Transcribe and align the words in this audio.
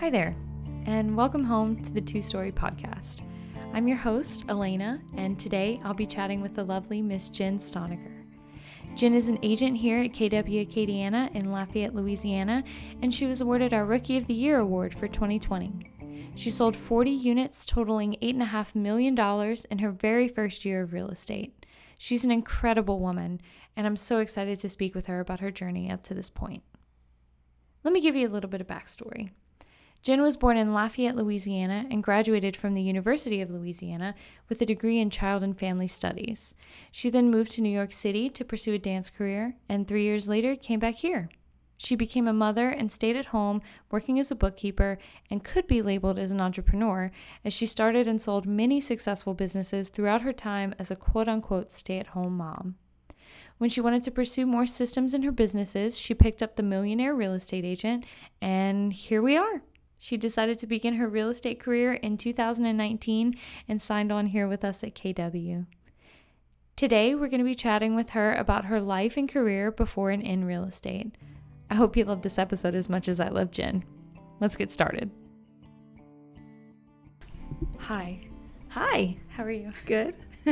Hi 0.00 0.08
there, 0.08 0.34
and 0.86 1.14
welcome 1.14 1.44
home 1.44 1.82
to 1.82 1.92
the 1.92 2.00
Two 2.00 2.22
Story 2.22 2.50
Podcast. 2.50 3.20
I'm 3.74 3.86
your 3.86 3.98
host, 3.98 4.46
Elena, 4.48 4.98
and 5.18 5.38
today 5.38 5.78
I'll 5.84 5.92
be 5.92 6.06
chatting 6.06 6.40
with 6.40 6.54
the 6.54 6.64
lovely 6.64 7.02
Miss 7.02 7.28
Jen 7.28 7.58
Stoniger. 7.58 8.24
Jen 8.96 9.12
is 9.12 9.28
an 9.28 9.38
agent 9.42 9.76
here 9.76 10.00
at 10.00 10.12
KW 10.12 10.66
Acadiana 10.66 11.30
in 11.36 11.52
Lafayette, 11.52 11.94
Louisiana, 11.94 12.64
and 13.02 13.12
she 13.12 13.26
was 13.26 13.42
awarded 13.42 13.74
our 13.74 13.84
Rookie 13.84 14.16
of 14.16 14.26
the 14.26 14.32
Year 14.32 14.58
award 14.60 14.94
for 14.94 15.06
2020. 15.06 15.92
She 16.34 16.50
sold 16.50 16.76
40 16.76 17.10
units 17.10 17.66
totaling 17.66 18.16
$8.5 18.22 18.74
million 18.74 19.18
in 19.70 19.78
her 19.80 19.90
very 19.90 20.28
first 20.28 20.64
year 20.64 20.80
of 20.80 20.94
real 20.94 21.10
estate. 21.10 21.66
She's 21.98 22.24
an 22.24 22.30
incredible 22.30 23.00
woman, 23.00 23.42
and 23.76 23.86
I'm 23.86 23.96
so 23.96 24.20
excited 24.20 24.60
to 24.60 24.68
speak 24.70 24.94
with 24.94 25.04
her 25.08 25.20
about 25.20 25.40
her 25.40 25.50
journey 25.50 25.90
up 25.90 26.02
to 26.04 26.14
this 26.14 26.30
point. 26.30 26.62
Let 27.84 27.92
me 27.92 28.00
give 28.00 28.16
you 28.16 28.26
a 28.26 28.32
little 28.32 28.48
bit 28.48 28.62
of 28.62 28.66
backstory. 28.66 29.32
Jen 30.02 30.22
was 30.22 30.38
born 30.38 30.56
in 30.56 30.72
Lafayette, 30.72 31.16
Louisiana, 31.16 31.84
and 31.90 32.02
graduated 32.02 32.56
from 32.56 32.72
the 32.72 32.82
University 32.82 33.42
of 33.42 33.50
Louisiana 33.50 34.14
with 34.48 34.62
a 34.62 34.66
degree 34.66 34.98
in 34.98 35.10
child 35.10 35.42
and 35.42 35.58
family 35.58 35.86
studies. 35.86 36.54
She 36.90 37.10
then 37.10 37.30
moved 37.30 37.52
to 37.52 37.60
New 37.60 37.68
York 37.68 37.92
City 37.92 38.30
to 38.30 38.44
pursue 38.44 38.72
a 38.72 38.78
dance 38.78 39.10
career, 39.10 39.56
and 39.68 39.86
three 39.86 40.04
years 40.04 40.26
later 40.26 40.56
came 40.56 40.80
back 40.80 40.96
here. 40.96 41.28
She 41.76 41.96
became 41.96 42.28
a 42.28 42.32
mother 42.32 42.68
and 42.68 42.90
stayed 42.90 43.16
at 43.16 43.26
home 43.26 43.60
working 43.90 44.18
as 44.18 44.30
a 44.30 44.34
bookkeeper 44.34 44.98
and 45.30 45.44
could 45.44 45.66
be 45.66 45.80
labeled 45.80 46.18
as 46.18 46.30
an 46.30 46.40
entrepreneur 46.40 47.10
as 47.42 47.52
she 47.52 47.66
started 47.66 48.06
and 48.06 48.20
sold 48.20 48.46
many 48.46 48.80
successful 48.80 49.32
businesses 49.32 49.88
throughout 49.88 50.20
her 50.22 50.32
time 50.32 50.74
as 50.78 50.90
a 50.90 50.96
quote 50.96 51.28
unquote 51.28 51.72
stay 51.72 51.98
at 51.98 52.08
home 52.08 52.36
mom. 52.36 52.76
When 53.56 53.70
she 53.70 53.80
wanted 53.80 54.02
to 54.04 54.10
pursue 54.10 54.44
more 54.46 54.66
systems 54.66 55.14
in 55.14 55.22
her 55.22 55.32
businesses, 55.32 55.98
she 55.98 56.14
picked 56.14 56.42
up 56.42 56.56
the 56.56 56.62
Millionaire 56.62 57.14
Real 57.14 57.34
Estate 57.34 57.64
Agent, 57.64 58.04
and 58.42 58.92
here 58.92 59.22
we 59.22 59.36
are. 59.36 59.62
She 60.02 60.16
decided 60.16 60.58
to 60.58 60.66
begin 60.66 60.94
her 60.94 61.06
real 61.06 61.28
estate 61.28 61.60
career 61.60 61.92
in 61.92 62.16
2019 62.16 63.34
and 63.68 63.82
signed 63.82 64.10
on 64.10 64.28
here 64.28 64.48
with 64.48 64.64
us 64.64 64.82
at 64.82 64.94
KW. 64.94 65.66
Today, 66.74 67.14
we're 67.14 67.28
going 67.28 67.40
to 67.40 67.44
be 67.44 67.54
chatting 67.54 67.94
with 67.94 68.10
her 68.10 68.32
about 68.34 68.64
her 68.64 68.80
life 68.80 69.18
and 69.18 69.28
career 69.28 69.70
before 69.70 70.08
and 70.08 70.22
in 70.22 70.46
real 70.46 70.64
estate. 70.64 71.14
I 71.68 71.74
hope 71.74 71.98
you 71.98 72.04
love 72.04 72.22
this 72.22 72.38
episode 72.38 72.74
as 72.74 72.88
much 72.88 73.10
as 73.10 73.20
I 73.20 73.28
love 73.28 73.50
Jen. 73.50 73.84
Let's 74.40 74.56
get 74.56 74.72
started. 74.72 75.10
Hi. 77.80 78.20
Hi. 78.68 79.18
How 79.28 79.44
are 79.44 79.50
you? 79.50 79.70
Good. 79.84 80.16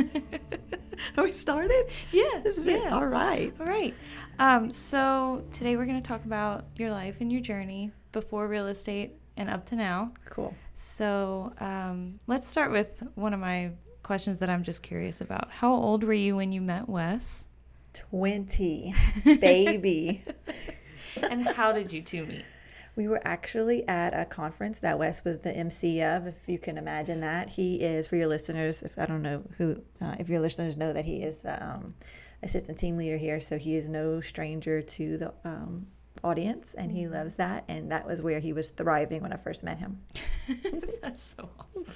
Are 1.17 1.23
we 1.23 1.31
started? 1.31 1.87
Yeah. 2.11 2.39
This 2.43 2.55
is 2.55 2.67
yeah. 2.67 2.85
it. 2.85 2.93
All 2.93 3.07
right. 3.07 3.51
All 3.59 3.65
right. 3.65 3.95
Um, 4.37 4.71
so 4.71 5.43
today 5.51 5.75
we're 5.75 5.87
going 5.87 5.99
to 5.99 6.07
talk 6.07 6.23
about 6.25 6.65
your 6.75 6.91
life 6.91 7.15
and 7.19 7.31
your 7.31 7.41
journey 7.41 7.91
before 8.11 8.47
real 8.47 8.67
estate 8.67 9.18
and 9.39 9.49
up 9.49 9.65
to 9.67 9.75
now. 9.75 10.11
Cool. 10.29 10.53
So 10.73 11.53
um, 11.59 12.19
let's 12.27 12.47
start 12.47 12.71
with 12.71 13.01
one 13.15 13.33
of 13.33 13.39
my 13.39 13.71
questions 14.03 14.39
that 14.39 14.49
I'm 14.49 14.63
just 14.63 14.83
curious 14.83 15.21
about. 15.21 15.49
How 15.49 15.73
old 15.73 16.03
were 16.03 16.13
you 16.13 16.35
when 16.35 16.51
you 16.51 16.61
met 16.61 16.87
Wes? 16.87 17.47
20. 17.93 18.93
Baby. 19.39 20.23
and 21.29 21.47
how 21.47 21.71
did 21.71 21.91
you 21.91 22.01
two 22.01 22.25
meet? 22.25 22.45
We 22.95 23.07
were 23.07 23.21
actually 23.25 23.87
at 23.87 24.19
a 24.19 24.25
conference 24.25 24.79
that 24.79 24.99
Wes 24.99 25.23
was 25.23 25.39
the 25.39 25.55
MC 25.55 26.01
of, 26.01 26.27
if 26.27 26.35
you 26.47 26.59
can 26.59 26.77
imagine 26.77 27.21
that. 27.21 27.47
He 27.47 27.77
is, 27.77 28.07
for 28.07 28.17
your 28.17 28.27
listeners, 28.27 28.83
if 28.83 28.99
I 28.99 29.05
don't 29.05 29.21
know 29.21 29.41
who, 29.57 29.81
uh, 30.01 30.15
if 30.19 30.27
your 30.27 30.41
listeners 30.41 30.75
know 30.75 30.91
that 30.91 31.05
he 31.05 31.23
is 31.23 31.39
the 31.39 31.63
um, 31.63 31.93
assistant 32.43 32.77
team 32.77 32.97
leader 32.97 33.15
here, 33.15 33.39
so 33.39 33.57
he 33.57 33.75
is 33.75 33.87
no 33.87 34.19
stranger 34.19 34.81
to 34.81 35.17
the 35.17 35.33
um, 35.45 35.87
audience 36.23 36.73
and 36.77 36.91
he 36.91 37.07
loves 37.07 37.35
that. 37.35 37.63
And 37.67 37.91
that 37.91 38.05
was 38.05 38.21
where 38.21 38.39
he 38.39 38.53
was 38.53 38.69
thriving 38.69 39.21
when 39.21 39.33
I 39.33 39.37
first 39.37 39.63
met 39.63 39.77
him. 39.77 39.99
That's 41.01 41.35
so 41.37 41.49
awesome. 41.59 41.93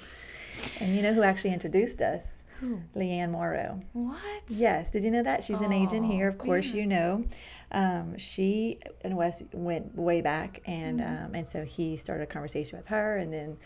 And 0.80 0.94
you 0.96 1.02
know 1.02 1.12
who 1.14 1.22
actually 1.22 1.52
introduced 1.52 2.00
us? 2.00 2.24
Who? 2.60 2.80
Leanne 2.96 3.30
Morrow. 3.32 3.82
What? 3.92 4.44
Yes. 4.48 4.90
Did 4.90 5.02
you 5.04 5.10
know 5.10 5.22
that? 5.24 5.42
She's 5.42 5.60
an 5.60 5.72
agent 5.72 6.06
here. 6.06 6.28
Of 6.28 6.38
course, 6.38 6.70
yeah. 6.70 6.80
you 6.82 6.86
know. 6.86 7.24
Um, 7.72 8.16
she 8.16 8.78
and 9.02 9.16
Wes 9.16 9.42
went 9.52 9.94
way 9.96 10.20
back, 10.20 10.62
and 10.64 11.00
Mm-hmm. 11.00 11.24
um, 11.26 11.34
and 11.34 11.48
so 11.48 11.64
he 11.64 11.96
started 11.96 12.22
a 12.22 12.26
conversation 12.26 12.78
with 12.78 12.86
her, 12.86 13.16
and 13.16 13.32
then 13.32 13.56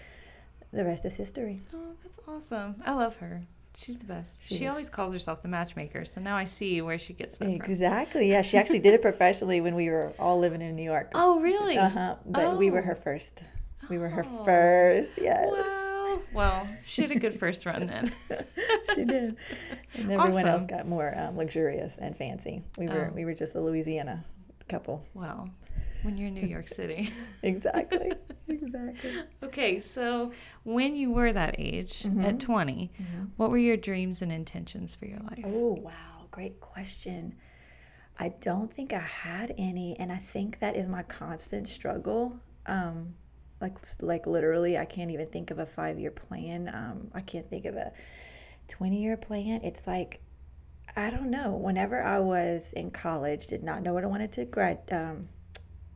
the 0.72 0.84
rest 0.86 1.04
is 1.04 1.14
history. 1.14 1.60
Oh, 1.74 1.92
that's 2.02 2.18
awesome. 2.26 2.76
I 2.84 2.94
love 2.94 3.16
her. 3.16 3.42
She's 3.78 3.96
the 3.98 4.04
best. 4.06 4.42
She 4.42 4.56
She, 4.56 4.66
always 4.66 4.90
calls 4.90 5.12
herself 5.12 5.40
the 5.42 5.48
matchmaker, 5.48 6.04
so 6.04 6.20
now 6.20 6.36
I 6.36 6.44
see 6.44 6.80
where 6.82 6.98
she 6.98 7.12
gets 7.12 7.38
that 7.38 7.44
from. 7.44 7.54
Exactly. 7.54 8.28
Yeah, 8.28 8.42
she 8.42 8.56
actually 8.58 8.80
did 8.80 8.94
it 8.94 9.02
professionally 9.02 9.60
when 9.60 9.74
we 9.76 9.88
were 9.88 10.12
all 10.18 10.38
living 10.38 10.60
in 10.62 10.74
New 10.74 10.82
York. 10.82 11.12
Oh, 11.14 11.40
really? 11.40 11.78
Uh 11.78 11.88
huh. 11.88 12.16
But 12.26 12.56
we 12.56 12.70
were 12.70 12.80
Oh. 12.80 12.82
her 12.82 12.94
first. 12.96 13.42
We 13.88 13.98
were 13.98 14.08
her 14.08 14.24
Oh. 14.26 14.44
first. 14.44 15.12
Yes. 15.20 15.48
Wow. 15.50 16.20
Well, 16.34 16.68
she 16.84 17.02
had 17.02 17.10
a 17.12 17.18
good 17.18 17.38
first 17.38 17.64
run 17.66 17.86
then. 17.86 18.12
she 18.94 19.04
did. 19.04 19.36
And 19.94 20.10
everyone 20.10 20.46
else 20.46 20.64
got 20.66 20.86
more 20.88 21.16
um, 21.16 21.36
luxurious 21.36 21.96
and 21.98 22.16
fancy. 22.16 22.64
We 22.76 22.88
were 22.88 23.10
Oh. 23.10 23.14
we 23.14 23.24
were 23.24 23.34
just 23.34 23.52
the 23.52 23.60
Louisiana 23.60 24.24
couple. 24.68 25.06
Well, 25.14 25.48
when 26.02 26.16
you're 26.16 26.28
in 26.28 26.34
New 26.34 26.46
York 26.46 26.68
City. 26.68 27.12
Exactly. 27.42 28.12
exactly. 28.48 29.12
Okay, 29.42 29.80
so 29.80 30.32
when 30.64 30.96
you 30.96 31.10
were 31.12 31.32
that 31.32 31.54
age, 31.58 32.02
Mm-hmm. 32.02 32.24
at 32.24 32.40
20, 32.40 32.90
what 33.36 33.50
were 33.50 33.58
your 33.58 33.76
dreams 33.76 34.22
and 34.22 34.32
intentions 34.32 34.96
for 34.96 35.06
your 35.06 35.20
life? 35.20 35.44
Oh, 35.44 35.78
wow. 35.80 36.26
Great 36.30 36.60
question. 36.60 37.34
I 38.18 38.30
don't 38.40 38.72
think 38.72 38.92
I 38.92 38.98
had 38.98 39.54
any. 39.58 39.96
And 39.98 40.10
I 40.12 40.16
think 40.16 40.58
that 40.60 40.74
is 40.76 40.88
my 40.88 41.02
constant 41.04 41.68
struggle. 41.68 42.36
Um, 42.66 43.14
like, 43.60 43.76
like 44.00 44.26
literally, 44.26 44.76
I 44.78 44.84
can't 44.84 45.10
even 45.10 45.26
think 45.28 45.50
of 45.50 45.58
a 45.58 45.66
five 45.66 45.98
year 45.98 46.10
plan. 46.10 46.70
Um, 46.74 47.08
I 47.14 47.20
can't 47.20 47.48
think 47.48 47.64
of 47.66 47.76
a 47.76 47.92
20 48.68 49.00
year 49.02 49.16
plan. 49.16 49.60
It's 49.62 49.86
like, 49.86 50.20
I 50.96 51.10
don't 51.10 51.30
know. 51.30 51.52
Whenever 51.56 52.02
I 52.02 52.18
was 52.18 52.72
in 52.72 52.90
college, 52.90 53.46
did 53.46 53.62
not 53.62 53.82
know 53.82 53.94
what 53.94 54.04
I 54.04 54.08
wanted 54.08 54.32
to 54.32 54.44
grad, 54.44 54.80
um, 54.90 55.28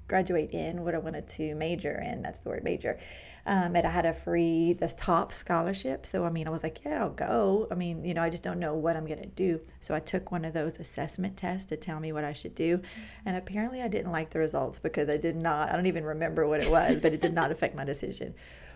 graduate 0.09 0.51
in, 0.51 0.85
what 0.85 0.95
I 0.95 0.99
wanted 0.99 1.27
to 1.29 1.55
major 1.55 2.01
in. 2.01 2.23
That's 2.23 2.41
the 2.41 2.51
word 2.51 2.65
major. 2.65 2.99
Um, 3.45 3.75
and 3.75 3.87
I 3.87 3.91
had 3.91 4.07
a 4.07 4.13
free, 4.13 4.75
this 4.75 4.95
top 4.95 5.33
scholarship. 5.33 6.07
So, 6.07 6.25
I 6.25 6.31
mean, 6.31 6.47
I 6.47 6.51
was 6.51 6.63
like, 6.63 6.85
yeah, 6.85 7.01
I'll 7.01 7.11
go. 7.11 7.67
I 7.71 7.75
mean, 7.75 8.05
you 8.05 8.15
know, 8.15 8.23
I 8.23 8.31
just 8.31 8.45
don't 8.45 8.61
know 8.61 8.75
what 8.75 8.97
I'm 8.97 9.07
going 9.07 9.23
to 9.23 9.27
do. 9.27 9.61
So 9.81 9.95
I 9.95 10.01
took 10.01 10.31
one 10.31 10.45
of 10.45 10.53
those 10.53 10.79
assessment 10.79 11.37
tests 11.37 11.67
to 11.71 11.77
tell 11.77 11.99
me 11.99 12.13
what 12.13 12.25
I 12.25 12.33
should 12.33 12.55
do. 12.55 12.81
And 13.25 13.37
apparently 13.37 13.83
I 13.83 13.89
didn't 13.89 14.13
like 14.13 14.31
the 14.31 14.39
results 14.39 14.79
because 14.79 15.09
I 15.09 15.17
did 15.17 15.37
not, 15.37 15.71
I 15.71 15.77
don't 15.77 15.87
even 15.87 16.05
remember 16.05 16.47
what 16.47 16.63
it 16.63 16.71
was, 16.71 17.01
but 17.01 17.13
it 17.13 17.21
did 17.21 17.35
not 17.35 17.51
affect 17.51 17.75
my 17.75 17.85
decision. 17.85 18.35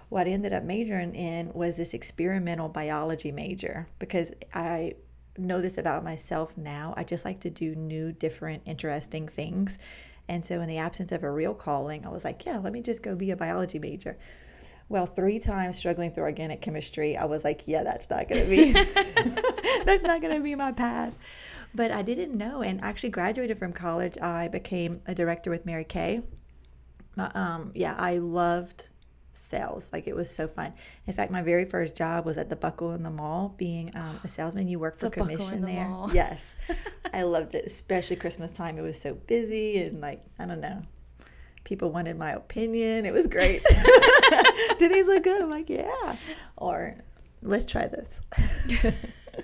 What 0.08 0.26
I 0.26 0.30
ended 0.30 0.52
up 0.52 0.64
majoring 0.64 1.14
in 1.14 1.52
was 1.52 1.76
this 1.76 1.92
experimental 1.92 2.68
biology 2.68 3.32
major 3.32 3.88
because 3.98 4.32
I 4.54 4.94
know 5.38 5.60
this 5.60 5.78
about 5.78 6.04
myself 6.04 6.56
now. 6.56 6.94
I 6.96 7.04
just 7.04 7.24
like 7.24 7.40
to 7.40 7.50
do 7.50 7.74
new, 7.74 8.12
different, 8.12 8.62
interesting 8.66 9.28
things. 9.28 9.78
And 10.28 10.44
so, 10.44 10.60
in 10.60 10.68
the 10.68 10.78
absence 10.78 11.12
of 11.12 11.22
a 11.22 11.30
real 11.30 11.54
calling, 11.54 12.04
I 12.04 12.08
was 12.08 12.24
like, 12.24 12.44
yeah, 12.44 12.58
let 12.58 12.72
me 12.72 12.82
just 12.82 13.02
go 13.02 13.14
be 13.14 13.30
a 13.30 13.36
biology 13.36 13.78
major. 13.78 14.18
Well, 14.88 15.06
three 15.06 15.40
times 15.40 15.76
struggling 15.76 16.12
through 16.12 16.24
organic 16.24 16.60
chemistry, 16.62 17.16
I 17.16 17.24
was 17.24 17.42
like, 17.42 17.62
yeah, 17.66 17.82
that's 17.82 18.08
not 18.08 18.28
going 18.28 18.44
to 18.44 18.48
be, 18.48 18.72
that's 19.84 20.04
not 20.04 20.20
going 20.20 20.34
to 20.34 20.40
be 20.40 20.54
my 20.54 20.72
path. 20.72 21.14
But 21.74 21.90
I 21.90 22.02
didn't 22.02 22.36
know. 22.36 22.62
And 22.62 22.80
actually 22.82 23.10
graduated 23.10 23.58
from 23.58 23.72
college. 23.72 24.16
I 24.18 24.48
became 24.48 25.00
a 25.06 25.14
director 25.14 25.50
with 25.50 25.66
Mary 25.66 25.84
Kay. 25.84 26.22
Um, 27.16 27.72
yeah, 27.74 27.94
I 27.96 28.18
loved 28.18 28.86
sales. 29.36 29.90
Like 29.92 30.06
it 30.06 30.16
was 30.16 30.30
so 30.30 30.48
fun. 30.48 30.72
In 31.06 31.12
fact, 31.12 31.30
my 31.30 31.42
very 31.42 31.64
first 31.64 31.94
job 31.94 32.24
was 32.24 32.36
at 32.38 32.48
the 32.48 32.56
Buckle 32.56 32.92
in 32.92 33.02
the 33.02 33.10
Mall, 33.10 33.54
being 33.56 33.94
um, 33.94 34.18
a 34.24 34.28
salesman. 34.28 34.68
You 34.68 34.78
work 34.78 34.98
for 34.98 35.06
The 35.06 35.10
commission 35.12 35.60
the 35.60 35.66
there. 35.68 35.88
Mall. 35.88 36.10
Yes, 36.12 36.56
I 37.12 37.22
loved 37.22 37.54
it, 37.54 37.66
especially 37.66 38.16
Christmas 38.16 38.50
time. 38.50 38.78
It 38.78 38.82
was 38.82 39.00
so 39.00 39.14
busy 39.14 39.78
and 39.78 40.00
like 40.00 40.24
I 40.38 40.46
don't 40.46 40.60
know. 40.60 40.82
People 41.64 41.90
wanted 41.90 42.16
my 42.16 42.32
opinion. 42.32 43.06
It 43.06 43.12
was 43.12 43.26
great. 43.26 43.62
Do 44.78 44.88
these 44.88 45.06
look 45.06 45.24
good? 45.24 45.42
I'm 45.42 45.50
like, 45.50 45.68
yeah. 45.68 46.16
Or 46.56 46.96
let's 47.42 47.64
try 47.64 47.86
this. 47.86 48.20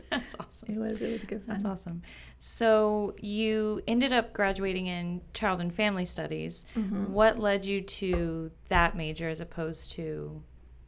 That's 0.11 0.35
awesome. 0.39 0.75
It 0.75 0.79
was 0.79 1.01
it 1.01 1.13
was 1.13 1.23
good 1.23 1.43
fun. 1.43 1.57
That's 1.57 1.69
awesome. 1.69 2.03
So 2.39 3.15
you 3.21 3.83
ended 3.87 4.13
up 4.13 4.33
graduating 4.33 4.87
in 4.87 5.21
child 5.33 5.61
and 5.61 5.75
family 5.75 6.05
studies. 6.05 6.65
Mm-hmm. 6.77 7.13
What 7.13 7.39
led 7.39 7.65
you 7.65 7.81
to 7.81 8.51
that 8.69 8.97
major 8.97 9.29
as 9.29 9.41
opposed 9.41 9.93
to 9.93 10.43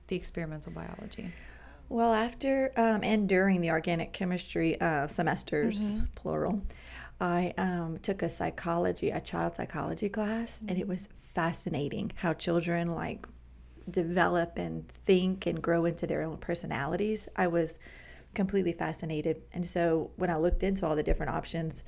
the 0.09 0.17
experimental 0.17 0.73
biology? 0.73 1.33
Well, 1.89 2.13
after 2.13 2.73
um, 2.77 3.05
and 3.05 3.29
during 3.29 3.61
the 3.61 3.71
organic 3.71 4.13
chemistry 4.13 4.81
uh, 4.81 5.07
semesters, 5.07 6.01
plural, 6.15 6.63
I 7.21 7.55
um, 7.57 7.99
took 7.99 8.23
a 8.23 8.29
psychology, 8.29 9.11
a 9.11 9.21
child 9.21 9.55
psychology 9.55 10.09
class, 10.09 10.61
and 10.67 10.79
it 10.79 10.89
was 10.89 11.09
fascinating 11.35 12.13
how 12.17 12.33
children 12.33 12.95
like 12.95 13.27
develop 13.91 14.57
and 14.57 14.89
think 14.89 15.47
and 15.47 15.63
grow 15.63 15.85
into 15.85 16.07
their 16.07 16.23
own 16.23 16.39
personalities. 16.39 17.29
I 17.37 17.49
was 17.49 17.79
completely 18.35 18.73
fascinated. 18.73 19.43
And 19.53 19.65
so 19.65 20.11
when 20.17 20.31
I 20.31 20.37
looked 20.37 20.63
into 20.63 20.87
all 20.87 20.97
the 20.97 21.03
different 21.03 21.33
options, 21.33 21.85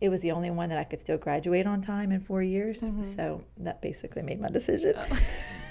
it 0.00 0.08
was 0.08 0.20
the 0.20 0.32
only 0.32 0.50
one 0.50 0.68
that 0.68 0.78
I 0.78 0.84
could 0.84 1.00
still 1.00 1.16
graduate 1.16 1.66
on 1.66 1.80
time 1.80 2.12
in 2.12 2.20
four 2.20 2.42
years. 2.42 2.82
So 3.02 3.42
that 3.58 3.80
basically 3.80 4.22
made 4.22 4.40
my 4.40 4.48
decision. 4.48 4.94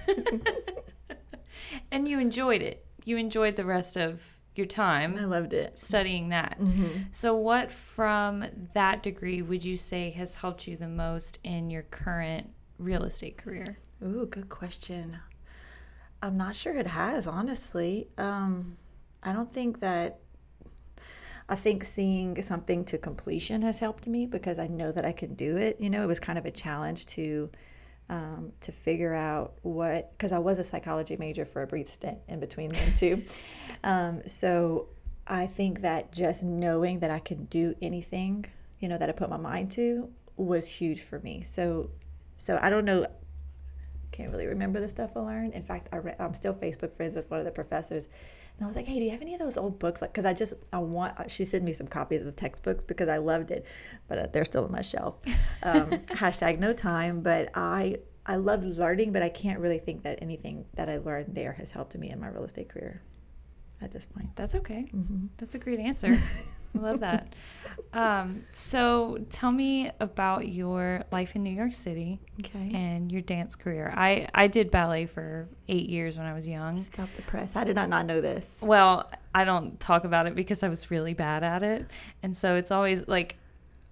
and 1.91 2.07
you 2.07 2.19
enjoyed 2.19 2.61
it. 2.61 2.85
You 3.03 3.17
enjoyed 3.17 3.55
the 3.55 3.65
rest 3.65 3.97
of 3.97 4.39
your 4.55 4.65
time. 4.65 5.15
I 5.19 5.25
loved 5.25 5.53
it. 5.53 5.79
Studying 5.79 6.29
that. 6.29 6.57
Mm-hmm. 6.59 7.03
So, 7.11 7.35
what 7.35 7.71
from 7.71 8.45
that 8.73 9.03
degree 9.03 9.41
would 9.41 9.63
you 9.63 9.77
say 9.77 10.09
has 10.11 10.35
helped 10.35 10.67
you 10.67 10.77
the 10.77 10.87
most 10.87 11.39
in 11.43 11.69
your 11.69 11.83
current 11.83 12.49
real 12.79 13.03
estate 13.03 13.37
career? 13.37 13.77
Ooh, 14.03 14.25
good 14.25 14.49
question. 14.49 15.19
I'm 16.21 16.35
not 16.35 16.55
sure 16.55 16.73
it 16.73 16.87
has, 16.87 17.27
honestly. 17.27 18.07
Um, 18.17 18.77
I 19.25 19.33
don't 19.33 19.51
think 19.51 19.81
that. 19.81 20.19
I 21.47 21.55
think 21.55 21.83
seeing 21.83 22.41
something 22.41 22.85
to 22.85 22.97
completion 22.97 23.61
has 23.61 23.77
helped 23.77 24.07
me 24.07 24.25
because 24.25 24.57
I 24.57 24.65
know 24.65 24.91
that 24.91 25.05
I 25.05 25.11
can 25.11 25.35
do 25.35 25.57
it. 25.57 25.79
You 25.79 25.91
know, 25.91 26.01
it 26.01 26.07
was 26.07 26.19
kind 26.19 26.39
of 26.39 26.45
a 26.47 26.51
challenge 26.51 27.05
to 27.07 27.51
um, 28.09 28.51
to 28.61 28.71
figure 28.71 29.13
out 29.13 29.53
what 29.61 30.11
because 30.11 30.31
I 30.31 30.39
was 30.39 30.57
a 30.59 30.63
psychology 30.63 31.17
major 31.17 31.45
for 31.45 31.61
a 31.61 31.67
brief 31.67 31.89
stint 31.89 32.17
in 32.27 32.39
between 32.39 32.71
them 32.71 32.93
too. 32.95 33.21
um, 33.83 34.21
so 34.27 34.87
I 35.27 35.47
think 35.47 35.81
that 35.81 36.11
just 36.11 36.43
knowing 36.43 36.99
that 36.99 37.11
I 37.11 37.19
can 37.19 37.45
do 37.45 37.75
anything, 37.81 38.45
you 38.79 38.87
know, 38.87 38.97
that 38.97 39.09
I 39.09 39.11
put 39.11 39.29
my 39.29 39.37
mind 39.37 39.71
to 39.71 40.09
was 40.37 40.67
huge 40.67 41.01
for 41.01 41.19
me. 41.19 41.43
So 41.43 41.89
so 42.37 42.59
I 42.61 42.69
don't 42.69 42.85
know 42.85 43.05
can't 44.15 44.31
really 44.31 44.47
remember 44.47 44.79
the 44.79 44.87
stuff 44.87 45.11
I 45.15 45.19
learned. 45.19 45.53
In 45.53 45.63
fact, 45.63 45.89
I 45.91 45.97
re- 45.97 46.15
I'm 46.19 46.33
still 46.33 46.53
Facebook 46.53 46.93
friends 46.93 47.15
with 47.15 47.29
one 47.29 47.39
of 47.39 47.45
the 47.45 47.51
professors, 47.51 48.07
and 48.57 48.65
I 48.65 48.67
was 48.67 48.75
like, 48.75 48.85
"Hey, 48.85 48.99
do 48.99 49.05
you 49.05 49.11
have 49.11 49.21
any 49.21 49.33
of 49.33 49.39
those 49.39 49.57
old 49.57 49.79
books?" 49.79 50.01
Like, 50.01 50.13
because 50.13 50.25
I 50.25 50.33
just 50.33 50.53
I 50.71 50.79
want. 50.79 51.19
Uh, 51.19 51.27
she 51.27 51.43
sent 51.43 51.63
me 51.63 51.73
some 51.73 51.87
copies 51.87 52.23
of 52.23 52.35
textbooks 52.35 52.83
because 52.83 53.09
I 53.09 53.17
loved 53.17 53.51
it, 53.51 53.65
but 54.07 54.17
uh, 54.17 54.27
they're 54.31 54.45
still 54.45 54.63
on 54.63 54.71
my 54.71 54.81
shelf. 54.81 55.19
Um, 55.63 55.89
hashtag 56.07 56.59
no 56.59 56.73
time. 56.73 57.21
But 57.21 57.49
I 57.53 57.97
I 58.25 58.37
love 58.37 58.63
learning, 58.63 59.11
but 59.11 59.21
I 59.21 59.29
can't 59.29 59.59
really 59.59 59.79
think 59.79 60.03
that 60.03 60.19
anything 60.21 60.65
that 60.75 60.89
I 60.89 60.97
learned 60.97 61.35
there 61.35 61.53
has 61.53 61.71
helped 61.71 61.97
me 61.97 62.09
in 62.11 62.19
my 62.19 62.27
real 62.27 62.45
estate 62.45 62.69
career 62.69 63.01
at 63.81 63.91
this 63.91 64.05
point. 64.05 64.29
That's 64.35 64.55
okay. 64.55 64.89
Mm-hmm. 64.95 65.27
That's 65.37 65.55
a 65.55 65.59
great 65.59 65.79
answer. 65.79 66.09
I 66.75 66.79
love 66.79 66.99
that. 66.99 67.33
Um, 67.93 68.43
so 68.51 69.19
tell 69.29 69.51
me 69.51 69.89
about 69.99 70.49
your 70.49 71.03
life 71.11 71.35
in 71.35 71.43
New 71.43 71.53
York 71.53 71.73
City 71.73 72.19
okay. 72.41 72.71
and 72.73 73.11
your 73.11 73.21
dance 73.21 73.55
career. 73.55 73.93
I, 73.95 74.27
I 74.33 74.47
did 74.47 74.69
ballet 74.69 75.05
for 75.05 75.47
eight 75.69 75.87
years 75.87 76.17
when 76.17 76.27
I 76.27 76.33
was 76.33 76.47
young. 76.47 76.77
Stop 76.77 77.09
the 77.15 77.21
press. 77.23 77.55
I 77.55 77.63
did 77.63 77.75
not, 77.75 77.89
not 77.89 78.05
know 78.05 78.19
this. 78.19 78.59
Well, 78.61 79.09
I 79.33 79.45
don't 79.45 79.79
talk 79.79 80.03
about 80.03 80.27
it 80.27 80.35
because 80.35 80.61
I 80.61 80.67
was 80.67 80.91
really 80.91 81.13
bad 81.13 81.43
at 81.43 81.63
it. 81.63 81.85
And 82.21 82.35
so 82.35 82.55
it's 82.55 82.71
always 82.71 83.07
like, 83.07 83.37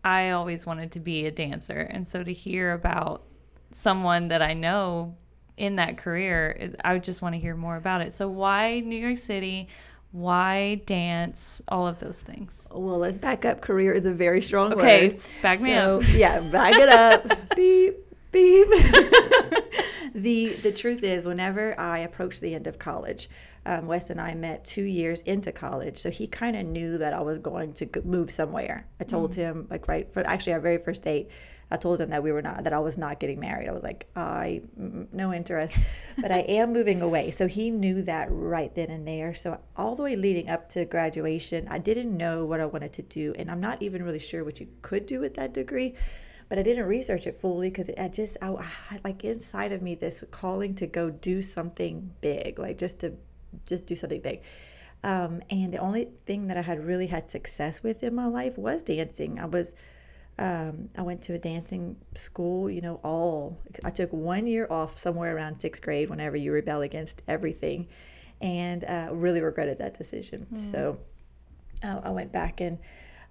I 0.04 0.32
always 0.32 0.66
wanted 0.66 0.92
to 0.94 1.00
be 1.00 1.26
a 1.26 1.32
dancer. 1.32 1.80
And 1.80 2.06
so 2.06 2.24
to 2.24 2.34
hear 2.34 2.74
about 2.74 3.24
someone 3.72 4.28
that 4.30 4.42
I 4.42 4.54
know 4.54 5.16
in 5.56 5.78
that 5.78 5.98
career, 5.98 6.74
I 6.84 6.94
would 6.94 7.04
just 7.04 7.22
want 7.22 7.36
to 7.36 7.40
hear 7.40 7.56
more 7.56 7.78
about 7.78 8.02
it. 8.02 8.14
So 8.14 8.28
why 8.28 8.82
New 8.82 8.98
York 8.98 9.18
City? 9.18 9.70
Why 10.14 10.76
dance, 10.86 11.62
all 11.68 11.88
of 11.88 11.98
those 11.98 12.22
things. 12.22 12.68
Well, 12.72 13.00
let's 13.00 13.18
back 13.18 13.46
up. 13.46 13.62
Career 13.62 13.94
is 13.94 14.06
a 14.06 14.14
very 14.14 14.42
strong 14.42 14.72
okay, 14.74 15.10
word. 15.10 15.22
back 15.42 15.60
me 15.60 15.74
so, 15.74 15.98
up. 15.98 16.04
yeah, 16.14 16.40
back 16.40 16.76
it 16.76 16.88
up. 16.88 17.26
beep, 17.56 17.96
beep. 18.32 18.68
the 20.14 20.54
the 20.62 20.72
truth 20.72 21.04
is, 21.04 21.26
whenever 21.26 21.78
I 21.80 22.00
approached 22.00 22.42
the 22.42 22.54
end 22.54 22.68
of 22.68 22.78
college, 22.78 23.28
um, 23.66 23.88
Wes 23.88 24.12
and 24.12 24.22
I 24.22 24.36
met 24.36 24.64
two 24.64 24.84
years 24.84 25.22
into 25.22 25.52
college, 25.52 25.98
so 25.98 26.12
he 26.12 26.28
kind 26.28 26.56
of 26.56 26.68
knew 26.68 27.00
that 27.00 27.14
I 27.14 27.22
was 27.22 27.40
going 27.40 27.74
to 27.74 27.90
move 28.06 28.30
somewhere. 28.30 28.86
I 29.00 29.06
told 29.06 29.32
mm-hmm. 29.32 29.42
him, 29.42 29.68
like, 29.72 29.88
right 29.88 30.14
for 30.14 30.20
actually 30.28 30.54
our 30.54 30.60
very 30.60 30.78
first 30.78 31.02
date, 31.02 31.32
I 31.74 31.78
told 31.78 32.00
him 32.00 32.12
that 32.12 32.22
we 32.22 32.32
were 32.32 32.44
not 32.44 32.64
that 32.66 32.72
I 32.72 32.80
was 32.80 33.00
not 33.00 33.20
getting 33.20 33.40
married. 33.40 33.68
I 33.68 33.72
was 33.72 33.82
like, 33.82 34.08
I 34.16 34.62
no 34.78 35.34
interest, 35.34 35.74
but 36.22 36.32
I 36.32 36.42
am 36.42 36.72
moving 36.72 37.02
away. 37.02 37.32
So 37.32 37.48
he 37.48 37.72
knew 37.72 38.04
that 38.04 38.28
right 38.30 38.74
then 38.76 38.92
and 38.92 39.08
there. 39.08 39.34
So 39.34 39.60
all 39.76 39.96
the 39.96 40.04
way 40.04 40.16
leading 40.16 40.50
up 40.50 40.70
to 40.70 40.86
graduation, 40.86 41.68
I 41.70 41.80
didn't 41.80 42.16
know 42.16 42.46
what 42.46 42.60
I 42.60 42.66
wanted 42.68 42.94
to 42.94 43.02
do, 43.02 43.34
and 43.40 43.50
I'm 43.50 43.60
not 43.60 43.82
even 43.82 44.04
really 44.04 44.20
sure 44.20 44.44
what 44.44 44.60
you 44.60 44.68
could 44.84 45.08
do 45.08 45.20
with 45.20 45.34
that 45.34 45.56
degree. 45.56 45.96
But 46.48 46.60
I 46.60 46.62
didn't 46.62 46.86
research 46.86 47.26
it 47.26 47.36
fully 47.36 47.72
because 47.72 47.90
I 47.98 48.08
just 48.08 48.38
I, 48.40 48.54
I 48.54 48.70
had 48.90 49.04
like 49.04 49.24
inside 49.24 49.72
of 49.72 49.82
me 49.82 49.96
this 49.96 50.24
calling 50.30 50.76
to 50.76 50.86
go 50.86 51.10
do 51.10 51.42
something 51.42 52.12
big, 52.22 52.60
like 52.60 52.78
just 52.78 53.00
to 53.00 53.14
just 53.66 53.88
do 53.88 53.96
something 53.96 54.22
big. 54.22 54.42
Um, 55.04 55.42
and 55.50 55.74
the 55.74 55.80
only 55.80 56.10
thing 56.28 56.48
that 56.48 56.58
I 56.58 56.62
had 56.62 56.86
really 56.86 57.08
had 57.08 57.32
success 57.32 57.82
with 57.82 58.04
in 58.04 58.14
my 58.14 58.28
life 58.28 58.60
was 58.60 58.84
dancing. 58.84 59.40
I 59.40 59.46
was 59.46 59.74
um, 60.40 60.90
I 60.98 61.02
went 61.04 61.22
to 61.24 61.34
a 61.34 61.38
dancing 61.38 61.96
school, 62.16 62.70
you 62.70 62.82
know, 62.82 63.00
all. 63.04 63.60
I 63.84 63.92
took 63.92 64.12
one 64.12 64.48
year 64.48 64.68
off 64.70 65.00
somewhere 65.00 65.36
around 65.36 65.60
sixth 65.60 65.82
grade 65.82 66.10
whenever 66.10 66.36
you 66.36 66.52
rebel 66.52 66.82
against 66.82 67.22
everything 67.28 67.88
and 68.42 68.84
uh, 68.86 69.10
really 69.12 69.42
regretted 69.42 69.78
that 69.80 69.98
decision. 69.98 70.48
Mm. 70.52 70.58
So 70.58 71.00
uh, 71.84 72.02
I 72.04 72.10
went 72.10 72.32
back 72.32 72.62
and, 72.62 72.80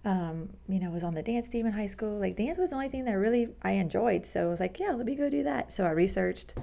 um, 0.04 0.48
you 0.68 0.78
know, 0.78 0.90
was 0.90 1.02
on 1.02 1.14
the 1.14 1.22
dance 1.22 1.48
team 1.48 1.66
in 1.66 1.72
high 1.72 1.88
school. 1.88 2.18
Like, 2.18 2.36
dance 2.36 2.58
was 2.58 2.70
the 2.70 2.76
only 2.76 2.88
thing 2.88 3.04
that 3.06 3.14
really 3.14 3.48
I 3.62 3.72
enjoyed. 3.72 4.24
So 4.24 4.46
I 4.46 4.50
was 4.50 4.60
like, 4.60 4.78
yeah, 4.78 4.92
let 4.92 5.06
me 5.06 5.16
go 5.16 5.28
do 5.28 5.42
that. 5.42 5.72
So 5.72 5.84
I 5.84 5.90
researched, 5.90 6.54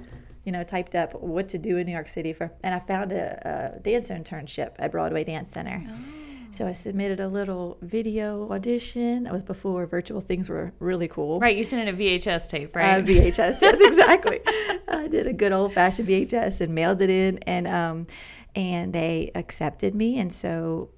you 0.44 0.52
know, 0.52 0.64
typed 0.64 0.94
up 0.94 1.14
what 1.20 1.50
to 1.50 1.58
do 1.58 1.76
in 1.76 1.86
New 1.86 1.92
York 1.92 2.08
City 2.08 2.32
for, 2.32 2.50
and 2.62 2.74
I 2.74 2.78
found 2.78 3.12
a, 3.12 3.76
a 3.76 3.80
dance 3.80 4.08
internship 4.08 4.72
at 4.78 4.90
Broadway 4.90 5.22
Dance 5.24 5.52
Center. 5.52 5.84
Oh 5.86 6.20
so 6.52 6.66
I 6.66 6.72
submitted 6.72 7.20
a 7.20 7.28
little 7.28 7.78
video 7.80 8.50
audition. 8.50 9.24
That 9.24 9.32
was 9.32 9.42
before 9.42 9.86
virtual 9.86 10.20
things 10.20 10.48
were 10.48 10.72
really 10.78 11.08
cool. 11.08 11.38
Right, 11.40 11.56
you 11.56 11.64
sent 11.64 11.88
in 11.88 11.94
a 11.94 11.96
VHS 11.96 12.48
tape, 12.48 12.74
right? 12.74 13.00
Uh, 13.00 13.06
VHS, 13.06 13.60
yes, 13.60 13.80
exactly. 13.80 14.40
I 14.88 15.08
did 15.08 15.26
a 15.26 15.32
good 15.32 15.52
old 15.52 15.72
fashioned 15.72 16.08
VHS 16.08 16.60
and 16.60 16.74
mailed 16.74 17.00
it 17.00 17.10
in, 17.10 17.38
and 17.38 17.66
um, 17.68 18.06
and 18.54 18.92
they 18.92 19.30
accepted 19.34 19.94
me. 19.94 20.18
And 20.18 20.32
so 20.32 20.90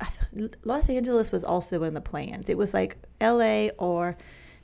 uh, 0.00 0.06
Los 0.64 0.88
Angeles 0.88 1.30
was 1.30 1.44
also 1.44 1.82
in 1.82 1.94
the 1.94 2.00
plans. 2.00 2.48
It 2.48 2.56
was 2.56 2.72
like 2.72 2.96
L.A. 3.20 3.70
or 3.78 4.16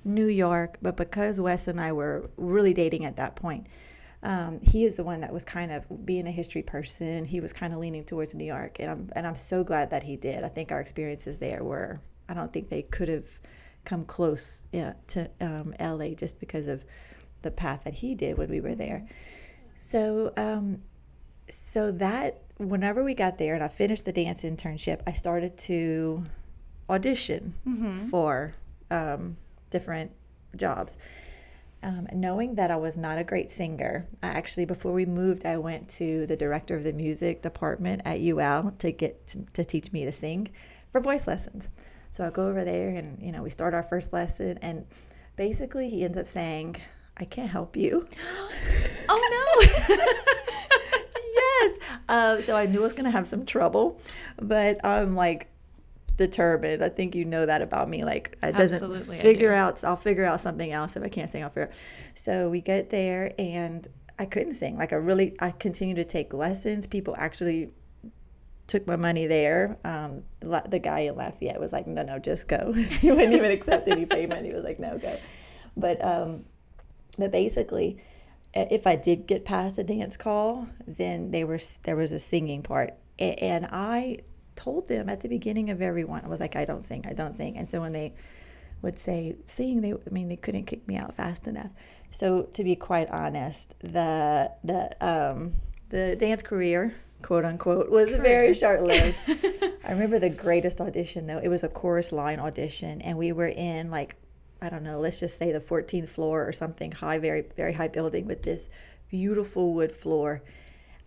New 0.04 0.26
York, 0.26 0.78
but 0.80 0.96
because 0.96 1.38
Wes 1.38 1.68
and 1.68 1.80
I 1.80 1.92
were 1.92 2.30
really 2.36 2.72
dating 2.72 3.04
at 3.04 3.16
that 3.16 3.36
point 3.36 3.66
um, 4.22 4.60
he 4.60 4.84
is 4.84 4.96
the 4.96 5.04
one 5.04 5.20
that 5.20 5.32
was 5.32 5.44
kind 5.44 5.70
of 5.70 6.04
being 6.04 6.26
a 6.26 6.30
history 6.30 6.62
person. 6.62 7.24
He 7.24 7.40
was 7.40 7.52
kind 7.52 7.72
of 7.72 7.78
leaning 7.78 8.04
towards 8.04 8.34
New 8.34 8.44
York, 8.44 8.78
and 8.80 8.90
I'm 8.90 9.10
and 9.14 9.26
I'm 9.26 9.36
so 9.36 9.62
glad 9.62 9.90
that 9.90 10.02
he 10.02 10.16
did. 10.16 10.42
I 10.44 10.48
think 10.48 10.72
our 10.72 10.80
experiences 10.80 11.38
there 11.38 11.62
were. 11.62 12.00
I 12.28 12.34
don't 12.34 12.52
think 12.52 12.68
they 12.68 12.82
could 12.82 13.08
have 13.08 13.26
come 13.84 14.04
close 14.04 14.66
yeah, 14.72 14.94
to 15.08 15.30
um, 15.40 15.72
LA 15.80 16.08
just 16.10 16.38
because 16.40 16.66
of 16.66 16.84
the 17.42 17.50
path 17.50 17.84
that 17.84 17.94
he 17.94 18.14
did 18.14 18.36
when 18.36 18.50
we 18.50 18.60
were 18.60 18.74
there. 18.74 19.06
So, 19.76 20.32
um, 20.36 20.82
so 21.48 21.92
that 21.92 22.42
whenever 22.58 23.02
we 23.02 23.14
got 23.14 23.38
there 23.38 23.54
and 23.54 23.62
I 23.62 23.68
finished 23.68 24.04
the 24.04 24.12
dance 24.12 24.42
internship, 24.42 25.00
I 25.06 25.12
started 25.12 25.56
to 25.58 26.24
audition 26.90 27.54
mm-hmm. 27.66 28.08
for 28.08 28.54
um, 28.90 29.36
different 29.70 30.10
jobs 30.56 30.98
um, 31.82 32.08
knowing 32.12 32.56
that 32.56 32.70
I 32.70 32.76
was 32.76 32.96
not 32.96 33.18
a 33.18 33.24
great 33.24 33.50
singer, 33.50 34.08
I 34.22 34.28
actually, 34.28 34.64
before 34.64 34.92
we 34.92 35.06
moved, 35.06 35.46
I 35.46 35.58
went 35.58 35.88
to 35.90 36.26
the 36.26 36.36
director 36.36 36.74
of 36.74 36.84
the 36.84 36.92
music 36.92 37.42
department 37.42 38.02
at 38.04 38.20
UL 38.20 38.72
to 38.78 38.92
get 38.92 39.26
to, 39.28 39.44
to 39.54 39.64
teach 39.64 39.92
me 39.92 40.04
to 40.04 40.12
sing 40.12 40.48
for 40.90 41.00
voice 41.00 41.26
lessons. 41.26 41.68
So 42.10 42.26
I 42.26 42.30
go 42.30 42.48
over 42.48 42.64
there 42.64 42.90
and, 42.90 43.22
you 43.22 43.30
know, 43.30 43.42
we 43.42 43.50
start 43.50 43.74
our 43.74 43.82
first 43.82 44.12
lesson, 44.12 44.58
and 44.60 44.86
basically 45.36 45.88
he 45.88 46.04
ends 46.04 46.18
up 46.18 46.26
saying, 46.26 46.76
I 47.16 47.24
can't 47.24 47.50
help 47.50 47.76
you. 47.76 48.08
oh 49.08 49.68
no. 49.88 49.96
yes. 51.34 51.78
Uh, 52.08 52.40
so 52.40 52.56
I 52.56 52.66
knew 52.66 52.80
I 52.80 52.82
was 52.82 52.92
going 52.92 53.04
to 53.04 53.10
have 53.10 53.26
some 53.26 53.46
trouble, 53.46 54.00
but 54.40 54.84
I'm 54.84 55.14
like, 55.14 55.48
determined. 56.18 56.84
I 56.84 56.90
think 56.90 57.14
you 57.14 57.24
know 57.24 57.46
that 57.46 57.62
about 57.62 57.88
me. 57.88 58.04
Like 58.04 58.36
it 58.42 58.52
doesn't 58.52 58.82
Absolutely, 58.82 59.18
figure 59.18 59.54
out. 59.54 59.82
I'll 59.82 59.96
figure 59.96 60.24
out 60.24 60.42
something 60.42 60.70
else 60.70 60.96
if 60.96 61.02
I 61.02 61.08
can't 61.08 61.30
sing. 61.30 61.42
I'll 61.42 61.48
figure. 61.48 61.68
Out. 61.68 61.74
So 62.14 62.50
we 62.50 62.60
get 62.60 62.90
there 62.90 63.32
and 63.38 63.88
I 64.18 64.26
couldn't 64.26 64.52
sing. 64.52 64.76
Like 64.76 64.92
I 64.92 64.96
really, 64.96 65.34
I 65.40 65.52
continued 65.52 65.96
to 65.96 66.04
take 66.04 66.34
lessons. 66.34 66.86
People 66.86 67.14
actually 67.16 67.70
took 68.66 68.86
my 68.86 68.96
money 68.96 69.26
there. 69.26 69.78
Um, 69.84 70.24
the 70.40 70.78
guy 70.78 71.00
in 71.00 71.16
Lafayette 71.16 71.58
was 71.58 71.72
like, 71.72 71.86
"No, 71.86 72.02
no, 72.02 72.18
just 72.18 72.48
go." 72.48 72.72
he 73.00 73.10
wouldn't 73.10 73.32
even 73.32 73.50
accept 73.50 73.88
any 73.88 74.04
payment. 74.04 74.44
He 74.44 74.52
was 74.52 74.64
like, 74.64 74.78
"No, 74.78 74.98
go." 74.98 75.16
But 75.76 76.04
um, 76.04 76.44
but 77.16 77.30
basically, 77.30 78.02
if 78.52 78.86
I 78.86 78.96
did 78.96 79.26
get 79.26 79.44
past 79.44 79.76
the 79.76 79.84
dance 79.84 80.16
call, 80.16 80.68
then 80.86 81.30
they 81.30 81.44
were 81.44 81.60
there 81.84 81.96
was 81.96 82.12
a 82.12 82.18
singing 82.18 82.62
part, 82.62 82.94
and 83.18 83.66
I 83.70 84.18
told 84.58 84.88
them 84.88 85.08
at 85.08 85.20
the 85.20 85.28
beginning 85.28 85.70
of 85.70 85.80
everyone, 85.80 86.24
I 86.24 86.28
was 86.28 86.40
like, 86.40 86.56
I 86.56 86.64
don't 86.64 86.82
sing, 86.82 87.04
I 87.08 87.12
don't 87.12 87.34
sing. 87.34 87.56
And 87.56 87.70
so 87.70 87.80
when 87.80 87.92
they 87.92 88.12
would 88.82 88.98
say 88.98 89.36
sing, 89.46 89.80
they, 89.80 89.92
I 89.92 90.10
mean, 90.10 90.28
they 90.28 90.36
couldn't 90.36 90.64
kick 90.64 90.86
me 90.88 90.96
out 90.96 91.14
fast 91.14 91.46
enough. 91.46 91.70
So 92.10 92.42
to 92.42 92.64
be 92.64 92.74
quite 92.74 93.08
honest, 93.10 93.76
the, 93.80 94.50
the, 94.64 94.90
um, 95.00 95.54
the 95.90 96.16
dance 96.16 96.42
career, 96.42 96.92
quote 97.22 97.44
unquote, 97.44 97.88
was 97.88 98.08
career. 98.08 98.22
very 98.22 98.54
short 98.54 98.82
lived. 98.82 99.16
I 99.84 99.92
remember 99.92 100.18
the 100.18 100.28
greatest 100.30 100.80
audition 100.80 101.28
though. 101.28 101.38
It 101.38 101.48
was 101.48 101.62
a 101.62 101.68
chorus 101.68 102.10
line 102.10 102.40
audition, 102.40 103.00
and 103.02 103.16
we 103.16 103.30
were 103.30 103.48
in 103.48 103.92
like, 103.92 104.16
I 104.60 104.70
don't 104.70 104.82
know, 104.82 104.98
let's 104.98 105.20
just 105.20 105.38
say 105.38 105.52
the 105.52 105.60
14th 105.60 106.08
floor 106.08 106.46
or 106.46 106.52
something 106.52 106.90
high, 106.90 107.18
very, 107.18 107.44
very 107.56 107.72
high 107.72 107.88
building 107.88 108.26
with 108.26 108.42
this 108.42 108.68
beautiful 109.08 109.72
wood 109.72 109.92
floor. 109.94 110.42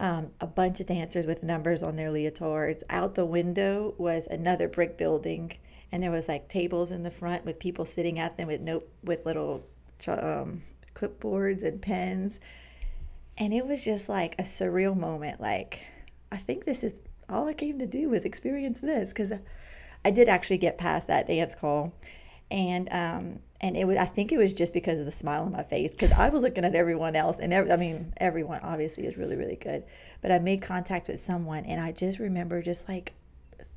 Um, 0.02 0.32
a 0.42 0.48
bunch 0.48 0.80
of 0.80 0.88
dancers 0.88 1.28
with 1.28 1.44
numbers 1.44 1.84
on 1.84 1.96
their 1.96 2.10
leotards. 2.10 2.82
Out 2.90 3.14
the 3.14 3.24
window 3.24 3.94
was 4.00 4.26
another 4.26 4.68
brick 4.68 4.98
building, 4.98 5.54
and 5.92 6.02
there 6.02 6.10
was 6.10 6.28
like 6.28 6.50
tables 6.50 6.90
in 6.90 7.04
the 7.04 7.12
front 7.12 7.46
with 7.46 7.60
people 7.60 7.86
sitting 7.86 8.18
at 8.18 8.36
them 8.36 8.48
with 8.48 8.62
note 8.62 8.90
with 9.04 9.24
little 9.28 9.64
um, 10.08 10.64
clipboards 10.96 11.62
and 11.62 11.84
pens. 11.84 12.40
And 13.38 13.54
it 13.54 13.68
was 13.68 13.86
just 13.86 14.10
like 14.10 14.34
a 14.40 14.44
surreal 14.44 14.98
moment. 14.98 15.40
Like, 15.40 15.84
I 16.32 16.38
think 16.38 16.66
this 16.66 16.84
is 16.84 17.00
all 17.30 17.48
I 17.48 17.54
came 17.54 17.78
to 17.78 17.86
do 17.86 18.10
was 18.10 18.26
experience 18.26 18.80
this 18.80 19.10
because 19.10 19.32
I 20.04 20.10
did 20.10 20.28
actually 20.28 20.58
get 20.58 20.80
past 20.80 21.10
that 21.10 21.28
dance 21.28 21.54
call, 21.54 21.94
and 22.50 22.90
um, 22.92 23.40
and 23.62 23.78
it 23.78 23.86
was 23.86 23.98
I 23.98 24.06
think 24.06 24.32
it 24.32 24.38
was 24.38 24.54
just 24.54 24.74
because 24.74 25.00
of 25.00 25.06
the 25.06 25.12
smile 25.12 25.44
on 25.44 25.52
my 25.52 25.64
face 25.64 25.92
because 25.92 26.12
I 26.12 26.30
was 26.30 26.44
looking 26.44 26.66
at 26.66 26.76
everyone 26.76 27.16
else 27.16 27.40
and 27.40 27.54
every, 27.54 27.72
I 27.72 27.78
mean 27.78 28.14
everyone 28.18 28.60
obviously 28.62 29.06
is 29.06 29.18
really 29.18 29.38
really 29.38 29.56
good, 29.56 29.84
but 30.22 30.32
I 30.32 30.40
made 30.40 30.62
contact 30.62 31.08
with 31.08 31.24
someone 31.24 31.66
and 31.66 31.80
I 31.80 31.92
just 31.92 32.20
remember 32.20 32.62
just 32.62 32.88
like 32.90 33.14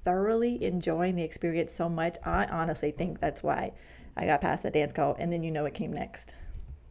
thoroughly 0.05 0.63
enjoying 0.65 1.17
the 1.17 1.23
experience 1.23 1.73
so 1.73 1.89
much. 1.89 2.17
I 2.25 2.47
honestly 2.47 2.91
think 2.91 3.21
that's 3.21 3.43
why 3.43 3.73
I 4.17 4.27
got 4.27 4.41
past 4.41 4.63
the 4.63 4.71
dance 4.71 4.93
call 4.93 5.17
and 5.19 5.33
then 5.33 5.43
you 5.43 5.51
know 5.51 5.65
it 5.67 5.75
came 5.75 5.93
next 5.93 6.35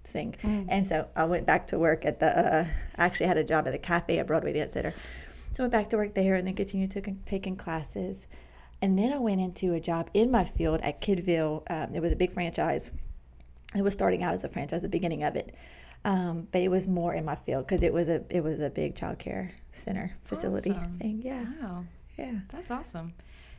sing. 0.04 0.36
Mm. 0.44 0.66
And 0.70 0.88
so 0.88 1.08
I 1.16 1.26
went 1.26 1.46
back 1.46 1.68
to 1.68 1.80
work 1.80 2.06
at 2.06 2.20
the, 2.20 2.38
uh, 2.38 2.66
I 2.96 3.06
actually 3.06 3.28
had 3.28 3.38
a 3.38 3.44
job 3.44 3.68
at 3.68 3.72
the 3.72 3.80
cafe 3.80 4.20
at 4.20 4.28
Broadway 4.28 4.54
Dance 4.54 4.74
Center. 4.74 4.94
So 5.54 5.64
I 5.64 5.66
went 5.66 5.72
back 5.72 5.90
to 5.92 5.98
work 5.98 6.14
there 6.14 6.36
and 6.36 6.46
then 6.46 6.56
continued 6.56 6.92
to, 6.92 7.02
taking 7.26 7.56
classes. 7.56 8.28
And 8.84 9.00
then 9.00 9.14
I 9.14 9.18
went 9.18 9.40
into 9.40 9.76
a 9.76 9.80
job 9.80 10.10
in 10.14 10.30
my 10.30 10.44
field 10.44 10.82
at 10.82 11.00
Kidville. 11.00 11.64
Um, 11.70 11.96
it 11.96 12.02
was 12.02 12.12
a 12.12 12.18
big 12.18 12.34
franchise. 12.34 12.92
It 13.74 13.82
was 13.82 13.94
starting 13.94 14.24
out 14.24 14.34
as 14.34 14.44
a 14.44 14.50
franchise, 14.50 14.82
the 14.82 14.90
beginning 14.90 15.24
of 15.24 15.38
it. 15.38 15.56
Um, 16.04 16.50
but 16.52 16.62
it 16.62 16.68
was 16.68 16.86
more 16.86 17.14
in 17.14 17.24
my 17.24 17.36
field 17.36 17.66
because 17.66 17.82
it 17.82 17.94
was 17.94 18.10
a 18.10 18.26
it 18.30 18.44
was 18.44 18.60
a 18.60 18.70
big 18.70 18.98
child 18.98 19.20
care 19.20 19.54
center 19.72 20.14
facility 20.26 20.72
awesome. 20.72 20.98
thing. 20.98 21.22
Yeah. 21.24 21.46
Wow. 21.62 21.86
Yeah. 22.18 22.40
That's 22.50 22.72
awesome. 22.72 23.14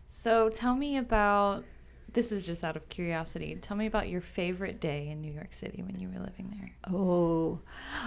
So 0.06 0.50
tell 0.50 0.74
me 0.74 0.98
about 0.98 1.64
this 2.12 2.30
is 2.30 2.44
just 2.44 2.62
out 2.62 2.76
of 2.76 2.86
curiosity. 2.90 3.56
Tell 3.62 3.78
me 3.78 3.86
about 3.86 4.10
your 4.10 4.20
favorite 4.20 4.78
day 4.78 5.08
in 5.08 5.22
New 5.22 5.32
York 5.32 5.54
City 5.54 5.82
when 5.82 5.98
you 5.98 6.10
were 6.10 6.20
living 6.20 6.54
there. 6.60 6.94
Oh, 6.94 7.60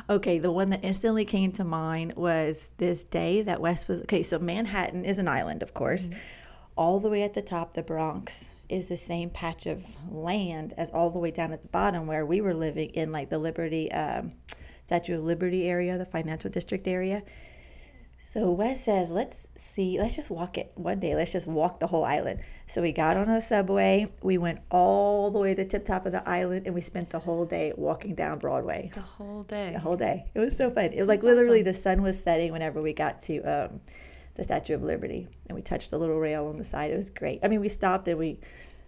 okay. 0.07 0.37
The 0.37 0.51
one 0.51 0.69
that 0.69 0.81
instantly 0.83 1.25
came 1.25 1.51
to 1.53 1.63
mind 1.63 2.13
was 2.15 2.69
this 2.77 3.03
day 3.03 3.41
that 3.41 3.59
Wes 3.59 3.87
was 3.87 4.01
okay. 4.01 4.21
So 4.21 4.37
Manhattan 4.37 5.03
is 5.03 5.17
an 5.17 5.27
island, 5.27 5.63
of 5.63 5.73
course. 5.73 6.09
Mm-hmm. 6.09 6.19
All 6.77 6.99
the 6.99 7.09
way 7.09 7.23
at 7.23 7.33
the 7.33 7.41
top, 7.41 7.73
the 7.73 7.83
Bronx 7.83 8.49
is 8.69 8.87
the 8.87 8.97
same 8.97 9.29
patch 9.29 9.65
of 9.65 9.83
land 10.11 10.73
as 10.77 10.89
all 10.91 11.09
the 11.09 11.19
way 11.19 11.31
down 11.31 11.51
at 11.51 11.61
the 11.61 11.67
bottom 11.69 12.05
where 12.05 12.25
we 12.25 12.41
were 12.41 12.53
living 12.53 12.89
in, 12.89 13.11
like 13.11 13.29
the 13.29 13.39
Liberty, 13.39 13.91
um, 13.91 14.33
Statue 14.85 15.15
of 15.15 15.23
Liberty 15.23 15.67
area, 15.67 15.97
the 15.97 16.05
financial 16.05 16.49
district 16.49 16.87
area. 16.87 17.23
So 18.21 18.51
Wes 18.51 18.83
says, 18.83 19.09
let's 19.09 19.47
see, 19.55 19.97
let's 19.99 20.15
just 20.15 20.29
walk 20.29 20.57
it 20.57 20.71
one 20.75 20.99
day. 20.99 21.15
Let's 21.15 21.31
just 21.31 21.47
walk 21.47 21.79
the 21.79 21.87
whole 21.87 22.03
island. 22.03 22.41
So 22.67 22.81
we 22.81 22.91
got 22.91 23.15
on 23.15 23.29
a 23.29 23.39
subway. 23.39 24.11
We 24.21 24.37
went 24.37 24.59
all 24.69 25.31
the 25.31 25.39
way 25.39 25.55
to 25.55 25.63
the 25.63 25.69
tip 25.69 25.85
top 25.85 26.05
of 26.05 26.11
the 26.11 26.27
island 26.27 26.65
and 26.65 26.75
we 26.75 26.81
spent 26.81 27.09
the 27.09 27.19
whole 27.19 27.45
day 27.45 27.71
walking 27.77 28.15
down 28.15 28.39
Broadway. 28.39 28.91
The 28.93 28.99
whole 29.01 29.43
day. 29.43 29.71
The 29.71 29.79
whole 29.79 29.95
day. 29.95 30.25
It 30.33 30.39
was 30.39 30.57
so 30.57 30.69
fun. 30.69 30.85
It 30.91 30.99
was 30.99 31.07
like 31.07 31.21
That's 31.21 31.35
literally 31.35 31.61
awesome. 31.61 31.73
the 31.73 31.79
sun 31.79 32.01
was 32.01 32.21
setting 32.21 32.51
whenever 32.51 32.81
we 32.81 32.91
got 32.91 33.21
to 33.21 33.39
um, 33.43 33.79
the 34.37 34.43
Statue 34.43 34.75
of 34.75 34.83
Liberty 34.83 35.27
and 35.47 35.55
we 35.55 35.61
touched 35.61 35.91
a 35.91 35.97
little 35.97 36.19
rail 36.19 36.47
on 36.47 36.57
the 36.57 36.63
side. 36.63 36.91
It 36.91 36.97
was 36.97 37.09
great. 37.09 37.39
I 37.43 37.47
mean, 37.47 37.59
we 37.59 37.69
stopped 37.69 38.07
and 38.07 38.17
we 38.17 38.39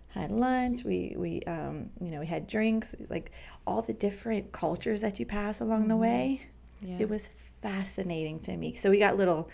had 0.09 0.31
lunch. 0.31 0.83
We, 0.83 1.15
we 1.17 1.41
um, 1.43 1.89
you 1.99 2.11
know, 2.11 2.19
we 2.19 2.27
had 2.27 2.47
drinks, 2.47 2.95
like 3.09 3.31
all 3.67 3.81
the 3.81 3.93
different 3.93 4.51
cultures 4.51 5.01
that 5.01 5.19
you 5.19 5.25
pass 5.25 5.59
along 5.59 5.81
mm-hmm. 5.81 5.89
the 5.89 5.97
way. 5.97 6.41
Yeah. 6.81 6.97
It 6.99 7.09
was 7.09 7.29
fascinating 7.61 8.39
to 8.41 8.55
me. 8.55 8.75
So 8.75 8.89
we 8.89 8.99
got 8.99 9.17
little 9.17 9.49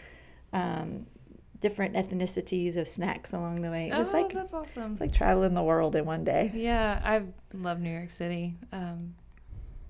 um, 0.54 1.08
different 1.60 1.96
ethnicities 1.96 2.78
of 2.78 2.88
snacks 2.88 3.34
along 3.34 3.62
the 3.62 3.72
way. 3.72 3.90
It 3.90 3.98
was 3.98 4.10
oh, 4.10 4.22
like 4.22 4.34
that's 4.34 4.54
awesome. 4.54 4.92
It's 4.94 5.02
like 5.02 5.14
traveling 5.14 5.54
the 5.54 5.64
world 5.64 5.96
in 5.96 6.06
one 6.06 6.24
day. 6.24 6.52
Yeah, 6.54 7.02
I 7.04 7.24
love 7.58 7.80
New 7.80 7.92
York 7.92 8.12
City. 8.12 8.56
Um, 8.72 9.16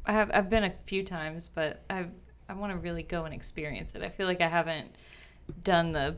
I 0.05 0.13
have 0.13 0.31
I've 0.33 0.49
been 0.49 0.63
a 0.63 0.73
few 0.85 1.03
times, 1.03 1.49
but 1.53 1.83
I 1.89 2.05
I 2.47 2.53
want 2.53 2.71
to 2.71 2.77
really 2.77 3.03
go 3.03 3.25
and 3.25 3.33
experience 3.33 3.93
it. 3.95 4.03
I 4.03 4.09
feel 4.09 4.27
like 4.27 4.41
I 4.41 4.47
haven't 4.47 4.95
done 5.63 5.91
the 5.91 6.17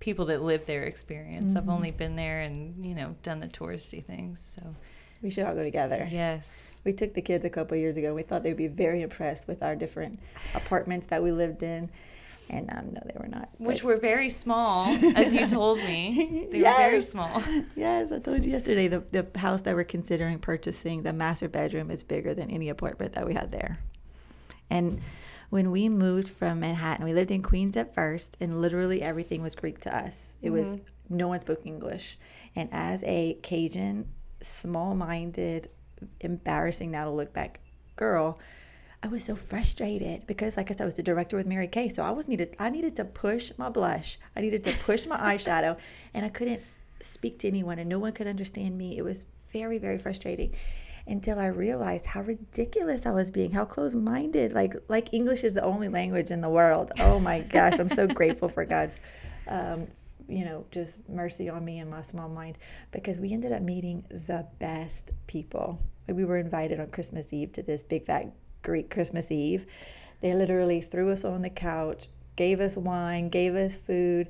people 0.00 0.26
that 0.26 0.42
live 0.42 0.66
there 0.66 0.84
experience. 0.84 1.50
Mm-hmm. 1.50 1.58
I've 1.58 1.68
only 1.68 1.90
been 1.90 2.16
there 2.16 2.40
and 2.40 2.84
you 2.84 2.94
know 2.94 3.16
done 3.22 3.40
the 3.40 3.48
touristy 3.48 4.04
things. 4.04 4.56
So 4.56 4.74
we 5.22 5.30
should 5.30 5.44
all 5.44 5.54
go 5.54 5.64
together. 5.64 6.08
Yes. 6.10 6.80
We 6.84 6.92
took 6.92 7.14
the 7.14 7.22
kids 7.22 7.44
a 7.44 7.50
couple 7.50 7.76
years 7.76 7.96
ago. 7.96 8.14
We 8.14 8.22
thought 8.22 8.42
they'd 8.44 8.56
be 8.56 8.68
very 8.68 9.02
impressed 9.02 9.48
with 9.48 9.62
our 9.62 9.74
different 9.74 10.20
apartments 10.54 11.06
that 11.08 11.22
we 11.22 11.32
lived 11.32 11.62
in. 11.62 11.90
And 12.50 12.72
um, 12.72 12.94
no, 12.94 13.00
they 13.04 13.18
were 13.18 13.28
not. 13.28 13.50
Which 13.58 13.82
were 13.82 13.98
very 13.98 14.30
small, 14.30 14.86
as 15.16 15.34
you 15.34 15.46
told 15.46 15.78
me. 15.78 16.46
They 16.50 16.60
yes. 16.60 16.78
were 16.78 16.90
very 16.90 17.02
small. 17.02 17.42
yes, 17.76 18.10
I 18.10 18.20
told 18.20 18.42
you 18.42 18.52
yesterday 18.52 18.88
the, 18.88 19.00
the 19.00 19.38
house 19.38 19.60
that 19.62 19.74
we're 19.74 19.84
considering 19.84 20.38
purchasing, 20.38 21.02
the 21.02 21.12
master 21.12 21.48
bedroom 21.48 21.90
is 21.90 22.02
bigger 22.02 22.32
than 22.32 22.50
any 22.50 22.70
apartment 22.70 23.12
that 23.14 23.26
we 23.26 23.34
had 23.34 23.52
there. 23.52 23.80
And 24.70 25.02
when 25.50 25.70
we 25.70 25.88
moved 25.88 26.28
from 26.28 26.60
Manhattan, 26.60 27.04
we 27.04 27.14
lived 27.14 27.30
in 27.30 27.42
Queens 27.42 27.76
at 27.76 27.94
first, 27.94 28.36
and 28.40 28.60
literally 28.60 29.02
everything 29.02 29.42
was 29.42 29.54
Greek 29.54 29.80
to 29.80 29.96
us. 29.96 30.36
It 30.42 30.48
mm-hmm. 30.48 30.56
was 30.56 30.78
no 31.08 31.28
one 31.28 31.40
spoke 31.40 31.64
English. 31.64 32.18
And 32.54 32.68
as 32.72 33.02
a 33.04 33.38
Cajun 33.42 34.06
small 34.40 34.94
minded, 34.94 35.68
embarrassing 36.20 36.90
now 36.90 37.04
to 37.04 37.10
look 37.10 37.32
back 37.32 37.60
girl, 37.96 38.38
I 39.02 39.08
was 39.08 39.24
so 39.24 39.36
frustrated 39.36 40.26
because, 40.26 40.56
like 40.56 40.70
I 40.70 40.74
said, 40.74 40.82
I 40.82 40.84
was 40.84 40.94
the 40.94 41.02
director 41.02 41.36
with 41.36 41.46
Mary 41.46 41.68
Kay. 41.68 41.88
So 41.92 42.02
I 42.02 42.10
was 42.10 42.28
needed, 42.28 42.54
I 42.58 42.68
needed 42.68 42.96
to 42.96 43.04
push 43.04 43.52
my 43.56 43.70
blush, 43.70 44.18
I 44.36 44.40
needed 44.40 44.64
to 44.64 44.72
push 44.72 45.06
my 45.06 45.16
eyeshadow, 45.34 45.78
and 46.12 46.26
I 46.26 46.28
couldn't 46.28 46.62
speak 47.00 47.38
to 47.40 47.48
anyone, 47.48 47.78
and 47.78 47.88
no 47.88 47.98
one 47.98 48.12
could 48.12 48.26
understand 48.26 48.76
me. 48.76 48.98
It 48.98 49.02
was 49.02 49.24
very, 49.52 49.78
very 49.78 49.98
frustrating 49.98 50.54
until 51.08 51.38
I 51.38 51.46
realized 51.46 52.06
how 52.06 52.22
ridiculous 52.22 53.06
I 53.06 53.12
was 53.12 53.30
being, 53.30 53.50
how 53.50 53.64
close-minded. 53.64 54.52
Like, 54.52 54.74
like 54.88 55.12
English 55.12 55.42
is 55.42 55.54
the 55.54 55.64
only 55.64 55.88
language 55.88 56.30
in 56.30 56.40
the 56.40 56.50
world. 56.50 56.92
Oh 57.00 57.18
my 57.18 57.40
gosh, 57.50 57.78
I'm 57.78 57.88
so 57.88 58.06
grateful 58.06 58.48
for 58.48 58.64
God's 58.64 59.00
um, 59.48 59.88
you 60.28 60.44
know, 60.44 60.64
just 60.70 60.98
mercy 61.08 61.48
on 61.48 61.64
me 61.64 61.78
and 61.78 61.90
my 61.90 62.02
small 62.02 62.28
mind 62.28 62.58
because 62.92 63.18
we 63.18 63.32
ended 63.32 63.52
up 63.52 63.62
meeting 63.62 64.04
the 64.10 64.46
best 64.58 65.10
people. 65.26 65.80
we 66.06 66.24
were 66.24 66.36
invited 66.36 66.78
on 66.80 66.88
Christmas 66.88 67.32
Eve 67.32 67.52
to 67.52 67.62
this 67.62 67.82
big 67.82 68.04
fat 68.04 68.30
Greek 68.62 68.90
Christmas 68.90 69.30
Eve. 69.30 69.66
They 70.20 70.34
literally 70.34 70.80
threw 70.80 71.10
us 71.10 71.24
on 71.24 71.42
the 71.42 71.50
couch, 71.50 72.08
gave 72.36 72.60
us 72.60 72.76
wine, 72.76 73.30
gave 73.30 73.54
us 73.54 73.78
food, 73.78 74.28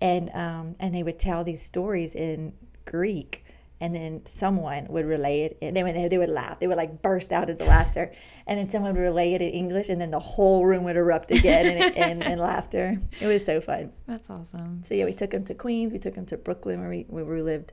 and 0.00 0.30
um, 0.34 0.76
and 0.80 0.94
they 0.94 1.02
would 1.02 1.18
tell 1.18 1.44
these 1.44 1.62
stories 1.62 2.14
in 2.14 2.52
Greek 2.84 3.43
and 3.80 3.94
then 3.94 4.24
someone 4.24 4.86
would 4.88 5.04
relay 5.04 5.42
it 5.42 5.58
and 5.60 5.76
then 5.76 5.84
they, 5.84 6.08
they 6.08 6.18
would 6.18 6.28
laugh. 6.28 6.60
They 6.60 6.66
would 6.66 6.76
like 6.76 7.02
burst 7.02 7.32
out 7.32 7.50
into 7.50 7.64
laughter. 7.64 8.12
And 8.46 8.58
then 8.58 8.70
someone 8.70 8.94
would 8.94 9.00
relay 9.00 9.34
it 9.34 9.42
in 9.42 9.50
english 9.50 9.88
and 9.88 10.00
then 10.00 10.10
the 10.10 10.20
whole 10.20 10.64
room 10.64 10.84
would 10.84 10.96
erupt 10.96 11.30
again 11.30 11.66
in, 11.66 11.92
in, 11.94 12.22
in, 12.22 12.38
laughter. 12.38 12.98
It 13.20 13.26
was 13.26 13.44
so 13.44 13.60
fun. 13.60 13.92
That's 14.06 14.30
awesome. 14.30 14.82
So 14.84 14.94
yeah 14.94 15.04
we 15.04 15.12
took 15.12 15.30
them 15.30 15.44
to 15.46 15.54
queens. 15.54 15.92
We 15.92 15.98
took 15.98 16.14
them 16.14 16.26
to 16.26 16.36
brooklyn 16.36 16.80
where 16.80 16.90
we, 16.90 17.06
where 17.08 17.24
we 17.24 17.42
lived. 17.42 17.72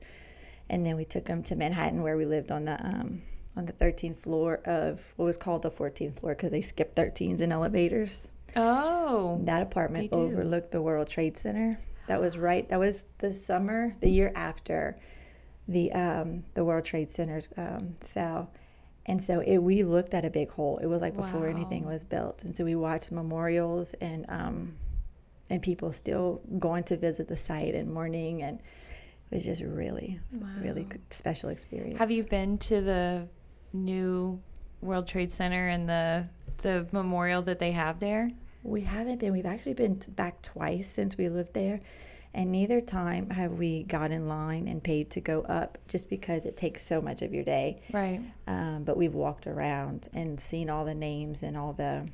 And 0.70 0.86
then 0.86 0.96
we 0.96 1.06
took 1.06 1.26
them 1.26 1.44
to 1.44 1.56
manhattan 1.56 2.02
where 2.02 2.18
we 2.18 2.26
lived 2.26 2.52
on 2.52 2.66
the 2.66 2.84
um, 2.86 3.22
on 3.58 3.66
the 3.66 3.74
13th 3.74 4.20
floor 4.20 4.62
of 4.66 5.14
what 5.18 5.26
was 5.26 5.36
called 5.36 5.62
the 5.62 5.70
14th 5.70 6.22
floor 6.22 6.34
because 6.34 6.52
they 6.52 6.62
skipped 6.62 6.96
13s 6.96 7.42
in 7.42 7.52
elevators. 7.52 8.32
Oh 8.56 9.40
that 9.44 9.62
apartment 9.62 10.10
overlooked 10.14 10.72
the 10.72 10.82
world 10.82 11.08
trade 11.08 11.38
center. 11.38 11.80
That 12.08 12.20
was 12.20 12.38
right 12.38 12.68
that 12.70 12.80
was 12.80 13.06
the 13.20 13.34
summer 13.34 13.96
the 14.00 14.10
year 14.10 14.32
after 14.36 14.98
the 15.68 15.92
um, 15.94 16.44
the 16.54 16.66
World 16.66 16.86
Trade 16.86 17.10
Centers 17.10 17.50
um, 17.58 17.96
fell, 18.02 18.52
and 19.06 19.24
so 19.24 19.40
it, 19.42 19.58
we 19.58 19.84
looked 19.84 20.14
at 20.14 20.26
a 20.26 20.30
big 20.30 20.52
hole. 20.52 20.78
It 20.78 20.88
was 20.88 21.02
like 21.02 21.16
before 21.16 21.42
wow. 21.42 21.56
anything 21.56 21.86
was 21.86 22.04
built, 22.04 22.44
and 22.44 22.56
so 22.56 22.64
we 22.64 22.76
watched 22.76 23.12
memorials 23.12 23.94
and 23.96 24.26
um, 24.30 24.76
and 25.50 25.62
people 25.62 25.94
still 25.94 26.42
going 26.60 26.84
to 26.86 26.98
visit 26.98 27.28
the 27.28 27.38
site 27.38 27.76
and 27.76 27.94
mourning, 27.94 28.44
and 28.44 28.60
it 28.60 29.36
was 29.36 29.46
just 29.46 29.62
really 29.62 30.20
wow. 30.32 30.48
really 30.62 30.88
special 31.10 31.50
experience. 31.50 32.00
Have 32.00 32.12
you 32.12 32.24
been 32.24 32.58
to 32.60 32.82
the 32.82 33.28
new 33.74 34.42
World 34.82 35.08
Trade 35.08 35.32
Center 35.32 35.68
and 35.68 35.88
the 35.88 36.28
the 36.58 36.88
memorial 36.92 37.42
that 37.44 37.60
they 37.60 37.72
have 37.72 38.00
there? 38.00 38.32
We 38.64 38.82
haven't 38.82 39.20
been. 39.20 39.34
We've 39.34 39.46
actually 39.46 39.74
been 39.74 40.00
back 40.10 40.42
twice 40.42 40.88
since 40.88 41.18
we 41.18 41.30
lived 41.30 41.54
there. 41.54 41.82
And 42.34 42.52
neither 42.52 42.80
time 42.80 43.30
have 43.32 43.54
we 43.54 43.84
got 43.84 44.12
in 44.12 44.28
line 44.30 44.68
and 44.68 44.82
paid 44.82 45.10
to 45.12 45.22
go 45.22 45.42
up 45.44 45.78
just 45.88 46.10
because 46.10 46.46
it 46.46 46.56
takes 46.56 46.86
so 46.86 47.02
much 47.02 47.22
of 47.22 47.34
your 47.34 47.44
day. 47.44 47.82
Right. 47.92 48.22
Um, 48.48 48.84
but 48.86 48.96
we've 48.96 49.14
walked 49.14 49.48
around 49.48 50.08
and 50.14 50.40
seen 50.40 50.70
all 50.70 50.86
the 50.86 50.96
names 50.96 51.44
and 51.44 51.58
all 51.58 51.74
the 51.74 52.08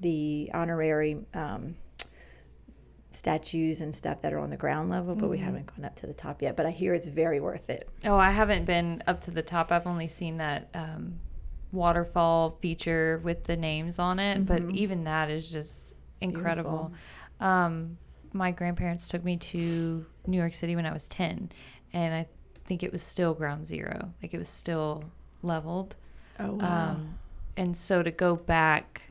the 0.00 0.50
honorary 0.54 1.18
um, 1.34 1.76
statues 3.10 3.80
and 3.80 3.94
stuff 3.94 4.22
that 4.22 4.32
are 4.32 4.38
on 4.38 4.50
the 4.50 4.56
ground 4.56 4.88
level, 4.88 5.14
but 5.14 5.22
mm-hmm. 5.22 5.30
we 5.32 5.38
haven't 5.38 5.66
gone 5.66 5.84
up 5.84 5.96
to 5.96 6.06
the 6.06 6.14
top 6.14 6.40
yet. 6.40 6.56
But 6.56 6.64
I 6.66 6.70
hear 6.70 6.94
it's 6.94 7.06
very 7.06 7.40
worth 7.40 7.68
it. 7.68 7.88
Oh, 8.04 8.16
I 8.16 8.30
haven't 8.30 8.64
been 8.64 9.02
up 9.06 9.20
to 9.22 9.30
the 9.30 9.42
top. 9.42 9.72
I've 9.72 9.86
only 9.86 10.08
seen 10.08 10.38
that 10.38 10.70
um, 10.74 11.18
waterfall 11.72 12.56
feature 12.60 13.20
with 13.22 13.44
the 13.44 13.56
names 13.56 13.98
on 13.98 14.18
it, 14.18 14.46
but 14.46 14.62
Mhm. 14.62 14.74
even 14.74 15.04
that 15.04 15.30
is 15.30 15.50
just 15.50 15.94
incredible. 16.20 16.92
Um, 17.40 17.98
my 18.32 18.50
grandparents 18.50 19.08
took 19.08 19.24
me 19.24 19.36
to 19.36 20.04
New 20.26 20.36
York 20.36 20.54
City 20.54 20.76
when 20.76 20.86
I 20.86 20.92
was 20.92 21.08
10, 21.08 21.50
and 21.92 22.14
I 22.14 22.26
think 22.64 22.82
it 22.82 22.92
was 22.92 23.02
still 23.02 23.34
ground 23.34 23.66
zero. 23.66 24.12
Like 24.22 24.34
it 24.34 24.38
was 24.38 24.48
still 24.48 25.04
leveled. 25.42 25.96
Oh 26.38 26.54
wow. 26.54 26.90
Um, 26.90 27.18
and 27.56 27.76
so 27.76 28.02
to 28.02 28.10
go 28.10 28.36
back 28.36 29.10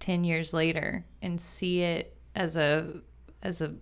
10 0.00 0.24
years 0.24 0.52
later 0.52 1.04
and 1.22 1.40
see 1.40 1.82
it 1.82 2.16
as 2.34 2.56
a 2.56 3.00
as 3.42 3.60
a 3.62 3.74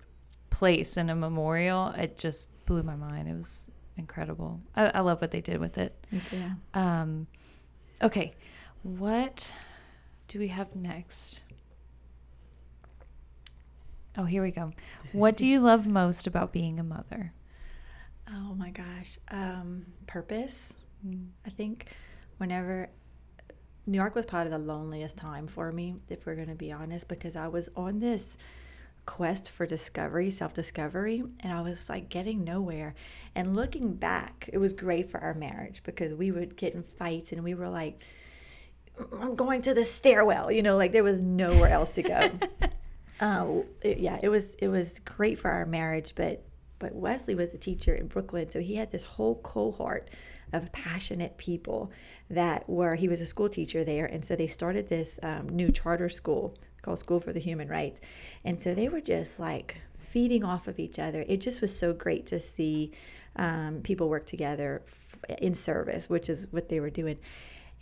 place 0.50 0.96
and 0.96 1.10
a 1.10 1.14
memorial, 1.14 1.88
it 1.96 2.18
just 2.18 2.48
blew 2.66 2.82
my 2.82 2.96
mind. 2.96 3.28
It 3.28 3.34
was 3.34 3.70
incredible. 3.96 4.60
I, 4.76 4.86
I 4.86 5.00
love 5.00 5.20
what 5.20 5.30
they 5.30 5.40
did 5.40 5.58
with 5.58 5.78
it. 5.78 5.94
Too. 6.28 6.42
Um, 6.74 7.26
okay, 8.02 8.34
what 8.82 9.52
do 10.28 10.38
we 10.38 10.48
have 10.48 10.74
next? 10.74 11.42
Oh, 14.16 14.24
here 14.24 14.42
we 14.42 14.50
go. 14.50 14.72
What 15.12 15.36
do 15.36 15.46
you 15.46 15.60
love 15.60 15.86
most 15.86 16.26
about 16.26 16.52
being 16.52 16.78
a 16.78 16.84
mother? 16.84 17.32
Oh 18.30 18.54
my 18.54 18.70
gosh. 18.70 19.18
Um, 19.30 19.86
purpose. 20.06 20.72
I 21.44 21.50
think 21.50 21.86
whenever 22.38 22.88
New 23.86 23.98
York 23.98 24.14
was 24.14 24.24
probably 24.24 24.50
the 24.50 24.58
loneliest 24.58 25.16
time 25.16 25.46
for 25.46 25.70
me, 25.72 25.96
if 26.08 26.24
we're 26.24 26.36
going 26.36 26.48
to 26.48 26.54
be 26.54 26.72
honest, 26.72 27.08
because 27.08 27.36
I 27.36 27.48
was 27.48 27.68
on 27.76 27.98
this 27.98 28.38
quest 29.04 29.50
for 29.50 29.66
discovery, 29.66 30.30
self 30.30 30.54
discovery, 30.54 31.22
and 31.40 31.52
I 31.52 31.60
was 31.60 31.88
like 31.88 32.08
getting 32.08 32.44
nowhere. 32.44 32.94
And 33.34 33.54
looking 33.54 33.94
back, 33.94 34.48
it 34.52 34.58
was 34.58 34.72
great 34.72 35.10
for 35.10 35.20
our 35.20 35.34
marriage 35.34 35.82
because 35.84 36.14
we 36.14 36.30
would 36.30 36.56
get 36.56 36.74
in 36.74 36.82
fights 36.82 37.32
and 37.32 37.44
we 37.44 37.54
were 37.54 37.68
like, 37.68 38.00
I'm 39.20 39.34
going 39.34 39.60
to 39.62 39.74
the 39.74 39.84
stairwell, 39.84 40.52
you 40.52 40.62
know, 40.62 40.76
like 40.76 40.92
there 40.92 41.02
was 41.02 41.20
nowhere 41.20 41.70
else 41.70 41.90
to 41.92 42.02
go. 42.02 42.30
uh, 43.20 43.46
it- 43.82 43.98
yeah, 43.98 44.18
it 44.22 44.28
was 44.28 44.54
it 44.56 44.68
was 44.68 44.98
great 45.00 45.38
for 45.38 45.50
our 45.50 45.66
marriage, 45.66 46.14
but 46.14 46.44
but 46.78 46.94
Wesley 46.94 47.34
was 47.34 47.54
a 47.54 47.58
teacher 47.58 47.94
in 47.94 48.08
Brooklyn, 48.08 48.50
so 48.50 48.60
he 48.60 48.76
had 48.76 48.90
this 48.90 49.02
whole 49.04 49.36
cohort 49.36 50.10
of 50.52 50.70
passionate 50.72 51.36
people 51.38 51.90
that 52.30 52.68
were. 52.68 52.94
He 52.96 53.08
was 53.08 53.20
a 53.20 53.26
school 53.26 53.48
teacher 53.48 53.84
there, 53.84 54.06
and 54.06 54.24
so 54.24 54.36
they 54.36 54.46
started 54.48 54.88
this 54.88 55.18
um, 55.22 55.48
new 55.48 55.70
charter 55.70 56.08
school 56.08 56.56
called 56.82 56.98
School 56.98 57.20
for 57.20 57.32
the 57.32 57.40
Human 57.40 57.68
Rights, 57.68 58.00
and 58.44 58.60
so 58.60 58.74
they 58.74 58.88
were 58.88 59.00
just 59.00 59.38
like 59.38 59.78
feeding 59.98 60.44
off 60.44 60.68
of 60.68 60.78
each 60.78 60.98
other. 60.98 61.24
It 61.28 61.40
just 61.40 61.60
was 61.60 61.76
so 61.76 61.92
great 61.92 62.26
to 62.26 62.38
see 62.38 62.92
um, 63.36 63.80
people 63.82 64.08
work 64.08 64.26
together 64.26 64.82
in 65.40 65.54
service, 65.54 66.08
which 66.10 66.28
is 66.28 66.46
what 66.50 66.68
they 66.68 66.80
were 66.80 66.90
doing. 66.90 67.18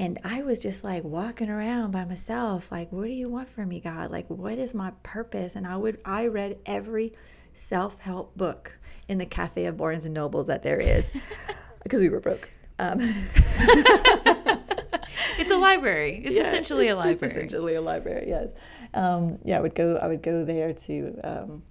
And 0.03 0.19
I 0.25 0.43
was 0.43 0.61
just 0.61 0.83
like 0.83 1.05
walking 1.05 1.49
around 1.49 1.93
by 1.93 2.05
myself, 2.05 2.73
like, 2.73 2.91
what 2.91 3.05
do 3.05 3.13
you 3.13 3.29
want 3.29 3.49
from 3.49 3.69
me, 3.69 3.79
God? 3.79 4.11
Like, 4.11 4.29
what 4.29 4.59
is 4.59 4.75
my 4.75 4.91
purpose? 5.05 5.55
And 5.55 5.65
I 5.65 5.77
would, 5.77 6.01
I 6.05 6.27
read 6.27 6.59
every 6.67 7.13
self 7.53 8.01
help 8.01 8.37
book 8.37 8.77
in 9.07 9.19
the 9.19 9.27
cafe 9.27 9.67
of 9.67 9.77
Barnes 9.77 10.05
and 10.05 10.13
Nobles 10.13 10.49
that 10.49 10.65
there 10.65 10.81
is 10.81 11.13
because 11.85 12.01
we 12.01 12.09
were 12.09 12.19
broke. 12.19 12.51
Um, 12.81 12.99
It's 15.39 15.51
a 15.51 15.57
library. 15.57 16.23
It's 16.25 16.35
yeah, 16.35 16.49
essentially 16.49 16.89
a 16.89 16.97
library. 16.97 17.15
It's 17.15 17.23
essentially 17.23 17.75
a 17.77 17.81
library, 17.81 18.29
yes. 18.29 18.49
Um, 18.95 19.39
yeah, 19.45 19.59
I 19.59 19.61
would 19.61 19.75
go. 19.75 19.97
I 19.97 20.07
would 20.09 20.23
go 20.23 20.45
there 20.45 20.73
to 20.73 21.21
um, 21.25 21.63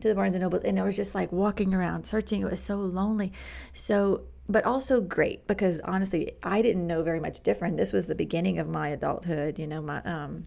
to 0.00 0.08
the 0.08 0.14
Barnes 0.14 0.34
and 0.34 0.42
Nobles, 0.42 0.64
and 0.64 0.78
I 0.78 0.82
was 0.82 0.96
just 0.96 1.14
like 1.14 1.32
walking 1.32 1.74
around, 1.74 2.06
searching. 2.06 2.42
It 2.42 2.50
was 2.50 2.60
so 2.60 2.76
lonely, 2.76 3.32
so 3.74 4.22
but 4.48 4.64
also 4.64 5.00
great 5.00 5.46
because 5.46 5.80
honestly, 5.80 6.32
I 6.42 6.62
didn't 6.62 6.86
know 6.86 7.02
very 7.02 7.20
much 7.20 7.40
different. 7.40 7.76
This 7.76 7.92
was 7.92 8.06
the 8.06 8.14
beginning 8.14 8.58
of 8.58 8.68
my 8.68 8.88
adulthood. 8.88 9.58
You 9.58 9.66
know, 9.66 9.82
my 9.82 10.02
um, 10.02 10.46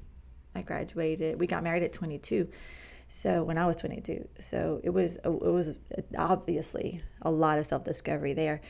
I 0.55 0.61
graduated. 0.61 1.39
We 1.39 1.47
got 1.47 1.63
married 1.63 1.83
at 1.83 1.93
22. 1.93 2.49
So 3.09 3.43
when 3.43 3.57
I 3.57 3.65
was 3.65 3.75
22, 3.77 4.27
so 4.39 4.79
it 4.83 4.91
was 4.91 5.17
it 5.17 5.29
was 5.29 5.75
obviously 6.17 7.01
a 7.21 7.31
lot 7.31 7.57
of 7.57 7.65
self 7.65 7.83
discovery 7.83 8.33
there. 8.33 8.61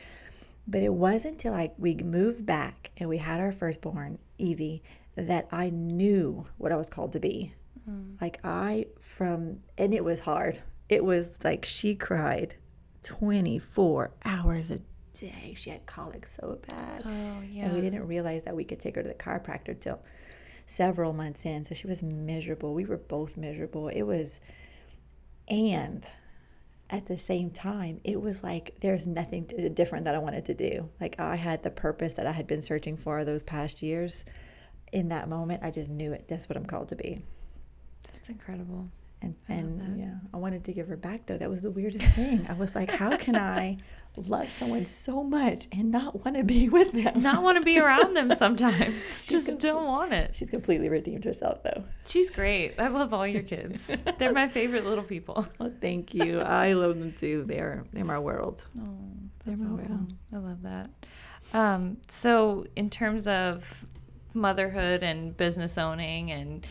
But 0.66 0.82
it 0.82 0.92
wasn't 0.92 1.34
until 1.34 1.52
like 1.52 1.74
we 1.78 1.94
moved 1.96 2.46
back 2.46 2.90
and 2.96 3.08
we 3.08 3.18
had 3.18 3.40
our 3.40 3.52
firstborn, 3.52 4.18
Evie, 4.38 4.82
that 5.16 5.48
I 5.50 5.70
knew 5.70 6.46
what 6.58 6.72
I 6.72 6.76
was 6.76 6.88
called 6.88 7.12
to 7.12 7.20
be. 7.20 7.54
Like 8.20 8.40
I 8.44 8.86
from 8.98 9.60
and 9.78 9.94
it 9.94 10.04
was 10.04 10.20
hard. 10.20 10.60
It 10.88 11.04
was 11.04 11.42
like 11.44 11.64
she 11.64 11.94
cried 11.94 12.56
24 13.02 14.12
hours 14.24 14.70
a 14.70 14.80
She 15.56 15.70
had 15.70 15.86
colic 15.86 16.26
so 16.26 16.58
bad. 16.68 17.02
Oh, 17.04 17.42
yeah. 17.50 17.66
And 17.66 17.74
we 17.74 17.80
didn't 17.80 18.06
realize 18.06 18.44
that 18.44 18.56
we 18.56 18.64
could 18.64 18.80
take 18.80 18.96
her 18.96 19.02
to 19.02 19.08
the 19.08 19.14
chiropractor 19.14 19.78
till 19.78 20.00
several 20.66 21.12
months 21.12 21.44
in. 21.44 21.64
So 21.64 21.74
she 21.74 21.86
was 21.86 22.02
miserable. 22.02 22.74
We 22.74 22.84
were 22.84 22.96
both 22.96 23.36
miserable. 23.36 23.88
It 23.88 24.02
was, 24.02 24.40
and 25.48 26.04
at 26.88 27.06
the 27.06 27.18
same 27.18 27.50
time, 27.50 28.00
it 28.04 28.20
was 28.20 28.42
like 28.42 28.76
there's 28.80 29.06
nothing 29.06 29.46
to, 29.46 29.68
different 29.68 30.04
that 30.06 30.14
I 30.14 30.18
wanted 30.18 30.46
to 30.46 30.54
do. 30.54 30.88
Like 31.00 31.20
I 31.20 31.36
had 31.36 31.62
the 31.62 31.70
purpose 31.70 32.14
that 32.14 32.26
I 32.26 32.32
had 32.32 32.46
been 32.46 32.62
searching 32.62 32.96
for 32.96 33.24
those 33.24 33.42
past 33.42 33.82
years. 33.82 34.24
In 34.92 35.08
that 35.10 35.28
moment, 35.28 35.62
I 35.62 35.70
just 35.70 35.88
knew 35.88 36.12
it. 36.12 36.26
That's 36.26 36.48
what 36.48 36.56
I'm 36.56 36.66
called 36.66 36.88
to 36.88 36.96
be. 36.96 37.22
That's 38.12 38.28
incredible. 38.28 38.88
And 39.22 39.36
I 39.48 39.52
and 39.54 39.98
yeah, 39.98 40.14
I 40.32 40.38
wanted 40.38 40.64
to 40.64 40.72
give 40.72 40.88
her 40.88 40.96
back 40.96 41.26
though. 41.26 41.36
That 41.36 41.50
was 41.50 41.62
the 41.62 41.70
weirdest 41.70 42.04
thing. 42.06 42.46
I 42.48 42.54
was 42.54 42.74
like, 42.74 42.88
how 42.90 43.16
can 43.16 43.36
I 43.36 43.76
love 44.16 44.48
someone 44.48 44.86
so 44.86 45.22
much 45.22 45.66
and 45.72 45.92
not 45.92 46.24
want 46.24 46.36
to 46.38 46.44
be 46.44 46.68
with 46.76 46.92
them? 46.92 47.20
Not 47.22 47.42
want 47.42 47.58
to 47.58 47.64
be 47.64 47.78
around 47.78 48.14
them 48.16 48.34
sometimes. 48.34 49.22
Just 49.28 49.46
go- 49.48 49.58
don't 49.58 49.84
want 49.86 50.12
it. 50.14 50.34
She's 50.34 50.48
completely 50.48 50.88
redeemed 50.88 51.24
herself 51.24 51.62
though. 51.62 51.84
She's 52.06 52.30
great. 52.30 52.80
I 52.80 52.88
love 52.88 53.12
all 53.12 53.26
your 53.26 53.42
kids. 53.42 53.92
They're 54.18 54.32
my 54.32 54.48
favorite 54.48 54.84
little 54.86 55.04
people. 55.04 55.46
Well, 55.58 55.72
thank 55.80 56.14
you. 56.14 56.40
I 56.40 56.72
love 56.72 56.98
them 56.98 57.12
too. 57.12 57.44
They're 57.46 57.84
they're 57.92 58.04
my 58.04 58.18
world. 58.18 58.66
Oh, 58.80 58.96
They're 59.44 59.56
my 59.58 59.74
awesome. 59.74 60.16
world. 60.32 60.44
I 60.44 60.48
love 60.48 60.62
that. 60.62 60.90
Um, 61.52 61.98
so, 62.08 62.66
in 62.76 62.88
terms 62.88 63.26
of 63.26 63.84
motherhood 64.32 65.02
and 65.02 65.36
business 65.36 65.76
owning 65.76 66.30
and 66.30 66.64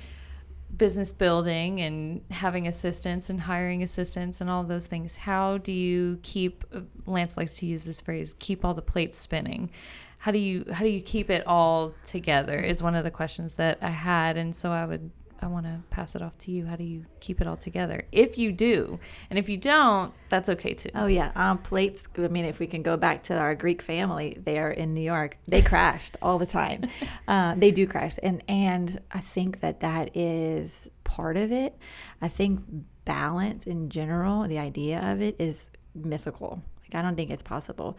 business 0.75 1.11
building 1.11 1.81
and 1.81 2.21
having 2.31 2.67
assistants 2.67 3.29
and 3.29 3.41
hiring 3.41 3.83
assistants 3.83 4.41
and 4.41 4.49
all 4.49 4.63
those 4.63 4.87
things, 4.87 5.17
how 5.17 5.57
do 5.57 5.71
you 5.71 6.19
keep? 6.23 6.63
Lance 7.05 7.37
likes 7.37 7.57
to 7.57 7.65
use 7.65 7.83
this 7.83 8.01
phrase: 8.01 8.35
"keep 8.39 8.63
all 8.63 8.73
the 8.73 8.81
plates 8.81 9.17
spinning." 9.17 9.71
How 10.19 10.31
do 10.31 10.39
you 10.39 10.65
how 10.71 10.83
do 10.83 10.89
you 10.89 11.01
keep 11.01 11.29
it 11.29 11.47
all 11.47 11.93
together? 12.05 12.59
Is 12.59 12.83
one 12.83 12.95
of 12.95 13.03
the 13.03 13.11
questions 13.11 13.55
that 13.55 13.77
I 13.81 13.89
had, 13.89 14.37
and 14.37 14.55
so 14.55 14.71
I 14.71 14.85
would 14.85 15.11
I 15.41 15.47
want 15.47 15.65
to 15.65 15.79
pass 15.89 16.15
it 16.15 16.21
off 16.21 16.37
to 16.39 16.51
you. 16.51 16.65
How 16.65 16.75
do 16.75 16.83
you 16.83 17.05
keep 17.19 17.41
it 17.41 17.47
all 17.47 17.57
together? 17.57 18.05
If 18.11 18.37
you 18.37 18.51
do, 18.51 18.99
and 19.29 19.39
if 19.39 19.49
you 19.49 19.57
don't, 19.57 20.13
that's 20.29 20.49
okay 20.49 20.73
too. 20.73 20.89
Oh 20.95 21.07
yeah, 21.07 21.31
um, 21.35 21.59
plates. 21.59 22.03
I 22.17 22.27
mean, 22.27 22.45
if 22.45 22.59
we 22.59 22.67
can 22.67 22.83
go 22.83 22.97
back 22.97 23.23
to 23.23 23.37
our 23.37 23.55
Greek 23.55 23.81
family 23.81 24.37
there 24.37 24.71
in 24.71 24.93
New 24.93 25.01
York, 25.01 25.37
they 25.47 25.61
crashed 25.61 26.17
all 26.21 26.37
the 26.37 26.45
time. 26.45 26.83
uh, 27.27 27.55
they 27.55 27.71
do 27.71 27.87
crash, 27.87 28.17
and 28.21 28.43
and 28.47 28.99
I 29.11 29.19
think 29.19 29.61
that 29.61 29.79
that 29.81 30.15
is 30.15 30.89
part 31.03 31.37
of 31.37 31.51
it. 31.51 31.77
I 32.21 32.27
think 32.27 32.61
balance 33.05 33.65
in 33.65 33.89
general, 33.89 34.47
the 34.47 34.59
idea 34.59 34.99
of 35.11 35.21
it 35.21 35.35
is 35.39 35.71
mythical. 35.95 36.61
Like 36.83 36.99
I 36.99 37.01
don't 37.01 37.15
think 37.15 37.31
it's 37.31 37.43
possible. 37.43 37.97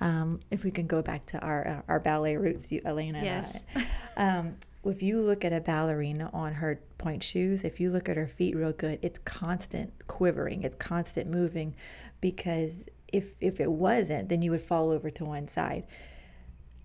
Um, 0.00 0.40
if 0.50 0.62
we 0.62 0.70
can 0.70 0.86
go 0.86 1.02
back 1.02 1.26
to 1.26 1.40
our 1.40 1.66
uh, 1.66 1.82
our 1.88 2.00
ballet 2.00 2.36
roots, 2.36 2.70
you, 2.70 2.80
Elena. 2.84 3.22
Yes. 3.22 3.64
And 3.74 3.86
I, 4.16 4.38
um, 4.38 4.56
if 4.84 5.02
you 5.02 5.20
look 5.20 5.44
at 5.44 5.52
a 5.52 5.60
ballerina 5.60 6.30
on 6.32 6.54
her 6.54 6.80
pointe 6.98 7.22
shoes, 7.22 7.64
if 7.64 7.80
you 7.80 7.90
look 7.90 8.08
at 8.08 8.16
her 8.16 8.28
feet 8.28 8.56
real 8.56 8.72
good, 8.72 8.98
it's 9.02 9.18
constant 9.20 9.92
quivering, 10.06 10.62
it's 10.62 10.76
constant 10.76 11.28
moving, 11.28 11.74
because 12.20 12.86
if 13.12 13.34
if 13.40 13.60
it 13.60 13.70
wasn't, 13.70 14.28
then 14.28 14.42
you 14.42 14.50
would 14.50 14.62
fall 14.62 14.90
over 14.90 15.10
to 15.10 15.24
one 15.24 15.48
side. 15.48 15.84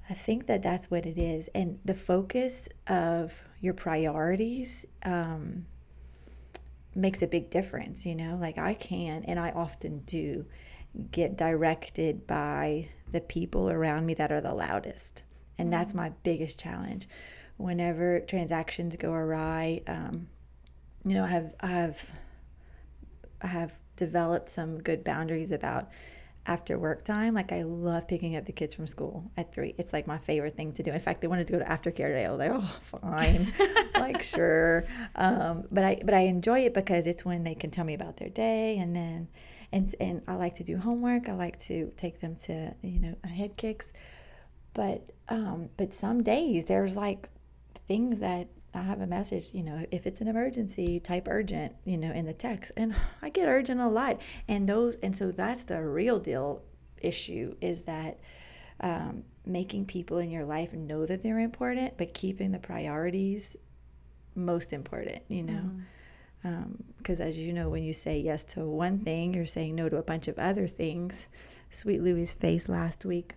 I 0.10 0.14
think 0.14 0.48
that 0.48 0.62
that's 0.62 0.92
what 0.92 1.06
it 1.06 1.18
is, 1.18 1.50
and 1.56 1.80
the 1.86 1.96
focus 1.96 2.68
of 2.88 3.44
your 3.62 3.74
priorities 3.74 4.86
um, 5.04 5.66
makes 6.94 7.22
a 7.22 7.28
big 7.28 7.50
difference. 7.50 8.06
You 8.06 8.16
know, 8.16 8.36
like 8.40 8.58
I 8.58 8.74
can, 8.74 9.24
and 9.26 9.40
I 9.40 9.52
often 9.52 10.00
do, 10.00 10.46
get 11.12 11.38
directed 11.38 12.28
by 12.28 12.90
the 13.12 13.22
people 13.22 13.70
around 13.70 14.06
me 14.06 14.14
that 14.16 14.32
are 14.32 14.42
the 14.42 14.54
loudest, 14.54 15.24
and 15.58 15.72
that's 15.72 15.94
my 15.94 16.10
biggest 16.24 16.60
challenge. 16.60 17.08
Whenever 17.58 18.20
transactions 18.20 18.96
go 18.98 19.12
awry, 19.14 19.82
um, 19.88 20.28
you 21.06 21.14
know, 21.16 21.24
I 21.24 21.28
have 21.28 21.56
I 21.60 21.68
have 21.68 22.12
I 23.42 23.48
have 23.48 23.78
developed 23.96 24.50
some 24.50 24.80
good 24.80 25.04
boundaries 25.04 25.52
about 25.52 25.90
after 26.46 26.78
work 26.78 27.06
time. 27.06 27.34
Like 27.34 27.52
I 27.52 27.64
love 27.64 28.08
picking 28.08 28.36
up 28.36 28.46
the 28.46 28.52
kids 28.52 28.74
from 28.74 28.88
school 28.88 29.32
at 29.38 29.54
three. 29.54 29.76
It's 29.78 29.94
like 29.94 30.08
my 30.08 30.18
favorite 30.18 30.56
thing 30.56 30.74
to 30.74 30.84
do. 30.84 30.92
In 30.92 31.00
fact, 31.00 31.22
they 31.22 31.28
wanted 31.28 31.48
to 31.48 31.54
go 31.54 31.60
to 31.60 31.66
aftercare 31.66 32.08
today. 32.08 32.26
I 32.26 32.30
was 32.32 32.40
like, 32.40 32.52
oh, 32.54 32.80
fine, 32.82 33.54
like 33.96 34.24
sure. 34.24 34.86
Um, 35.16 35.66
but 35.72 35.84
I 35.84 36.02
but 36.04 36.14
I 36.14 36.22
enjoy 36.22 36.62
it 36.66 36.74
because 36.74 37.08
it's 37.08 37.24
when 37.24 37.44
they 37.44 37.56
can 37.56 37.72
tell 37.72 37.86
me 37.86 37.94
about 37.94 38.18
their 38.18 38.30
day, 38.30 38.78
and 38.78 38.96
then 38.96 39.28
and 39.72 39.94
and 40.00 40.22
I 40.28 40.36
like 40.36 40.56
to 40.56 40.64
do 40.64 40.78
homework. 40.78 41.30
I 41.30 41.34
like 41.34 41.60
to 41.60 41.92
take 41.98 42.20
them 42.20 42.36
to 42.48 42.74
you 42.82 43.00
know 43.00 43.16
head 43.24 43.58
kicks. 43.58 43.92
But 44.74 45.12
Um, 45.30 45.70
but 45.78 45.94
some 45.94 46.24
days 46.24 46.66
there's 46.68 46.96
like 46.98 47.30
things 47.80 48.20
that 48.20 48.48
I 48.74 48.82
have 48.82 49.02
a 49.02 49.08
message, 49.08 49.52
you 49.54 49.64
know, 49.64 49.86
if 49.92 50.08
it's 50.08 50.20
an 50.22 50.28
emergency, 50.28 51.00
type 51.00 51.28
urgent, 51.30 51.76
you 51.86 51.98
know, 51.98 52.12
in 52.12 52.26
the 52.26 52.34
text. 52.34 52.72
And 52.76 52.96
I 53.22 53.30
get 53.30 53.48
urgent 53.48 53.80
a 53.80 53.88
lot. 53.88 54.22
And 54.48 54.68
those, 54.68 54.96
and 55.04 55.16
so 55.16 55.32
that's 55.32 55.66
the 55.66 55.84
real 55.84 56.20
deal 56.20 56.64
issue 57.02 57.56
is 57.62 57.84
that 57.84 58.20
um, 58.80 59.24
making 59.46 59.86
people 59.86 60.18
in 60.18 60.32
your 60.32 60.46
life 60.46 60.74
know 60.74 61.06
that 61.06 61.22
they're 61.22 61.40
important, 61.40 61.98
but 61.98 62.14
keeping 62.14 62.52
the 62.52 62.60
priorities 62.60 63.56
most 64.36 64.74
important, 64.74 65.22
you 65.28 65.44
know. 65.44 65.70
Because 66.42 67.20
mm-hmm. 67.20 67.22
um, 67.22 67.30
as 67.30 67.38
you 67.38 67.54
know, 67.54 67.70
when 67.70 67.84
you 67.84 67.94
say 67.94 68.20
yes 68.20 68.44
to 68.46 68.62
one 68.62 69.00
thing, 69.00 69.36
you're 69.36 69.46
saying 69.46 69.76
no 69.76 69.88
to 69.90 69.98
a 69.98 70.04
bunch 70.04 70.28
of 70.28 70.40
other 70.40 70.68
things. 70.68 71.28
Sweet 71.70 72.02
Louie's 72.02 72.34
face 72.34 72.68
last 72.68 73.06
week, 73.06 73.36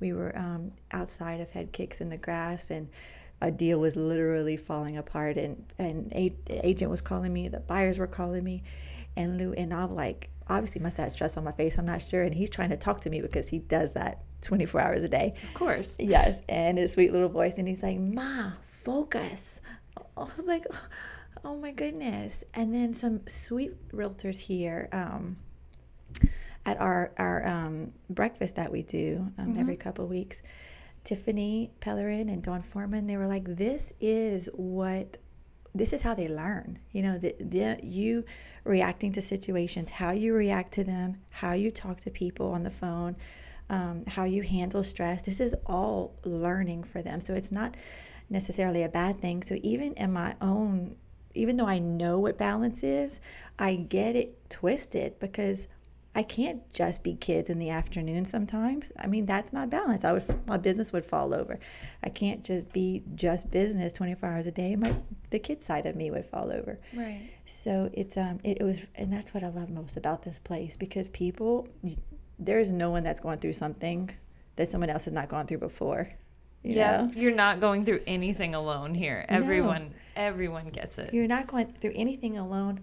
we 0.00 0.12
were 0.12 0.36
um, 0.36 0.72
outside 0.92 1.40
of 1.40 1.50
Head 1.50 1.72
Kicks 1.72 2.00
in 2.00 2.08
the 2.08 2.16
grass, 2.16 2.70
and 2.70 2.88
a 3.40 3.50
deal 3.50 3.78
was 3.80 3.96
literally 3.96 4.56
falling 4.56 4.96
apart 4.96 5.36
and 5.36 5.64
and 5.78 6.12
a, 6.12 6.34
agent 6.48 6.90
was 6.90 7.00
calling 7.00 7.32
me 7.32 7.48
the 7.48 7.60
buyers 7.60 7.98
were 7.98 8.06
calling 8.06 8.42
me 8.42 8.62
and 9.16 9.38
lou 9.38 9.52
and 9.52 9.72
i'm 9.72 9.94
like 9.94 10.30
obviously 10.48 10.80
must 10.80 10.96
have 10.96 11.12
stress 11.12 11.36
on 11.36 11.44
my 11.44 11.52
face 11.52 11.78
i'm 11.78 11.86
not 11.86 12.02
sure 12.02 12.22
and 12.22 12.34
he's 12.34 12.50
trying 12.50 12.70
to 12.70 12.76
talk 12.76 13.00
to 13.00 13.10
me 13.10 13.20
because 13.20 13.48
he 13.48 13.58
does 13.58 13.92
that 13.92 14.22
24 14.40 14.80
hours 14.80 15.02
a 15.02 15.08
day. 15.08 15.34
Of 15.42 15.54
course. 15.54 15.90
Yes 15.98 16.40
and 16.48 16.78
his 16.78 16.92
sweet 16.92 17.12
little 17.12 17.28
voice 17.28 17.58
and 17.58 17.68
he's 17.68 17.82
like 17.82 17.98
ma 17.98 18.52
focus. 18.62 19.60
I 20.16 20.26
was 20.36 20.46
like 20.46 20.64
oh 21.44 21.56
my 21.56 21.70
goodness. 21.70 22.44
And 22.54 22.74
then 22.74 22.92
some 22.92 23.26
sweet 23.26 23.72
realtors 23.92 24.38
here 24.38 24.88
um, 24.92 25.36
at 26.66 26.80
our 26.80 27.12
our 27.16 27.46
um, 27.46 27.92
breakfast 28.10 28.56
that 28.56 28.72
we 28.72 28.82
do 28.82 29.30
um, 29.38 29.48
mm-hmm. 29.48 29.60
every 29.60 29.76
couple 29.76 30.06
weeks 30.06 30.42
Tiffany 31.08 31.70
Pellerin 31.80 32.28
and 32.28 32.42
Don 32.42 32.60
Foreman, 32.60 33.06
they 33.06 33.16
were 33.16 33.26
like, 33.26 33.56
this 33.56 33.94
is 33.98 34.46
what, 34.52 35.16
this 35.74 35.94
is 35.94 36.02
how 36.02 36.12
they 36.12 36.28
learn. 36.28 36.78
You 36.92 37.00
know, 37.00 37.16
the, 37.16 37.34
the, 37.40 37.80
you 37.82 38.26
reacting 38.64 39.14
to 39.14 39.22
situations, 39.22 39.88
how 39.88 40.10
you 40.10 40.34
react 40.34 40.72
to 40.72 40.84
them, 40.84 41.16
how 41.30 41.54
you 41.54 41.70
talk 41.70 41.96
to 42.00 42.10
people 42.10 42.50
on 42.50 42.62
the 42.62 42.70
phone, 42.70 43.16
um, 43.70 44.04
how 44.06 44.24
you 44.24 44.42
handle 44.42 44.84
stress. 44.84 45.22
This 45.22 45.40
is 45.40 45.54
all 45.64 46.14
learning 46.26 46.84
for 46.84 47.00
them. 47.00 47.22
So 47.22 47.32
it's 47.32 47.50
not 47.50 47.74
necessarily 48.28 48.82
a 48.82 48.90
bad 48.90 49.18
thing. 49.18 49.42
So 49.42 49.56
even 49.62 49.94
in 49.94 50.12
my 50.12 50.36
own, 50.42 50.94
even 51.32 51.56
though 51.56 51.68
I 51.68 51.78
know 51.78 52.18
what 52.18 52.36
balance 52.36 52.82
is, 52.82 53.18
I 53.58 53.76
get 53.76 54.14
it 54.14 54.50
twisted 54.50 55.18
because 55.20 55.68
I 56.14 56.22
can't 56.22 56.72
just 56.72 57.02
be 57.02 57.14
kids 57.14 57.50
in 57.50 57.58
the 57.58 57.70
afternoon 57.70 58.24
sometimes. 58.24 58.90
I 58.98 59.06
mean, 59.06 59.26
that's 59.26 59.52
not 59.52 59.70
balanced. 59.70 60.04
I 60.04 60.12
would 60.12 60.48
my 60.48 60.56
business 60.56 60.92
would 60.92 61.04
fall 61.04 61.34
over. 61.34 61.58
I 62.02 62.08
can't 62.08 62.42
just 62.42 62.72
be 62.72 63.02
just 63.14 63.50
business 63.50 63.92
24 63.92 64.28
hours 64.28 64.46
a 64.46 64.50
day. 64.50 64.74
My 64.74 64.96
the 65.30 65.38
kid 65.38 65.62
side 65.62 65.86
of 65.86 65.94
me 65.94 66.10
would 66.10 66.26
fall 66.26 66.50
over. 66.50 66.80
Right. 66.94 67.30
So 67.46 67.90
it's 67.92 68.16
um 68.16 68.38
it, 68.42 68.58
it 68.60 68.64
was 68.64 68.80
and 68.94 69.12
that's 69.12 69.34
what 69.34 69.44
I 69.44 69.48
love 69.48 69.70
most 69.70 69.96
about 69.96 70.22
this 70.22 70.38
place 70.38 70.76
because 70.76 71.08
people 71.08 71.68
there's 72.38 72.70
no 72.70 72.90
one 72.90 73.04
that's 73.04 73.20
going 73.20 73.38
through 73.38 73.52
something 73.52 74.10
that 74.56 74.68
someone 74.68 74.90
else 74.90 75.04
has 75.04 75.12
not 75.12 75.28
gone 75.28 75.46
through 75.46 75.58
before. 75.58 76.10
You 76.62 76.74
yeah, 76.74 77.02
know? 77.02 77.12
you're 77.14 77.34
not 77.34 77.60
going 77.60 77.84
through 77.84 78.00
anything 78.06 78.54
alone 78.54 78.94
here. 78.94 79.24
Everyone 79.28 79.84
no. 79.84 79.94
everyone 80.16 80.70
gets 80.70 80.98
it. 80.98 81.14
You're 81.14 81.28
not 81.28 81.46
going 81.46 81.74
through 81.80 81.92
anything 81.94 82.38
alone 82.38 82.80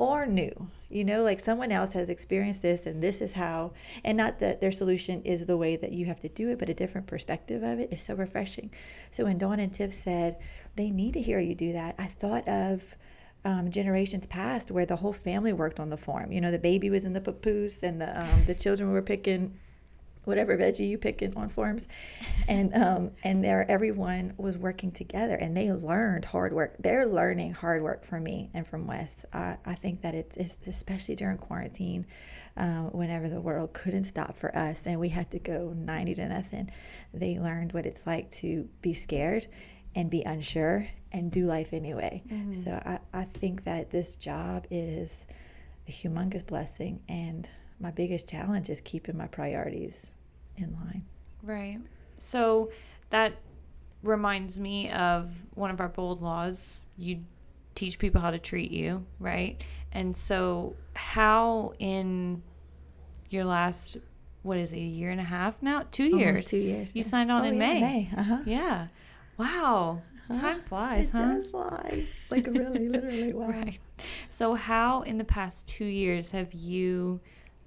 or 0.00 0.24
new. 0.24 0.68
You 0.88 1.04
know, 1.04 1.22
like 1.22 1.38
someone 1.38 1.70
else 1.70 1.92
has 1.92 2.08
experienced 2.08 2.62
this 2.62 2.86
and 2.86 3.00
this 3.00 3.20
is 3.20 3.32
how, 3.32 3.72
and 4.02 4.16
not 4.16 4.40
that 4.40 4.60
their 4.60 4.72
solution 4.72 5.22
is 5.22 5.46
the 5.46 5.58
way 5.58 5.76
that 5.76 5.92
you 5.92 6.06
have 6.06 6.18
to 6.20 6.28
do 6.28 6.48
it, 6.48 6.58
but 6.58 6.70
a 6.70 6.74
different 6.74 7.06
perspective 7.06 7.62
of 7.62 7.78
it 7.78 7.92
is 7.92 8.02
so 8.02 8.14
refreshing. 8.14 8.70
So 9.12 9.24
when 9.24 9.38
Dawn 9.38 9.60
and 9.60 9.72
Tiff 9.72 9.92
said 9.92 10.38
they 10.74 10.90
need 10.90 11.14
to 11.14 11.22
hear 11.22 11.38
you 11.38 11.54
do 11.54 11.74
that, 11.74 11.94
I 11.98 12.06
thought 12.06 12.48
of 12.48 12.96
um, 13.44 13.70
generations 13.70 14.26
past 14.26 14.70
where 14.70 14.86
the 14.86 14.96
whole 14.96 15.12
family 15.12 15.52
worked 15.52 15.78
on 15.78 15.90
the 15.90 15.96
farm. 15.96 16.32
You 16.32 16.40
know, 16.40 16.50
the 16.50 16.58
baby 16.58 16.88
was 16.88 17.04
in 17.04 17.12
the 17.12 17.20
papoose 17.20 17.82
and 17.82 18.00
the 18.00 18.20
um, 18.20 18.44
the 18.46 18.54
children 18.54 18.90
were 18.90 19.02
picking 19.02 19.58
whatever 20.24 20.56
veggie 20.56 20.88
you 20.88 20.98
pick 20.98 21.22
in 21.22 21.34
on 21.34 21.48
forms. 21.48 21.88
And 22.48 22.74
um, 22.82 23.10
and 23.22 23.44
there 23.44 23.68
everyone 23.70 24.34
was 24.36 24.56
working 24.56 24.92
together 24.92 25.34
and 25.34 25.56
they 25.56 25.72
learned 25.72 26.24
hard 26.24 26.52
work. 26.52 26.76
They're 26.78 27.06
learning 27.06 27.52
hard 27.54 27.82
work 27.82 28.04
from 28.04 28.24
me 28.24 28.50
and 28.54 28.66
from 28.66 28.86
wes. 28.86 29.24
I, 29.32 29.56
I 29.64 29.74
think 29.74 30.02
that 30.02 30.14
it's, 30.14 30.36
it's 30.36 30.58
especially 30.66 31.16
during 31.16 31.38
quarantine 31.38 32.06
uh, 32.56 32.84
whenever 32.84 33.28
the 33.28 33.40
world 33.40 33.72
couldn't 33.72 34.04
stop 34.04 34.36
for 34.36 34.54
us 34.56 34.86
and 34.86 34.98
we 34.98 35.08
had 35.08 35.30
to 35.30 35.38
go 35.38 35.72
90 35.76 36.14
to 36.16 36.28
nothing 36.28 36.70
they 37.14 37.38
learned 37.38 37.72
what 37.72 37.86
it's 37.86 38.06
like 38.06 38.30
to 38.30 38.68
be 38.82 38.92
scared 38.92 39.46
and 39.94 40.10
be 40.10 40.22
unsure 40.22 40.86
and 41.12 41.32
do 41.32 41.44
life 41.44 41.72
anyway. 41.72 42.22
Mm-hmm. 42.28 42.54
so 42.54 42.70
I, 42.70 42.98
I 43.12 43.24
think 43.24 43.64
that 43.64 43.90
this 43.90 44.16
job 44.16 44.66
is 44.70 45.26
a 45.88 45.90
humongous 45.90 46.46
blessing 46.46 47.00
and 47.08 47.48
my 47.80 47.90
biggest 47.90 48.28
challenge 48.28 48.68
is 48.68 48.80
keeping 48.80 49.16
my 49.16 49.26
priorities 49.26 50.06
in 50.56 50.72
line. 50.74 51.04
Right. 51.42 51.78
So 52.18 52.70
that 53.10 53.34
reminds 54.02 54.58
me 54.58 54.90
of 54.90 55.32
one 55.54 55.70
of 55.70 55.80
our 55.80 55.88
bold 55.88 56.22
laws. 56.22 56.86
You 56.96 57.20
teach 57.74 57.98
people 57.98 58.20
how 58.20 58.30
to 58.30 58.38
treat 58.38 58.70
you, 58.70 59.06
right? 59.18 59.62
And 59.92 60.16
so, 60.16 60.76
how 60.94 61.72
in 61.78 62.42
your 63.30 63.44
last 63.44 63.96
what 64.42 64.58
is 64.58 64.72
it, 64.72 64.78
a 64.78 64.80
year 64.80 65.10
and 65.10 65.20
a 65.20 65.24
half 65.24 65.60
now? 65.62 65.84
Two 65.90 66.04
Almost 66.04 66.20
years. 66.20 66.50
Two 66.50 66.58
years. 66.58 66.94
You 66.94 67.02
yeah. 67.02 67.08
signed 67.08 67.30
on 67.30 67.42
oh, 67.42 67.48
in 67.48 67.54
yeah, 67.54 67.58
May. 67.58 67.80
May. 67.80 68.10
Uh-huh. 68.16 68.38
Yeah. 68.46 68.88
Wow. 69.36 70.02
Uh-huh. 70.30 70.40
Time 70.40 70.60
flies, 70.62 71.08
it 71.08 71.12
huh? 71.12 71.18
It 71.18 71.34
does 71.42 71.46
fly. 71.48 72.06
Like 72.30 72.46
really, 72.46 72.88
literally. 72.88 73.32
Wow. 73.32 73.48
Right. 73.50 73.78
So, 74.28 74.54
how 74.54 75.02
in 75.02 75.18
the 75.18 75.24
past 75.24 75.68
two 75.68 75.84
years 75.84 76.30
have 76.30 76.52
you? 76.54 77.20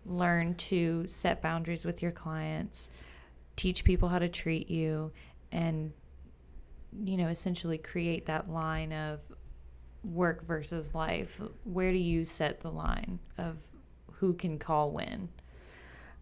Learn 0.05 0.55
to 0.55 1.05
set 1.07 1.41
boundaries 1.41 1.85
with 1.85 2.01
your 2.01 2.11
clients, 2.11 2.91
teach 3.55 3.83
people 3.83 4.09
how 4.09 4.19
to 4.19 4.29
treat 4.29 4.69
you, 4.69 5.11
and, 5.51 5.93
you 7.03 7.17
know, 7.17 7.27
essentially 7.27 7.77
create 7.77 8.25
that 8.25 8.49
line 8.49 8.91
of 8.91 9.19
work 10.03 10.45
versus 10.45 10.93
life. 10.93 11.39
Where 11.63 11.91
do 11.91 11.97
you 11.97 12.25
set 12.25 12.59
the 12.59 12.71
line 12.71 13.19
of 13.37 13.63
who 14.13 14.33
can 14.33 14.59
call 14.59 14.91
when? 14.91 15.29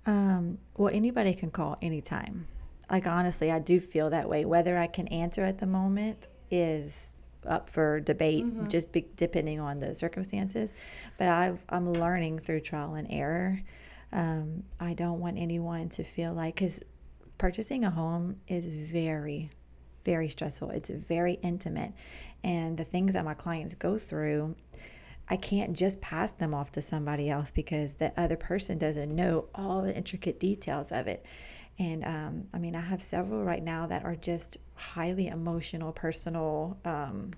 Um, 0.05 0.57
well, 0.77 0.93
anybody 0.93 1.33
can 1.33 1.51
call 1.51 1.77
anytime. 1.81 2.47
Like, 2.89 3.07
honestly, 3.07 3.51
I 3.51 3.59
do 3.59 3.79
feel 3.79 4.09
that 4.09 4.27
way. 4.27 4.45
Whether 4.45 4.77
I 4.77 4.87
can 4.87 5.07
answer 5.07 5.43
at 5.43 5.59
the 5.59 5.67
moment 5.67 6.27
is 6.49 7.13
up 7.45 7.69
for 7.69 7.99
debate, 7.99 8.45
mm-hmm. 8.45 8.67
just 8.67 8.91
be, 8.91 9.07
depending 9.15 9.59
on 9.59 9.79
the 9.79 9.95
circumstances. 9.95 10.73
But 11.17 11.27
i 11.27 11.57
am 11.69 11.91
learning 11.91 12.39
through 12.39 12.61
trial 12.61 12.95
and 12.95 13.07
error. 13.09 13.61
Um, 14.11 14.63
I 14.79 14.93
don't 14.93 15.19
want 15.19 15.37
anyone 15.37 15.89
to 15.89 16.03
feel 16.03 16.33
like, 16.33 16.55
because 16.55 16.81
purchasing 17.37 17.85
a 17.85 17.89
home 17.89 18.37
is 18.47 18.67
very, 18.69 19.49
very 20.05 20.29
stressful. 20.29 20.69
It's 20.71 20.89
very 20.89 21.33
intimate. 21.41 21.93
And 22.43 22.77
the 22.77 22.83
things 22.83 23.13
that 23.13 23.25
my 23.25 23.33
clients 23.33 23.73
go 23.75 23.97
through, 23.97 24.55
I 25.29 25.37
can't 25.37 25.73
just 25.73 26.01
pass 26.01 26.33
them 26.33 26.53
off 26.53 26.71
to 26.73 26.81
somebody 26.81 27.29
else 27.29 27.51
because 27.51 27.95
the 27.95 28.11
other 28.19 28.35
person 28.35 28.77
doesn't 28.77 29.15
know 29.15 29.47
all 29.55 29.81
the 29.81 29.95
intricate 29.95 30.39
details 30.39 30.91
of 30.91 31.07
it. 31.07 31.25
And 31.79 32.03
um, 32.05 32.43
I 32.53 32.59
mean, 32.59 32.75
I 32.75 32.81
have 32.81 33.01
several 33.01 33.43
right 33.43 33.63
now 33.63 33.87
that 33.87 34.03
are 34.03 34.15
just 34.15 34.57
highly 34.75 35.27
emotional, 35.27 35.91
personal 35.91 36.77
um, 36.85 37.31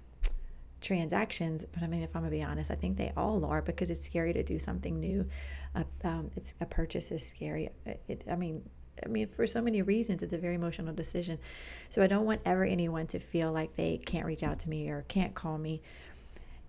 transactions. 0.81 1.65
But 1.73 1.83
I 1.83 1.87
mean, 1.87 2.03
if 2.03 2.15
I'm 2.15 2.23
gonna 2.23 2.31
be 2.31 2.43
honest, 2.43 2.69
I 2.69 2.75
think 2.75 2.97
they 2.97 3.11
all 3.15 3.45
are 3.45 3.61
because 3.61 3.89
it's 3.89 4.05
scary 4.05 4.33
to 4.33 4.43
do 4.43 4.59
something 4.59 4.99
new. 4.99 5.27
Uh, 5.75 5.83
um, 6.03 6.31
it's 6.35 6.53
a 6.61 6.65
purchase 6.65 7.11
is 7.11 7.25
scary. 7.25 7.69
It, 8.07 8.23
I 8.29 8.35
mean, 8.35 8.61
I 9.03 9.07
mean, 9.07 9.27
for 9.27 9.47
so 9.47 9.61
many 9.61 9.81
reasons, 9.81 10.21
it's 10.21 10.33
a 10.33 10.37
very 10.37 10.55
emotional 10.55 10.93
decision. 10.93 11.39
So 11.89 12.01
I 12.03 12.07
don't 12.07 12.25
want 12.25 12.41
ever 12.45 12.63
anyone 12.63 13.07
to 13.07 13.19
feel 13.19 13.51
like 13.51 13.75
they 13.75 13.97
can't 13.97 14.25
reach 14.25 14.43
out 14.43 14.59
to 14.59 14.69
me 14.69 14.89
or 14.89 15.03
can't 15.07 15.33
call 15.33 15.57
me. 15.57 15.81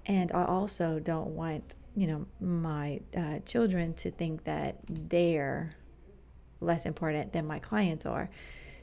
And 0.07 0.33
I 0.33 0.45
also 0.45 0.99
don't 1.01 1.29
want, 1.29 1.75
you 1.97 2.07
know, 2.07 2.27
my 2.41 3.01
uh, 3.17 3.39
children 3.47 3.95
to 3.95 4.11
think 4.11 4.45
that 4.45 4.79
they're 4.89 5.75
less 6.61 6.87
important 6.87 7.33
than 7.33 7.47
my 7.47 7.59
clients 7.59 8.07
are. 8.07 8.31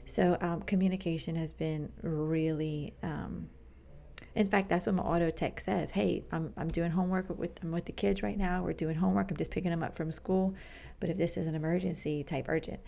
So 0.04 0.36
um, 0.40 0.62
communication 0.62 1.36
has 1.36 1.52
been 1.52 1.90
really. 2.02 2.94
Um, 3.02 3.48
in 4.34 4.46
fact, 4.46 4.70
that's 4.70 4.86
what 4.86 4.94
my 4.94 5.02
auto 5.02 5.30
text 5.30 5.66
says. 5.66 5.90
Hey, 5.90 6.24
I'm, 6.32 6.54
I'm 6.56 6.68
doing 6.68 6.90
homework 6.90 7.28
with 7.38 7.62
I'm 7.62 7.70
with 7.70 7.84
the 7.84 7.92
kids 7.92 8.22
right 8.22 8.36
now. 8.36 8.62
We're 8.62 8.72
doing 8.72 8.96
homework. 8.96 9.30
I'm 9.30 9.36
just 9.36 9.50
picking 9.50 9.70
them 9.70 9.82
up 9.82 9.94
from 9.96 10.10
school. 10.10 10.54
But 11.00 11.10
if 11.10 11.16
this 11.16 11.36
is 11.36 11.46
an 11.46 11.54
emergency, 11.54 12.24
type 12.24 12.46
urgent. 12.48 12.80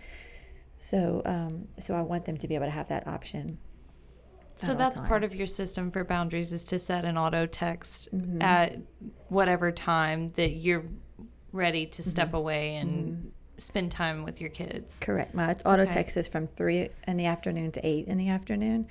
So 0.78 1.22
um, 1.24 1.68
so 1.78 1.94
I 1.94 2.00
want 2.00 2.24
them 2.24 2.36
to 2.38 2.48
be 2.48 2.54
able 2.54 2.66
to 2.66 2.70
have 2.70 2.88
that 2.88 3.06
option. 3.06 3.58
So 4.56 4.72
that's 4.72 4.96
times. 4.96 5.08
part 5.08 5.24
of 5.24 5.34
your 5.34 5.48
system 5.48 5.90
for 5.90 6.04
boundaries 6.04 6.52
is 6.52 6.62
to 6.64 6.78
set 6.78 7.04
an 7.04 7.18
auto 7.18 7.44
text 7.44 8.14
mm-hmm. 8.14 8.40
at 8.40 8.78
whatever 9.28 9.72
time 9.72 10.30
that 10.36 10.50
you're 10.50 10.84
ready 11.50 11.86
to 11.86 12.02
step 12.02 12.28
mm-hmm. 12.28 12.36
away 12.36 12.76
and 12.76 12.90
mm-hmm 12.90 13.28
spend 13.58 13.90
time 13.92 14.24
with 14.24 14.40
your 14.40 14.50
kids. 14.50 14.98
Correct. 15.00 15.34
My 15.34 15.52
auto 15.64 15.82
Okay. 15.82 15.92
text 15.92 16.16
is 16.16 16.26
from 16.28 16.46
three 16.46 16.88
in 17.06 17.16
the 17.16 17.26
afternoon 17.26 17.70
to 17.72 17.86
eight 17.86 18.06
in 18.08 18.18
the 18.18 18.28
afternoon, 18.28 18.86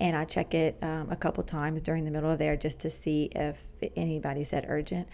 and 0.00 0.16
I 0.16 0.24
check 0.24 0.54
it 0.54 0.78
um, 0.82 1.10
a 1.10 1.16
couple 1.16 1.42
times 1.44 1.82
during 1.82 2.04
the 2.04 2.10
middle 2.10 2.30
of 2.30 2.38
there 2.38 2.56
just 2.56 2.80
to 2.80 2.90
see 2.90 3.30
if 3.34 3.62
anybody 3.96 4.44
said 4.44 4.66
urgent. 4.68 5.08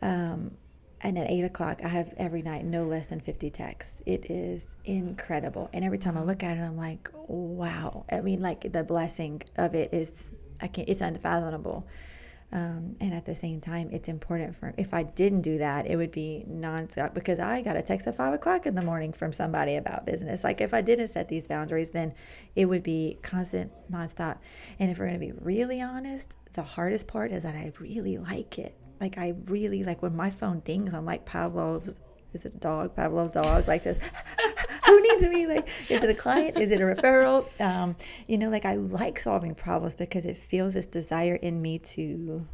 Um, 0.00 0.52
and 1.04 1.18
at 1.18 1.28
eight 1.28 1.42
o'clock, 1.42 1.80
I 1.82 1.88
have 1.88 2.14
every 2.16 2.42
night 2.42 2.64
no 2.64 2.84
less 2.84 3.08
than 3.08 3.18
fifty 3.20 3.50
texts. 3.50 4.02
It 4.06 4.30
is 4.30 4.66
incredible, 4.84 5.68
and 5.72 5.84
every 5.84 5.98
time 5.98 6.16
I 6.16 6.22
look 6.22 6.44
at 6.44 6.56
it, 6.56 6.60
I'm 6.60 6.76
like, 6.76 7.08
wow. 7.26 8.04
I 8.10 8.20
mean, 8.20 8.40
like 8.40 8.72
the 8.72 8.84
blessing 8.84 9.42
of 9.56 9.74
it 9.74 9.92
is, 9.92 10.32
I 10.60 10.68
can't. 10.68 10.88
It's 10.88 11.00
unfathomable. 11.00 11.86
Um, 12.52 12.96
and 13.00 13.14
at 13.14 13.24
the 13.24 13.34
same 13.34 13.62
time, 13.62 13.88
it's 13.92 14.08
important 14.08 14.54
for 14.54 14.74
if 14.76 14.92
I 14.92 15.04
didn't 15.04 15.40
do 15.40 15.56
that, 15.58 15.86
it 15.86 15.96
would 15.96 16.10
be 16.10 16.44
nonstop 16.46 17.14
because 17.14 17.38
I 17.38 17.62
got 17.62 17.78
a 17.78 17.82
text 17.82 18.06
at 18.06 18.14
five 18.14 18.34
o'clock 18.34 18.66
in 18.66 18.74
the 18.74 18.82
morning 18.82 19.14
from 19.14 19.32
somebody 19.32 19.76
about 19.76 20.04
business. 20.04 20.44
Like 20.44 20.60
if 20.60 20.74
I 20.74 20.82
didn't 20.82 21.08
set 21.08 21.30
these 21.30 21.46
boundaries, 21.46 21.90
then 21.90 22.12
it 22.54 22.66
would 22.66 22.82
be 22.82 23.18
constant, 23.22 23.72
nonstop. 23.90 24.38
And 24.78 24.90
if 24.90 24.98
we're 24.98 25.10
to 25.10 25.18
be 25.18 25.32
really 25.32 25.80
honest, 25.80 26.36
the 26.52 26.62
hardest 26.62 27.06
part 27.06 27.32
is 27.32 27.42
that 27.42 27.54
I 27.54 27.72
really 27.78 28.18
like 28.18 28.58
it. 28.58 28.76
Like 29.00 29.16
I 29.16 29.34
really 29.46 29.82
like 29.82 30.02
when 30.02 30.14
my 30.14 30.28
phone 30.28 30.60
dings, 30.60 30.92
I'm 30.92 31.06
like 31.06 31.24
Pavlov's. 31.24 32.00
Is 32.34 32.46
it 32.46 32.54
a 32.54 32.58
dog? 32.58 32.94
Pavlov's 32.94 33.32
dog. 33.32 33.66
Like 33.66 33.82
just 33.84 34.00
who 34.86 35.00
needs 35.00 35.22
me? 35.28 35.46
Like, 35.46 35.68
is 35.90 36.02
it 36.02 36.10
a 36.10 36.14
client? 36.14 36.58
Is 36.58 36.70
it 36.70 36.80
a 36.80 36.84
referral? 36.84 37.46
Um, 37.60 37.96
you 38.26 38.38
know, 38.38 38.50
like 38.50 38.64
I 38.64 38.74
like 38.74 39.18
solving 39.18 39.54
problems 39.54 39.94
because 39.94 40.24
it 40.24 40.36
feels 40.36 40.74
this 40.74 40.86
desire 40.86 41.36
in 41.36 41.60
me 41.60 41.78
to 41.78 42.46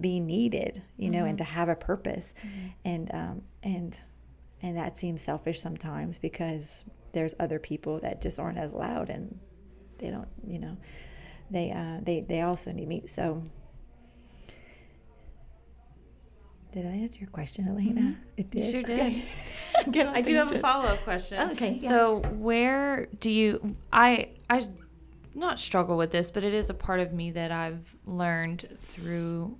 be 0.00 0.20
needed, 0.20 0.82
you 0.96 1.10
know, 1.10 1.24
and 1.24 1.38
to 1.38 1.44
have 1.44 1.68
a 1.68 1.76
purpose, 1.76 2.34
and 2.84 3.10
um, 3.14 3.42
and 3.62 3.98
and 4.62 4.76
that 4.76 4.98
seems 4.98 5.22
selfish 5.22 5.60
sometimes 5.60 6.18
because 6.18 6.84
there's 7.12 7.34
other 7.38 7.58
people 7.58 8.00
that 8.00 8.20
just 8.20 8.38
aren't 8.38 8.58
as 8.58 8.72
loud 8.72 9.08
and 9.08 9.38
they 9.98 10.10
don't, 10.10 10.28
you 10.46 10.58
know, 10.58 10.76
they 11.50 11.70
uh, 11.70 12.00
they 12.02 12.20
they 12.22 12.40
also 12.42 12.72
need 12.72 12.88
me. 12.88 13.02
So. 13.06 13.42
Did 16.72 16.86
I 16.86 16.90
answer 16.90 17.20
your 17.20 17.30
question, 17.30 17.68
Elena? 17.68 18.16
It 18.36 18.52
You 18.52 18.62
did. 18.62 18.70
sure 18.72 18.82
did. 18.82 18.98
Okay. 18.98 19.24
Get 19.90 20.06
I 20.08 20.20
do 20.20 20.34
have 20.36 20.52
a 20.52 20.58
follow 20.58 20.86
up 20.86 21.02
question. 21.04 21.50
Okay, 21.52 21.72
yeah. 21.72 21.88
So 21.88 22.18
where 22.20 23.06
do 23.20 23.30
you? 23.30 23.76
I 23.92 24.30
I 24.48 24.62
not 25.34 25.58
struggle 25.58 25.96
with 25.96 26.10
this, 26.10 26.30
but 26.30 26.44
it 26.44 26.54
is 26.54 26.70
a 26.70 26.74
part 26.74 27.00
of 27.00 27.12
me 27.12 27.30
that 27.32 27.50
I've 27.50 27.94
learned 28.06 28.78
through 28.80 29.58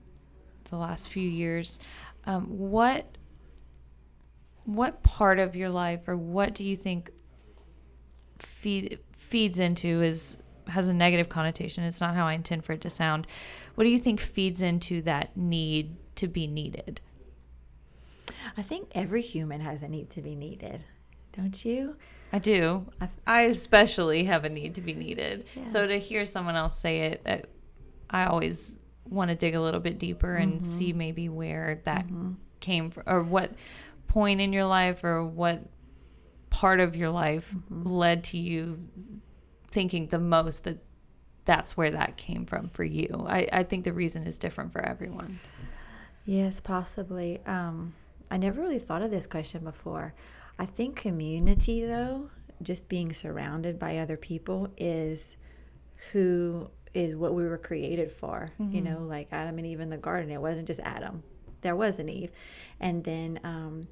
the 0.70 0.76
last 0.76 1.10
few 1.10 1.28
years. 1.28 1.78
Um, 2.26 2.44
what 2.46 3.18
what 4.64 5.02
part 5.02 5.38
of 5.38 5.54
your 5.54 5.70
life, 5.70 6.08
or 6.08 6.16
what 6.16 6.54
do 6.54 6.66
you 6.66 6.76
think 6.76 7.10
feed 8.38 8.98
feeds 9.12 9.58
into 9.58 10.02
is 10.02 10.38
has 10.68 10.88
a 10.88 10.94
negative 10.94 11.28
connotation? 11.28 11.84
It's 11.84 12.00
not 12.00 12.14
how 12.14 12.26
I 12.26 12.34
intend 12.34 12.64
for 12.64 12.72
it 12.72 12.80
to 12.82 12.90
sound. 12.90 13.26
What 13.74 13.84
do 13.84 13.90
you 13.90 13.98
think 13.98 14.20
feeds 14.20 14.62
into 14.62 15.02
that 15.02 15.37
need 15.37 15.96
to 16.16 16.28
be 16.28 16.46
needed? 16.46 17.00
I 18.57 18.62
think 18.62 18.88
every 18.94 19.22
human 19.22 19.61
has 19.61 19.83
a 19.83 19.88
need 19.88 20.11
to 20.11 20.22
be 20.22 20.35
needed, 20.35 20.85
don't 21.33 21.64
you? 21.64 21.96
I 22.33 22.38
do. 22.38 22.87
I've- 23.00 23.12
I 23.26 23.42
especially 23.42 24.24
have 24.24 24.44
a 24.44 24.48
need 24.48 24.74
to 24.76 24.80
be 24.80 24.92
needed. 24.94 25.46
Yeah. 25.54 25.64
So 25.66 25.87
to 25.87 25.98
hear 25.98 26.24
someone 26.26 26.57
else 26.57 26.76
say 26.78 27.00
it, 27.02 27.48
I 28.11 28.26
always 28.26 28.76
want 29.09 29.28
to 29.30 29.35
dig 29.35 29.54
a 29.54 29.61
little 29.61 29.80
bit 29.80 29.98
deeper 29.98 30.35
and 30.35 30.54
Mm-hmm. 30.61 30.64
see 30.64 30.92
maybe 30.92 31.28
where 31.28 31.80
that 31.85 32.07
came 32.61 32.90
from, 32.90 33.02
or 33.07 33.22
what 33.22 33.52
point 34.09 34.40
in 34.40 34.52
your 34.52 34.64
life, 34.64 35.04
or 35.04 35.24
what 35.24 35.62
part 36.50 36.80
of 36.80 36.96
your 36.96 37.11
life 37.11 37.52
Mm-hmm. 37.54 37.83
led 37.87 38.24
to 38.24 38.38
you 38.38 38.88
thinking 39.68 40.07
the 40.09 40.18
most 40.18 40.64
that 40.64 40.78
that's 41.44 41.76
where 41.76 41.90
that 41.90 42.16
came 42.16 42.46
from 42.46 42.68
for 42.68 42.85
you. 42.85 43.26
I, 43.28 43.48
I 43.52 43.62
think 43.64 43.85
the 43.85 43.92
reason 43.92 44.26
is 44.26 44.38
different 44.38 44.72
for 44.72 44.80
everyone. 44.80 45.38
Yes, 46.24 46.61
possibly. 46.61 47.40
Um, 47.44 47.92
I 48.30 48.37
never 48.37 48.60
really 48.60 48.78
thought 48.78 49.02
of 49.02 49.10
this 49.10 49.26
question 49.26 49.64
before. 49.64 50.14
I 50.58 50.66
think 50.66 50.96
community, 50.96 51.84
though, 51.84 52.30
just 52.62 52.88
being 52.88 53.12
surrounded 53.12 53.78
by 53.78 53.98
other 53.98 54.16
people, 54.16 54.68
is 54.76 55.37
who 56.12 56.70
is 56.92 57.16
what 57.16 57.34
we 57.34 57.44
were 57.44 57.58
created 57.58 58.10
for. 58.10 58.52
You 58.58 58.80
know, 58.80 58.98
like 59.00 59.28
Adam 59.32 59.58
and 59.58 59.66
Eve 59.66 59.80
in 59.80 59.90
the 59.90 59.96
garden. 59.96 60.30
It 60.30 60.40
wasn't 60.40 60.66
just 60.66 60.80
Adam; 60.80 61.22
there 61.60 61.76
was 61.76 61.98
an 61.98 62.08
Eve, 62.08 62.30
and 62.80 63.02
then, 63.04 63.40
um, 63.42 63.88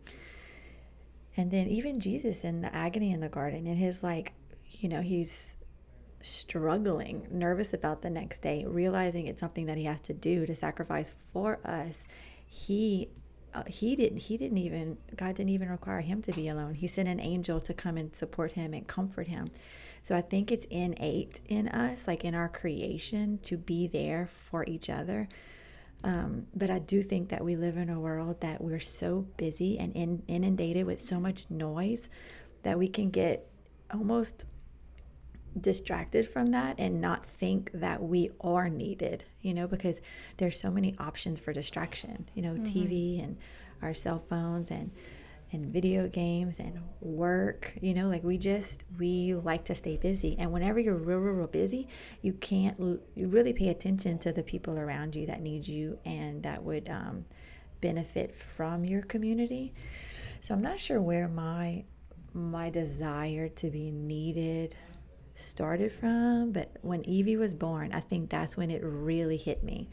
and 1.37 1.51
then 1.51 1.67
even 1.67 2.01
Jesus 2.01 2.45
in 2.45 2.61
the 2.61 2.75
agony 2.75 3.13
in 3.13 3.21
the 3.21 3.29
garden, 3.29 3.67
in 3.67 3.77
his 3.77 4.03
like, 4.03 4.33
you 4.71 4.89
know, 4.89 5.01
he's 5.01 5.57
struggling, 6.21 7.27
nervous 7.31 7.73
about 7.75 8.03
the 8.03 8.11
next 8.11 8.43
day, 8.43 8.65
realizing 8.65 9.27
it's 9.27 9.41
something 9.41 9.67
that 9.67 9.77
he 9.77 9.85
has 9.85 10.01
to 10.03 10.15
do 10.15 10.47
to 10.47 10.55
sacrifice 10.55 11.13
for 11.33 11.59
us. 11.67 12.05
He 12.47 13.09
uh, 13.55 13.65
he 13.67 13.97
didn't 13.97 14.19
he 14.19 14.37
didn't 14.37 14.59
even 14.59 14.97
God 15.17 15.37
didn't 15.37 15.51
even 15.51 15.69
require 15.69 16.01
him 16.01 16.23
to 16.23 16.33
be 16.33 16.49
alone. 16.49 16.75
He 16.75 16.87
sent 16.87 17.09
an 17.09 17.21
angel 17.21 17.61
to 17.61 17.75
come 17.75 17.97
and 17.97 18.15
support 18.15 18.53
him 18.53 18.73
and 18.73 18.87
comfort 18.87 19.27
him. 19.27 19.51
So 20.03 20.17
I 20.17 20.21
think 20.21 20.51
it's 20.51 20.65
innate 20.67 21.41
in 21.49 21.69
us, 21.69 22.09
like 22.09 22.25
in 22.25 22.35
our 22.35 22.49
creation, 22.49 23.39
to 23.45 23.57
be 23.57 23.87
there 23.87 24.27
for 24.27 24.65
each 24.67 24.91
other. 24.91 25.29
Um, 26.05 26.47
but 26.55 26.71
I 26.71 26.81
do 26.81 27.03
think 27.03 27.29
that 27.29 27.45
we 27.45 27.55
live 27.55 27.77
in 27.77 27.89
a 27.89 28.01
world 28.01 28.41
that 28.41 28.61
we're 28.61 28.81
so 28.81 29.27
busy 29.37 29.79
and 29.79 29.93
in, 29.95 30.23
inundated 30.27 30.85
with 30.87 31.01
so 31.01 31.21
much 31.21 31.47
noise 31.49 32.09
that 32.65 32.77
we 32.79 32.89
can 32.89 33.11
get 33.11 33.47
almost 33.93 34.47
distracted 35.61 36.27
from 36.27 36.51
that 36.53 36.77
and 36.79 37.01
not 37.01 37.27
think 37.27 37.71
that 37.75 38.03
we 38.03 38.31
are 38.41 38.69
needed, 38.69 39.25
you 39.41 39.53
know, 39.53 39.67
because 39.67 40.01
there's 40.39 40.59
so 40.59 40.71
many 40.71 40.95
options 40.99 41.39
for 41.39 41.53
distraction, 41.53 42.29
you 42.35 42.43
know, 42.43 42.55
TV 42.55 43.23
and 43.23 43.37
our 43.83 43.95
cell 43.95 44.23
phones 44.29 44.71
and 44.71 44.91
and 45.55 45.67
video 45.67 46.09
games 46.09 46.59
and 46.59 46.81
work, 47.03 47.75
you 47.83 47.93
know, 47.93 48.09
like 48.09 48.25
we 48.25 48.39
just 48.39 48.85
we 48.99 49.35
like 49.35 49.65
to 49.67 49.75
stay 49.75 49.99
busy. 49.99 50.35
And 50.39 50.51
whenever 50.51 50.81
you're 50.81 50.97
real, 50.97 51.19
real, 51.19 51.35
real 51.35 51.47
busy, 51.47 51.89
you 52.23 52.33
can't 52.33 52.81
l- 52.81 53.01
you 53.15 53.29
really 53.29 53.53
pay 53.53 53.69
attention 53.69 54.19
to 54.21 54.33
the 54.33 54.43
people 54.43 54.79
around 54.79 55.15
you 55.15 55.27
that 55.27 55.43
need 55.43 55.69
you 55.69 55.99
and 56.07 56.43
that 56.45 56.63
would 56.63 56.89
um, 56.89 57.27
benefit 57.83 58.35
from 58.35 58.85
your 58.87 59.03
community. 59.03 59.75
So 60.41 60.55
I'm 60.55 60.63
not 60.63 60.79
sure 60.79 61.03
where 61.03 61.29
my 61.29 61.85
my 62.33 62.71
desire 62.71 63.51
to 63.51 63.71
be 63.71 63.91
needed 63.91 64.75
started 65.35 65.93
from, 65.93 66.53
but 66.53 66.77
when 66.83 67.03
Evie 67.09 67.37
was 67.37 67.55
born, 67.55 67.93
I 67.93 68.01
think 68.01 68.31
that's 68.31 68.57
when 68.57 68.71
it 68.71 68.83
really 68.85 69.37
hit 69.37 69.63
me 69.63 69.89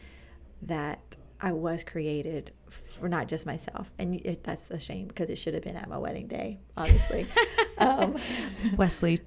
that 0.62 1.18
I 1.42 1.54
was 1.54 1.84
created 1.84 2.52
for 2.68 3.08
not 3.08 3.28
just 3.28 3.46
myself, 3.46 3.92
and 3.98 4.16
it, 4.26 4.44
that's 4.44 4.70
a 4.72 4.80
shame 4.80 5.08
because 5.08 5.30
it 5.30 5.38
should 5.38 5.54
have 5.54 5.64
been 5.64 5.78
at 5.78 5.88
my 5.88 5.98
wedding 5.98 6.28
day, 6.28 6.60
obviously. 6.76 7.28
um, 7.78 8.16
Wesley, 8.76 9.20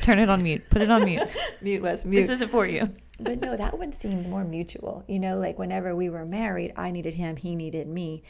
turn 0.00 0.18
it 0.18 0.30
on 0.30 0.42
mute. 0.42 0.68
Put 0.70 0.82
it 0.82 0.90
on 0.90 1.04
mute. 1.04 1.28
mute 1.60 1.82
was 1.82 2.04
mute. 2.04 2.20
This 2.20 2.30
isn't 2.30 2.48
for 2.50 2.66
you. 2.66 2.94
but 3.18 3.40
no, 3.40 3.56
that 3.56 3.78
one 3.78 3.92
seemed 3.92 4.28
more 4.28 4.44
mutual. 4.44 5.04
You 5.08 5.18
know, 5.18 5.38
like 5.38 5.58
whenever 5.58 5.96
we 5.96 6.08
were 6.08 6.24
married, 6.24 6.72
I 6.76 6.92
needed 6.92 7.16
him, 7.16 7.36
he 7.36 7.56
needed 7.56 7.88
me. 7.88 8.22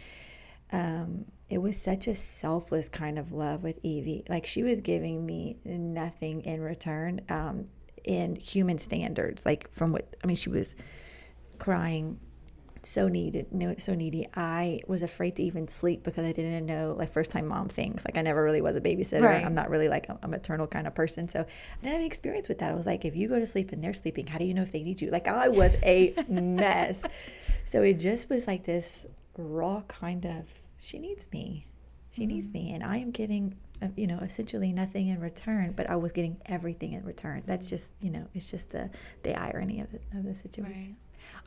Um, 0.72 1.26
it 1.48 1.58
was 1.58 1.80
such 1.80 2.06
a 2.08 2.14
selfless 2.14 2.88
kind 2.88 3.18
of 3.18 3.32
love 3.32 3.62
with 3.62 3.78
Evie. 3.84 4.24
Like 4.28 4.46
she 4.46 4.62
was 4.62 4.80
giving 4.80 5.24
me 5.24 5.56
nothing 5.64 6.40
in 6.42 6.60
return 6.60 7.20
um, 7.28 7.66
in 8.04 8.36
human 8.36 8.78
standards. 8.78 9.46
Like 9.46 9.70
from 9.70 9.92
what 9.92 10.16
I 10.22 10.26
mean, 10.26 10.36
she 10.36 10.48
was 10.50 10.74
crying 11.58 12.18
so 12.82 13.08
needed 13.08 13.46
no 13.50 13.74
so 13.78 13.94
needy 13.96 14.24
i 14.36 14.78
was 14.86 15.02
afraid 15.02 15.34
to 15.34 15.42
even 15.42 15.66
sleep 15.66 16.04
because 16.04 16.24
i 16.24 16.30
didn't 16.30 16.66
know 16.66 16.94
like 16.96 17.10
first 17.10 17.32
time 17.32 17.44
mom 17.48 17.66
things 17.66 18.04
like 18.04 18.16
i 18.16 18.22
never 18.22 18.44
really 18.44 18.60
was 18.60 18.76
a 18.76 18.80
babysitter 18.80 19.22
Right. 19.22 19.44
i'm 19.44 19.54
not 19.56 19.70
really 19.70 19.88
like 19.88 20.08
a, 20.08 20.16
a 20.22 20.28
maternal 20.28 20.68
kind 20.68 20.86
of 20.86 20.94
person 20.94 21.28
so 21.28 21.40
i 21.40 21.44
didn't 21.80 21.86
have 21.86 21.94
any 21.96 22.06
experience 22.06 22.48
with 22.48 22.60
that 22.60 22.70
i 22.70 22.74
was 22.76 22.86
like 22.86 23.04
if 23.04 23.16
you 23.16 23.26
go 23.28 23.40
to 23.40 23.46
sleep 23.46 23.72
and 23.72 23.82
they're 23.82 23.92
sleeping 23.92 24.28
how 24.28 24.38
do 24.38 24.44
you 24.44 24.54
know 24.54 24.62
if 24.62 24.70
they 24.70 24.84
need 24.84 25.00
you 25.02 25.10
like 25.10 25.26
i 25.26 25.48
was 25.48 25.74
a 25.82 26.14
mess 26.28 27.02
so 27.64 27.82
it 27.82 27.94
just 27.94 28.30
was 28.30 28.46
like 28.46 28.62
this 28.62 29.04
raw 29.36 29.80
kind 29.88 30.24
of 30.24 30.44
she 30.80 30.98
needs 30.98 31.26
me 31.32 31.66
she 32.10 32.26
needs 32.26 32.52
me 32.52 32.72
and 32.72 32.82
i 32.82 32.96
am 32.96 33.10
getting 33.10 33.56
uh, 33.82 33.88
you 33.96 34.06
know 34.06 34.18
essentially 34.18 34.72
nothing 34.72 35.08
in 35.08 35.20
return 35.20 35.72
but 35.76 35.88
i 35.90 35.96
was 35.96 36.12
getting 36.12 36.36
everything 36.46 36.92
in 36.92 37.04
return 37.04 37.42
that's 37.46 37.68
just 37.68 37.92
you 38.00 38.10
know 38.10 38.26
it's 38.34 38.50
just 38.50 38.70
the 38.70 38.88
the 39.22 39.38
irony 39.38 39.80
of 39.80 39.90
the, 39.92 39.98
of 40.16 40.24
the 40.24 40.34
situation 40.34 40.96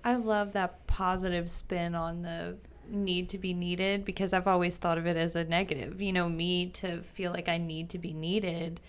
I 0.04 0.16
love 0.16 0.54
that 0.54 0.88
positive 0.88 1.50
spin 1.50 1.96
on 1.96 2.22
the 2.22 2.58
need 2.90 3.30
to 3.30 3.38
be 3.38 3.54
needed 3.54 4.06
because 4.06 4.34
I've 4.34 4.48
always 4.48 4.78
thought 4.78 4.98
of 4.98 5.06
it 5.06 5.18
as 5.18 5.36
a 5.36 5.44
negative. 5.44 6.02
You 6.02 6.14
know, 6.14 6.30
me 6.30 6.68
to 6.72 7.02
feel 7.02 7.32
like 7.32 7.50
I 7.50 7.58
need 7.58 7.90
to 7.92 7.98
be 7.98 8.14
needed, 8.14 8.80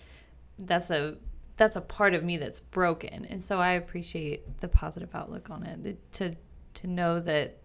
that's 0.57 0.89
a 0.89 1.17
that's 1.57 1.75
a 1.75 1.81
part 1.81 2.13
of 2.13 2.23
me 2.23 2.37
that's 2.37 2.59
broken. 2.59 3.25
And 3.25 3.43
so 3.43 3.59
I 3.59 3.71
appreciate 3.71 4.59
the 4.59 4.67
positive 4.67 5.13
outlook 5.13 5.49
on 5.49 5.63
it. 5.63 5.85
it 5.85 6.11
to 6.13 6.35
to 6.75 6.87
know 6.87 7.19
that 7.19 7.57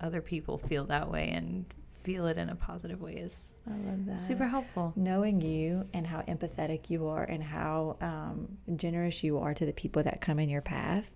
other 0.00 0.20
people 0.20 0.58
feel 0.58 0.84
that 0.84 1.10
way 1.10 1.28
and 1.30 1.64
feel 2.08 2.26
it 2.26 2.38
in 2.38 2.48
a 2.48 2.54
positive 2.54 3.02
way 3.02 3.12
is 3.16 3.52
I 3.66 3.76
love 3.86 4.06
that. 4.06 4.18
super 4.18 4.46
helpful. 4.46 4.94
Knowing 4.96 5.42
you 5.42 5.86
and 5.92 6.06
how 6.06 6.22
empathetic 6.22 6.88
you 6.88 7.06
are 7.06 7.24
and 7.24 7.42
how 7.42 7.98
um, 8.00 8.56
generous 8.76 9.22
you 9.22 9.38
are 9.38 9.52
to 9.52 9.66
the 9.66 9.74
people 9.74 10.02
that 10.04 10.22
come 10.22 10.38
in 10.38 10.48
your 10.48 10.62
path, 10.62 11.12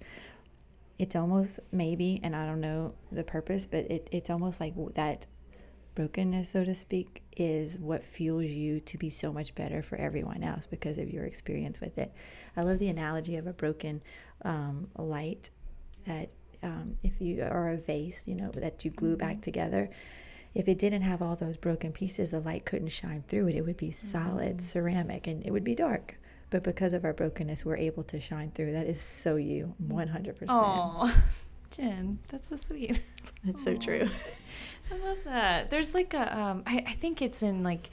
it's 0.98 1.16
almost 1.16 1.60
maybe, 1.72 2.20
and 2.22 2.36
I 2.36 2.44
don't 2.44 2.60
know 2.60 2.92
the 3.10 3.24
purpose, 3.24 3.66
but 3.66 3.90
it, 3.90 4.06
it's 4.12 4.28
almost 4.28 4.60
like 4.60 4.74
that 4.94 5.26
brokenness, 5.94 6.50
so 6.50 6.62
to 6.62 6.74
speak, 6.74 7.22
is 7.38 7.78
what 7.78 8.04
fuels 8.04 8.44
you 8.44 8.78
to 8.80 8.98
be 8.98 9.08
so 9.08 9.32
much 9.32 9.54
better 9.54 9.82
for 9.82 9.96
everyone 9.96 10.42
else 10.42 10.66
because 10.66 10.98
of 10.98 11.08
your 11.08 11.24
experience 11.24 11.80
with 11.80 11.96
it. 11.96 12.12
I 12.54 12.62
love 12.64 12.78
the 12.78 12.88
analogy 12.88 13.36
of 13.36 13.46
a 13.46 13.54
broken 13.54 14.02
um, 14.44 14.88
light 14.98 15.48
that 16.06 16.32
um, 16.62 16.98
if 17.02 17.18
you 17.18 17.42
are 17.42 17.70
a 17.70 17.78
vase, 17.78 18.24
you 18.26 18.34
know, 18.34 18.50
that 18.50 18.84
you 18.84 18.90
glue 18.90 19.16
back 19.16 19.40
together. 19.40 19.88
If 20.54 20.68
it 20.68 20.78
didn't 20.78 21.02
have 21.02 21.22
all 21.22 21.36
those 21.36 21.56
broken 21.56 21.92
pieces, 21.92 22.30
the 22.30 22.40
light 22.40 22.64
couldn't 22.64 22.88
shine 22.88 23.24
through 23.26 23.48
it. 23.48 23.56
It 23.56 23.64
would 23.64 23.76
be 23.76 23.90
solid 23.90 24.60
ceramic 24.60 25.26
and 25.26 25.44
it 25.46 25.50
would 25.50 25.64
be 25.64 25.74
dark. 25.74 26.18
But 26.50 26.62
because 26.62 26.92
of 26.92 27.04
our 27.04 27.14
brokenness, 27.14 27.64
we're 27.64 27.78
able 27.78 28.02
to 28.04 28.20
shine 28.20 28.50
through. 28.50 28.72
That 28.72 28.86
is 28.86 29.00
so 29.00 29.36
you, 29.36 29.74
100%. 29.88 30.44
Oh, 30.50 31.14
Jen, 31.70 32.18
that's 32.28 32.50
so 32.50 32.56
sweet. 32.56 33.00
That's 33.44 33.64
so 33.64 33.76
true. 33.76 34.08
I 34.88 34.98
love 34.98 35.18
that. 35.24 35.68
There's 35.68 35.94
like 35.94 36.14
a, 36.14 36.38
um, 36.38 36.62
I, 36.64 36.84
I 36.86 36.92
think 36.92 37.20
it's 37.22 37.42
in 37.42 37.64
like, 37.64 37.90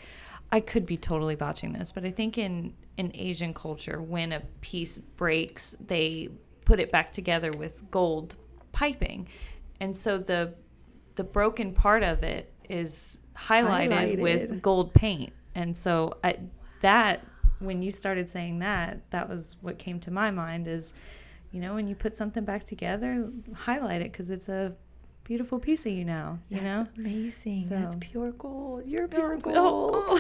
I 0.52 0.60
could 0.60 0.86
be 0.86 0.98
totally 0.98 1.36
botching 1.36 1.74
this, 1.74 1.92
but 1.92 2.06
I 2.06 2.12
think 2.12 2.38
in 2.38 2.74
in 2.98 3.12
Asian 3.16 3.54
culture, 3.54 4.02
when 4.02 4.32
a 4.34 4.42
piece 4.62 4.98
breaks, 4.98 5.76
they 5.80 6.30
put 6.66 6.80
it 6.80 6.92
back 6.92 7.14
together 7.14 7.52
with 7.52 7.82
gold 7.92 8.36
piping, 8.72 9.28
and 9.80 9.96
so 9.96 10.18
the 10.18 10.54
the 11.20 11.24
broken 11.26 11.74
part 11.74 12.02
of 12.02 12.24
it 12.24 12.50
is 12.70 13.20
highlighted, 13.36 13.92
Highlighted. 13.92 14.20
with 14.22 14.62
gold 14.62 14.94
paint, 14.94 15.34
and 15.54 15.76
so 15.76 16.16
I, 16.24 16.38
that 16.80 17.26
when 17.60 17.82
you 17.82 17.92
started 17.92 18.30
saying 18.30 18.60
that, 18.60 19.02
that 19.12 19.28
was 19.28 19.58
what 19.60 19.78
came 19.78 20.00
to 20.00 20.12
my 20.12 20.32
mind 20.32 20.66
is, 20.66 20.94
you 21.52 21.60
know, 21.60 21.74
when 21.74 21.90
you 21.90 21.94
put 21.96 22.16
something 22.16 22.46
back 22.46 22.64
together, 22.64 23.30
highlight 23.54 24.00
it 24.00 24.14
because 24.14 24.32
it's 24.32 24.48
a 24.48 24.74
beautiful 25.26 25.60
piece 25.60 25.86
of 25.86 25.92
you 25.92 26.06
now. 26.06 26.40
You 26.48 26.62
know. 26.62 26.84
That's 26.86 26.98
amazing. 26.98 27.68
That's 27.68 27.98
pure 28.00 28.32
gold. 28.32 28.84
You're 28.86 29.10
pure 29.10 29.34
Oh, 29.34 29.40
gold. 29.40 29.94
oh. 30.08 30.20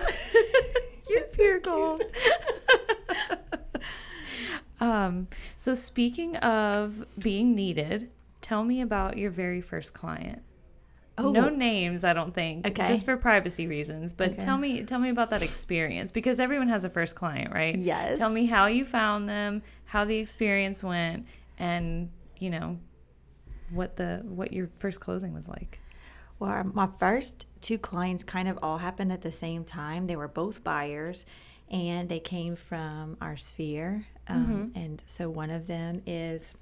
You're 1.09 1.23
pure 1.31 1.59
gold. 1.59 2.01
um, 4.81 5.29
so 5.55 5.73
speaking 5.75 6.35
of 6.37 7.05
being 7.17 7.55
needed, 7.55 8.09
tell 8.41 8.65
me 8.65 8.81
about 8.81 9.17
your 9.17 9.31
very 9.31 9.61
first 9.61 9.93
client. 9.93 10.41
Oh. 11.19 11.31
No 11.31 11.49
names, 11.49 12.03
I 12.03 12.13
don't 12.13 12.33
think. 12.33 12.65
Okay. 12.67 12.87
Just 12.87 13.05
for 13.05 13.17
privacy 13.17 13.67
reasons. 13.67 14.13
But 14.13 14.31
Okay. 14.31 14.39
tell 14.39 14.57
me 14.57 14.83
tell 14.83 14.99
me 14.99 15.09
about 15.09 15.29
that 15.31 15.41
experience 15.41 16.11
because 16.11 16.39
everyone 16.39 16.69
has 16.69 16.85
a 16.85 16.89
first 16.89 17.15
client, 17.15 17.53
right? 17.53 17.75
Yes. 17.75 18.17
Tell 18.17 18.29
me 18.29 18.45
how 18.45 18.67
you 18.67 18.85
found 18.85 19.27
them, 19.27 19.61
how 19.85 20.05
the 20.05 20.17
experience 20.17 20.83
went, 20.83 21.25
and 21.57 22.09
you 22.39 22.49
know, 22.49 22.77
what 23.71 23.95
the 23.97 24.21
what 24.23 24.53
your 24.53 24.69
first 24.79 24.99
closing 24.99 25.33
was 25.33 25.47
like. 25.47 25.79
Well, 26.39 26.63
my 26.73 26.87
first 26.99 27.45
two 27.59 27.77
clients 27.77 28.23
kind 28.23 28.47
of 28.47 28.57
all 28.63 28.77
happened 28.77 29.11
at 29.11 29.21
the 29.21 29.31
same 29.31 29.65
time. 29.65 30.07
They 30.07 30.15
were 30.15 30.29
both 30.29 30.63
buyers 30.63 31.25
and 31.69 32.07
they 32.07 32.21
came 32.21 32.55
from 32.55 33.17
our 33.19 33.35
sphere. 33.35 34.05
Um, 34.29 34.71
And 34.73 35.03
so 35.05 35.29
one 35.29 35.49
of 35.49 35.67
them 35.67 36.01
is, 36.07 36.55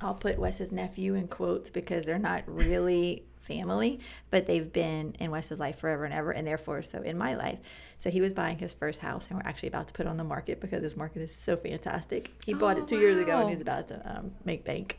I'll 0.00 0.14
put 0.14 0.38
Wes's 0.38 0.70
nephew 0.70 1.14
in 1.14 1.26
quotes 1.28 1.70
because 1.70 2.04
they're 2.04 2.18
not 2.18 2.44
really 2.46 3.24
family, 3.44 4.00
but 4.30 4.46
they've 4.46 4.72
been 4.72 5.14
in 5.20 5.30
Wes's 5.30 5.60
life 5.60 5.78
forever 5.78 6.04
and 6.04 6.14
ever, 6.14 6.30
and 6.30 6.46
therefore 6.46 6.82
so 6.82 7.02
in 7.02 7.16
my 7.18 7.34
life. 7.34 7.58
So 7.98 8.10
he 8.10 8.20
was 8.20 8.32
buying 8.32 8.58
his 8.58 8.72
first 8.72 9.00
house, 9.00 9.26
and 9.28 9.38
we're 9.38 9.48
actually 9.48 9.68
about 9.68 9.86
to 9.88 9.92
put 9.94 10.06
it 10.06 10.08
on 10.08 10.16
the 10.16 10.24
market 10.24 10.60
because 10.60 10.82
this 10.82 10.96
market 10.96 11.22
is 11.22 11.34
so 11.34 11.56
fantastic. 11.56 12.32
He 12.44 12.54
bought 12.54 12.76
Oh, 12.78 12.82
it 12.82 12.88
two 12.88 12.98
years 12.98 13.18
ago, 13.18 13.40
and 13.40 13.50
he's 13.50 13.60
about 13.60 13.88
to 13.88 14.16
um, 14.18 14.32
make 14.44 14.64
bank. 14.64 14.98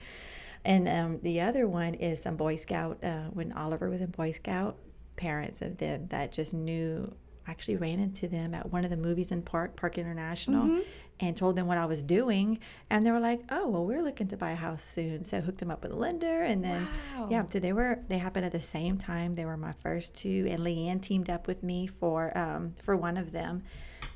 And 0.63 0.87
um, 0.87 1.19
the 1.21 1.41
other 1.41 1.67
one 1.67 1.93
is 1.93 2.21
some 2.21 2.35
Boy 2.37 2.55
Scout. 2.55 3.03
Uh, 3.03 3.25
when 3.33 3.51
Oliver 3.51 3.89
was 3.89 4.01
in 4.01 4.09
Boy 4.11 4.31
Scout, 4.31 4.77
parents 5.15 5.61
of 5.61 5.77
them 5.77 6.07
that 6.07 6.31
just 6.31 6.53
knew, 6.53 7.13
actually 7.47 7.75
ran 7.77 7.99
into 7.99 8.27
them 8.27 8.55
at 8.55 8.71
one 8.71 8.83
of 8.83 8.89
the 8.89 8.97
movies 8.97 9.31
in 9.31 9.41
Park, 9.43 9.75
Park 9.75 9.97
International, 9.99 10.81
and 11.19 11.37
told 11.37 11.55
them 11.55 11.65
what 11.67 11.77
I 11.77 11.85
was 11.85 12.01
doing. 12.01 12.59
And 12.89 13.05
they 13.05 13.11
were 13.11 13.19
like, 13.19 13.41
"Oh, 13.49 13.69
well, 13.69 13.85
we're 13.85 14.03
looking 14.03 14.27
to 14.27 14.37
buy 14.37 14.51
a 14.51 14.55
house 14.55 14.83
soon." 14.83 15.23
So 15.23 15.41
hooked 15.41 15.59
them 15.59 15.71
up 15.71 15.81
with 15.83 15.91
a 15.91 15.95
lender, 15.95 16.43
and 16.43 16.63
then 16.63 16.87
Wow. 17.15 17.27
yeah, 17.31 17.45
so 17.45 17.59
they 17.59 17.73
were 17.73 17.99
they 18.07 18.17
happened 18.17 18.45
at 18.45 18.51
the 18.51 18.61
same 18.61 18.97
time. 18.97 19.33
They 19.35 19.45
were 19.45 19.57
my 19.57 19.71
first 19.73 20.15
two, 20.15 20.45
and 20.49 20.61
Leanne 20.61 21.01
teamed 21.01 21.29
up 21.29 21.47
with 21.47 21.63
me 21.63 21.87
for 21.87 22.37
um, 22.37 22.73
for 22.83 22.95
one 22.97 23.17
of 23.17 23.31
them 23.31 23.63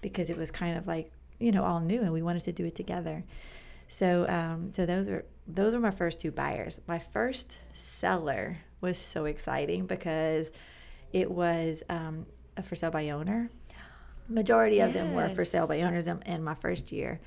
because 0.02 0.30
it 0.30 0.38
was 0.38 0.52
kind 0.52 0.78
of 0.78 0.88
like 0.88 1.12
you 1.40 1.52
know 1.52 1.64
all 1.64 1.80
new, 1.80 2.02
and 2.02 2.12
we 2.12 2.22
wanted 2.22 2.44
to 2.44 2.52
do 2.52 2.66
it 2.66 2.76
together. 2.76 3.24
So 3.88 4.28
um, 4.30 4.72
so 4.74 4.86
those 4.86 5.08
were 5.08 5.26
those 5.48 5.74
were 5.74 5.80
my 5.80 5.92
first 5.92 6.20
two 6.20 6.32
buyers. 6.32 6.80
My 6.88 7.00
first 7.00 7.58
seller 7.74 8.58
was 8.82 8.98
so 8.98 9.26
exciting 9.26 9.86
because 9.88 10.52
it 11.12 11.32
was 11.32 11.82
um, 11.90 12.26
a 12.56 12.62
for 12.64 12.76
sale 12.76 12.92
by 12.92 13.10
owner. 13.10 13.50
Majority 14.30 14.80
of 14.80 14.94
them 14.94 15.14
were 15.14 15.30
for 15.30 15.44
sale 15.46 15.64
Yes. 15.64 15.70
by 15.70 15.82
owners 15.82 16.08
in, 16.08 16.44
my 16.44 16.56
first 16.56 16.92
year. 16.92 17.20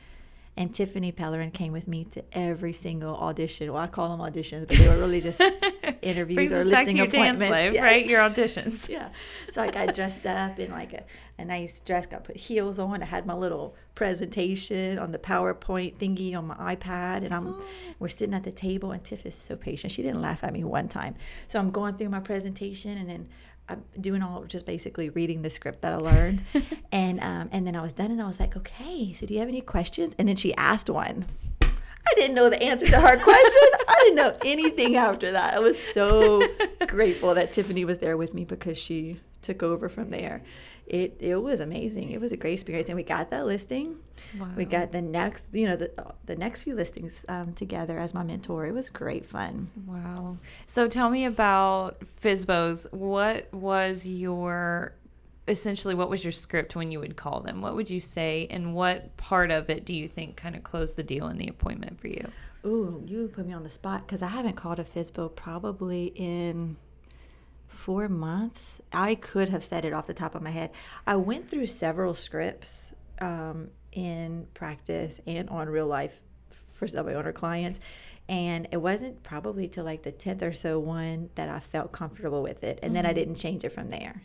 And 0.54 0.74
Tiffany 0.74 1.12
Pellerin 1.12 1.50
came 1.50 1.72
with 1.72 1.88
me 1.88 2.04
to 2.10 2.22
every 2.30 2.74
single 2.74 3.16
audition. 3.16 3.72
Well, 3.72 3.82
I 3.82 3.86
call 3.86 4.14
them 4.14 4.20
auditions, 4.20 4.68
but 4.68 4.76
they 4.76 4.86
were 4.86 4.98
really 4.98 5.22
just 5.22 5.40
interviews 6.02 6.34
Brings 6.34 6.52
or 6.52 6.60
us 6.60 6.66
back 6.68 6.84
to 6.84 6.92
listing 6.92 7.00
appointments. 7.00 7.50
life, 7.50 7.72
Yes. 7.72 7.82
right? 7.82 8.04
Your 8.06 8.20
auditions. 8.20 8.86
Yeah. 8.90 9.08
So 9.50 9.62
I 9.62 9.70
got 9.70 9.94
dressed 9.94 10.26
up 10.26 10.58
in 10.58 10.70
like 10.70 10.92
a, 10.92 11.04
a 11.38 11.46
nice 11.46 11.80
dress, 11.80 12.06
got 12.06 12.24
put 12.24 12.36
heels 12.36 12.78
on. 12.78 13.02
I 13.02 13.06
had 13.06 13.24
my 13.24 13.32
little 13.32 13.74
presentation 13.94 14.98
on 14.98 15.10
the 15.10 15.18
PowerPoint 15.18 15.96
thingy 15.96 16.36
on 16.36 16.46
my 16.48 16.76
iPad. 16.76 17.24
And 17.24 17.32
I'm 17.32 17.48
oh. 17.48 17.62
we're 17.98 18.10
sitting 18.10 18.34
at 18.34 18.44
the 18.44 18.52
table 18.52 18.92
and 18.92 19.02
Tiff 19.02 19.24
is 19.24 19.34
so 19.34 19.56
patient. 19.56 19.90
She 19.90 20.02
didn't 20.02 20.20
laugh 20.20 20.44
at 20.44 20.52
me 20.52 20.64
one 20.64 20.86
time. 20.86 21.14
So 21.48 21.58
I'm 21.58 21.70
going 21.70 21.96
through 21.96 22.10
my 22.10 22.20
presentation 22.20 22.98
and 22.98 23.08
then 23.08 23.28
I'm 23.68 23.84
doing 24.00 24.22
all 24.22 24.44
just 24.44 24.66
basically 24.66 25.08
reading 25.10 25.42
the 25.42 25.50
script 25.50 25.82
that 25.82 25.92
I 25.92 25.96
learned. 25.96 26.42
and 26.92 27.20
um, 27.20 27.48
and 27.52 27.66
then 27.66 27.76
I 27.76 27.82
was 27.82 27.92
done 27.92 28.10
and 28.10 28.20
I 28.20 28.26
was 28.26 28.40
like, 28.40 28.56
okay, 28.56 29.12
so 29.12 29.26
do 29.26 29.34
you 29.34 29.40
have 29.40 29.48
any 29.48 29.60
questions? 29.60 30.14
And 30.18 30.28
then 30.28 30.36
she 30.36 30.54
asked 30.54 30.90
one. 30.90 31.26
I 31.60 32.14
didn't 32.16 32.34
know 32.34 32.50
the 32.50 32.60
answer 32.60 32.86
to 32.86 33.00
her 33.00 33.16
question. 33.16 33.68
I 33.88 33.94
didn't 34.00 34.16
know 34.16 34.36
anything 34.44 34.96
after 34.96 35.30
that. 35.32 35.54
I 35.54 35.60
was 35.60 35.78
so 35.80 36.42
grateful 36.88 37.34
that 37.34 37.52
Tiffany 37.52 37.84
was 37.84 37.98
there 37.98 38.16
with 38.16 38.34
me 38.34 38.44
because 38.44 38.76
she 38.76 39.20
took 39.42 39.62
over 39.62 39.88
from 39.88 40.10
there. 40.10 40.42
It 40.86 41.16
it 41.20 41.36
was 41.36 41.60
amazing. 41.60 42.10
It 42.10 42.20
was 42.20 42.32
a 42.32 42.36
great 42.36 42.54
experience, 42.54 42.88
and 42.88 42.96
we 42.96 43.02
got 43.02 43.30
that 43.30 43.46
listing. 43.46 43.96
We 44.56 44.64
got 44.64 44.92
the 44.92 45.02
next, 45.02 45.54
you 45.54 45.66
know, 45.66 45.76
the 45.76 45.90
the 46.26 46.36
next 46.36 46.62
few 46.62 46.74
listings 46.74 47.24
um, 47.28 47.52
together 47.54 47.98
as 47.98 48.14
my 48.14 48.22
mentor. 48.22 48.66
It 48.66 48.72
was 48.72 48.88
great 48.88 49.26
fun. 49.26 49.70
Wow. 49.86 50.38
So 50.66 50.88
tell 50.88 51.10
me 51.10 51.24
about 51.24 52.02
FSBOs. 52.22 52.92
What 52.92 53.52
was 53.52 54.06
your 54.06 54.94
essentially 55.48 55.94
what 55.94 56.08
was 56.08 56.24
your 56.24 56.32
script 56.32 56.76
when 56.76 56.90
you 56.90 57.00
would 57.00 57.16
call 57.16 57.40
them? 57.40 57.60
What 57.60 57.74
would 57.74 57.90
you 57.90 58.00
say 58.00 58.46
and 58.50 58.74
what 58.74 59.16
part 59.16 59.50
of 59.50 59.70
it 59.70 59.84
do 59.84 59.94
you 59.94 60.08
think 60.08 60.36
kind 60.36 60.54
of 60.54 60.62
closed 60.62 60.96
the 60.96 61.02
deal 61.02 61.28
in 61.28 61.38
the 61.38 61.48
appointment 61.48 62.00
for 62.00 62.08
you? 62.08 62.28
Ooh, 62.64 63.02
you 63.06 63.28
put 63.28 63.46
me 63.46 63.52
on 63.52 63.64
the 63.64 63.70
spot 63.70 64.06
because 64.06 64.22
I 64.22 64.28
haven't 64.28 64.54
called 64.54 64.78
a 64.78 64.84
FSBO 64.84 65.34
probably 65.34 66.12
in 66.14 66.76
four 67.72 68.08
months. 68.08 68.80
I 68.92 69.14
could 69.14 69.48
have 69.48 69.64
said 69.64 69.84
it 69.84 69.92
off 69.92 70.06
the 70.06 70.14
top 70.14 70.34
of 70.34 70.42
my 70.42 70.50
head. 70.50 70.70
I 71.06 71.16
went 71.16 71.48
through 71.48 71.66
several 71.66 72.14
scripts 72.14 72.92
um, 73.20 73.68
in 73.92 74.46
practice 74.54 75.20
and 75.26 75.48
on 75.50 75.68
real 75.68 75.86
life 75.86 76.20
for 76.72 76.86
some 76.86 77.00
of 77.00 77.06
my 77.06 77.14
owner 77.14 77.32
clients. 77.32 77.78
And 78.28 78.68
it 78.70 78.76
wasn't 78.76 79.22
probably 79.22 79.68
till 79.68 79.84
like 79.84 80.02
the 80.02 80.12
10th 80.12 80.42
or 80.42 80.52
so 80.52 80.78
one 80.78 81.30
that 81.34 81.48
I 81.48 81.60
felt 81.60 81.92
comfortable 81.92 82.42
with 82.42 82.62
it. 82.64 82.78
And 82.82 82.94
then 82.94 83.04
I 83.04 83.12
didn't 83.12 83.34
change 83.34 83.64
it 83.64 83.70
from 83.70 83.90
there. 83.90 84.22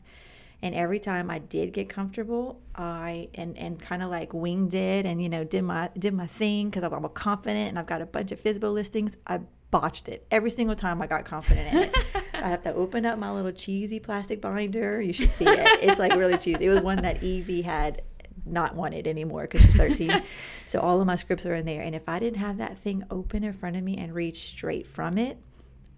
And 0.62 0.74
every 0.74 1.00
time 1.00 1.30
I 1.30 1.40
did 1.40 1.72
get 1.72 1.88
comfortable, 1.88 2.60
I 2.76 3.30
and 3.36 3.56
and 3.58 3.80
kind 3.80 4.02
of 4.02 4.10
like 4.10 4.34
winged 4.34 4.74
it 4.74 5.06
and 5.06 5.22
you 5.22 5.30
know 5.30 5.44
did 5.44 5.62
my 5.62 5.92
did 5.98 6.16
my 6.16 6.26
thing 6.26 6.70
because 6.70 6.84
I'm, 6.84 6.94
I'm 6.94 7.08
confident 7.10 7.70
and 7.70 7.78
I've 7.78 7.86
got 7.86 8.02
a 8.02 8.08
bunch 8.08 8.32
of 8.32 8.42
FSBO 8.42 8.74
listings. 8.74 9.18
I 9.28 9.42
botched 9.70 10.08
it 10.10 10.26
every 10.32 10.50
single 10.50 10.76
time 10.76 11.02
I 11.02 11.08
got 11.08 11.26
confident 11.26 11.74
in 11.74 11.82
it. 11.84 11.96
I 12.38 12.50
have 12.50 12.64
to 12.64 12.74
open 12.74 13.06
up 13.06 13.20
my 13.20 13.32
little 13.32 13.52
cheesy 13.52 14.00
plastic 14.00 14.42
binder. 14.42 15.02
You 15.02 15.14
should 15.14 15.30
see 15.30 15.46
it. 15.46 15.84
It's 15.84 16.00
like 16.00 16.16
really 16.16 16.38
cheesy. 16.38 16.66
It 16.66 16.70
was 16.70 16.82
one 16.82 17.02
that 17.02 17.24
Evie 17.24 17.62
had 17.62 18.02
not 18.46 18.76
wanted 18.76 19.08
anymore 19.08 19.44
because 19.44 19.62
she's 19.62 19.76
13. 19.76 20.22
so 20.68 20.80
all 20.80 21.02
of 21.02 21.08
my 21.08 21.16
scripts 21.16 21.46
are 21.46 21.56
in 21.56 21.66
there. 21.66 21.82
And 21.82 21.96
if 21.96 22.08
I 22.08 22.20
didn't 22.20 22.40
have 22.40 22.58
that 22.58 22.78
thing 22.78 23.04
open 23.10 23.44
in 23.44 23.54
front 23.54 23.76
of 23.76 23.84
me 23.84 23.98
and 23.98 24.14
read 24.14 24.36
straight 24.36 24.88
from 24.88 25.18
it, 25.18 25.38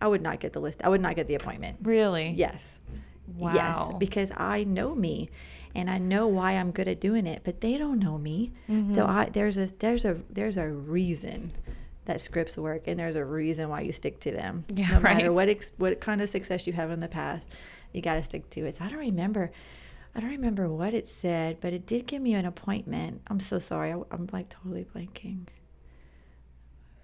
I 0.01 0.07
would 0.07 0.21
not 0.21 0.39
get 0.39 0.53
the 0.53 0.61
list. 0.61 0.81
I 0.83 0.89
would 0.89 1.01
not 1.01 1.15
get 1.15 1.27
the 1.27 1.35
appointment. 1.35 1.79
Really? 1.81 2.31
Yes. 2.31 2.79
Wow. 3.35 3.53
Yes, 3.53 3.95
because 3.99 4.31
I 4.35 4.63
know 4.63 4.95
me 4.95 5.29
and 5.75 5.89
I 5.89 5.97
know 5.97 6.27
why 6.27 6.53
I'm 6.53 6.71
good 6.71 6.87
at 6.87 6.99
doing 6.99 7.27
it, 7.27 7.41
but 7.43 7.61
they 7.61 7.77
don't 7.77 7.99
know 7.99 8.17
me. 8.17 8.53
Mm-hmm. 8.67 8.91
So 8.91 9.05
I 9.05 9.25
there's 9.25 9.57
a 9.57 9.67
there's 9.77 10.03
a 10.03 10.19
there's 10.29 10.57
a 10.57 10.67
reason 10.67 11.51
that 12.09 12.21
scripts 12.21 12.57
work 12.57 12.87
and 12.87 12.99
there's 12.99 13.15
a 13.15 13.23
reason 13.23 13.69
why 13.69 13.81
you 13.81 13.91
stick 13.91 14.19
to 14.21 14.31
them. 14.31 14.65
Yeah, 14.73 14.89
no 14.93 14.99
matter 14.99 15.25
right. 15.25 15.33
what 15.33 15.47
ex, 15.47 15.71
what 15.77 16.01
kind 16.01 16.21
of 16.21 16.29
success 16.29 16.65
you 16.65 16.73
have 16.73 16.89
in 16.89 16.99
the 16.99 17.07
past. 17.07 17.45
you 17.93 18.01
got 18.01 18.15
to 18.15 18.23
stick 18.23 18.49
to 18.51 18.65
it. 18.65 18.77
So 18.77 18.85
I 18.85 18.89
don't 18.89 18.99
remember. 18.99 19.51
I 20.15 20.19
don't 20.19 20.31
remember 20.31 20.67
what 20.67 20.95
it 20.95 21.07
said, 21.07 21.57
but 21.61 21.71
it 21.71 21.85
did 21.85 22.07
give 22.07 22.19
me 22.19 22.33
an 22.33 22.45
appointment. 22.45 23.21
I'm 23.27 23.39
so 23.39 23.59
sorry. 23.59 23.91
I, 23.91 24.01
am 24.11 24.27
like 24.33 24.49
totally 24.49 24.85
blanking. 24.85 25.45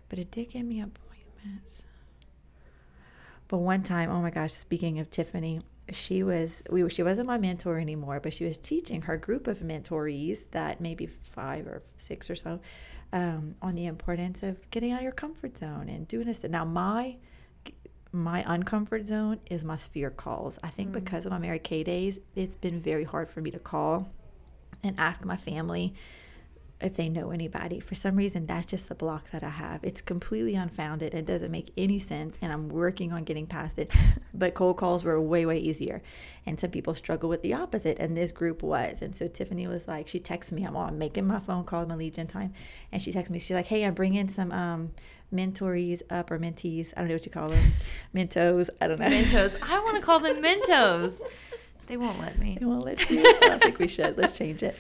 But 0.09 0.17
it 0.17 0.31
did 0.31 0.49
give 0.49 0.65
me 0.65 0.81
appointments. 0.81 1.83
But 3.47 3.59
one 3.59 3.83
time, 3.83 4.09
oh 4.09 4.21
my 4.21 4.31
gosh, 4.31 4.53
speaking 4.53 4.97
of 4.99 5.11
Tiffany, 5.11 5.61
she 5.91 6.23
was 6.23 6.63
we 6.71 6.89
she 6.89 7.03
wasn't 7.03 7.27
my 7.27 7.37
mentor 7.37 7.77
anymore, 7.77 8.19
but 8.19 8.33
she 8.33 8.43
was 8.43 8.57
teaching 8.57 9.03
her 9.03 9.17
group 9.17 9.45
of 9.45 9.59
mentorees 9.59 10.45
that 10.49 10.81
maybe 10.81 11.05
five 11.05 11.67
or 11.67 11.83
six 11.95 12.27
or 12.27 12.35
so 12.35 12.59
um, 13.16 13.55
on 13.61 13.76
the 13.76 13.86
importance 13.86 14.43
of 14.43 14.70
getting 14.72 14.91
out 14.91 14.97
of 14.97 15.03
your 15.03 15.13
comfort 15.13 15.57
zone 15.57 15.88
and 15.88 16.05
doing 16.07 16.28
this. 16.28 16.43
Now 16.43 16.66
my 16.66 17.16
my 18.11 18.43
uncomfort 18.43 19.07
zone 19.07 19.39
is 19.49 19.63
my 19.63 19.76
sphere 19.78 20.09
calls. 20.09 20.59
I 20.63 20.70
think 20.70 20.91
mm. 20.91 20.93
because 20.93 21.26
of 21.26 21.32
my 21.32 21.38
Mary 21.38 21.59
Kay 21.59 21.84
days, 21.84 22.20
it's 22.36 22.55
been 22.55 22.82
very 22.82 23.03
hard 23.03 23.30
for 23.30 23.41
me 23.41 23.51
to 23.51 23.59
call 23.59 24.09
and 24.84 24.97
ask 24.99 25.26
my 25.26 25.36
family 25.36 25.95
if 26.82 26.97
they 26.97 27.07
know 27.07 27.32
anybody. 27.32 27.80
For 27.80 27.95
some 27.95 28.15
reason, 28.15 28.45
that's 28.45 28.65
just 28.65 28.89
the 28.89 28.95
block 28.95 29.32
that 29.32 29.43
I 29.43 29.49
have. 29.49 29.84
It's 29.84 30.01
completely 30.01 30.55
unfounded. 30.55 31.13
It 31.13 31.26
doesn't 31.26 31.51
make 31.51 31.71
any 31.78 31.99
sense, 31.99 32.38
and 32.41 32.51
I'm 32.51 32.67
working 32.67 33.13
on 33.13 33.23
getting 33.23 33.47
past 33.47 33.80
it. 33.80 33.89
but 34.34 34.53
cold 34.53 34.78
calls 34.78 35.03
were 35.03 35.19
way, 35.19 35.45
way 35.45 35.57
easier. 35.57 36.01
And 36.45 36.59
some 36.59 36.71
people 36.71 36.93
struggle 36.93 37.30
with 37.30 37.41
the 37.41 37.53
opposite, 37.53 37.97
and 37.99 38.15
this 38.15 38.32
group 38.32 38.61
was. 38.61 39.01
And 39.01 39.15
so 39.15 39.28
Tiffany 39.28 39.67
was 39.67 39.88
like, 39.88 40.07
she 40.07 40.19
texted 40.19 40.51
me, 40.53 40.65
I'm, 40.65 40.76
I'm 40.76 40.97
making 40.97 41.26
my 41.26 41.39
phone 41.39 41.63
call, 41.63 41.86
my 41.86 41.95
lead 41.95 42.15
gen 42.15 42.28
time, 42.28 42.53
and 42.91 43.01
she 43.01 43.13
texted 43.13 43.30
me, 43.30 43.39
she's 43.39 43.55
like, 43.55 43.67
hey, 43.67 43.86
I'm 43.86 43.93
bringing 43.93 44.28
some 44.28 44.51
um, 44.51 44.91
mentorees 45.34 46.01
up 46.09 46.30
or 46.30 46.39
mentees. 46.39 46.93
I 46.95 46.99
don't 46.99 47.07
know 47.07 47.15
what 47.15 47.26
you 47.26 47.32
call 47.32 47.49
them. 47.49 47.73
Mentos. 48.15 48.69
I 48.82 48.88
don't 48.88 48.99
know. 48.99 49.07
Mentos. 49.07 49.57
I 49.61 49.80
want 49.80 49.97
to 49.97 50.01
call 50.01 50.19
them 50.19 50.38
Mentos. 50.43 51.21
They 51.88 51.97
won't 51.97 52.19
let 52.19 52.39
me. 52.39 52.57
They 52.59 52.65
won't 52.65 52.84
let 52.84 53.09
you. 53.09 53.21
I 53.21 53.39
don't 53.41 53.61
think 53.61 53.80
we 53.80 53.88
should. 53.88 54.17
Let's 54.17 54.38
change 54.38 54.63
it. 54.63 54.76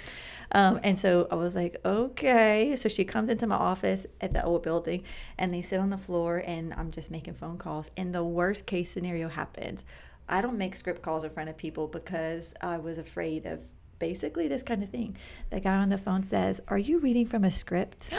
Um, 0.51 0.79
and 0.83 0.97
so 0.97 1.27
I 1.31 1.35
was 1.35 1.55
like, 1.55 1.77
okay. 1.83 2.75
So 2.77 2.89
she 2.89 3.03
comes 3.03 3.29
into 3.29 3.47
my 3.47 3.55
office 3.55 4.05
at 4.21 4.33
the 4.33 4.43
old 4.43 4.63
building 4.63 5.03
and 5.37 5.53
they 5.53 5.61
sit 5.61 5.79
on 5.79 5.89
the 5.89 5.97
floor 5.97 6.43
and 6.45 6.73
I'm 6.73 6.91
just 6.91 7.11
making 7.11 7.35
phone 7.35 7.57
calls. 7.57 7.91
And 7.97 8.13
the 8.13 8.23
worst 8.23 8.65
case 8.65 8.91
scenario 8.91 9.29
happens. 9.29 9.85
I 10.27 10.41
don't 10.41 10.57
make 10.57 10.75
script 10.75 11.01
calls 11.01 11.23
in 11.23 11.29
front 11.29 11.49
of 11.49 11.57
people 11.57 11.87
because 11.87 12.53
I 12.61 12.77
was 12.77 12.97
afraid 12.97 13.45
of 13.45 13.59
basically 13.99 14.47
this 14.47 14.63
kind 14.63 14.83
of 14.83 14.89
thing. 14.89 15.17
The 15.49 15.59
guy 15.59 15.75
on 15.77 15.89
the 15.89 15.97
phone 15.97 16.23
says, 16.23 16.61
Are 16.67 16.77
you 16.77 16.99
reading 16.99 17.25
from 17.25 17.43
a 17.43 17.51
script? 17.51 18.09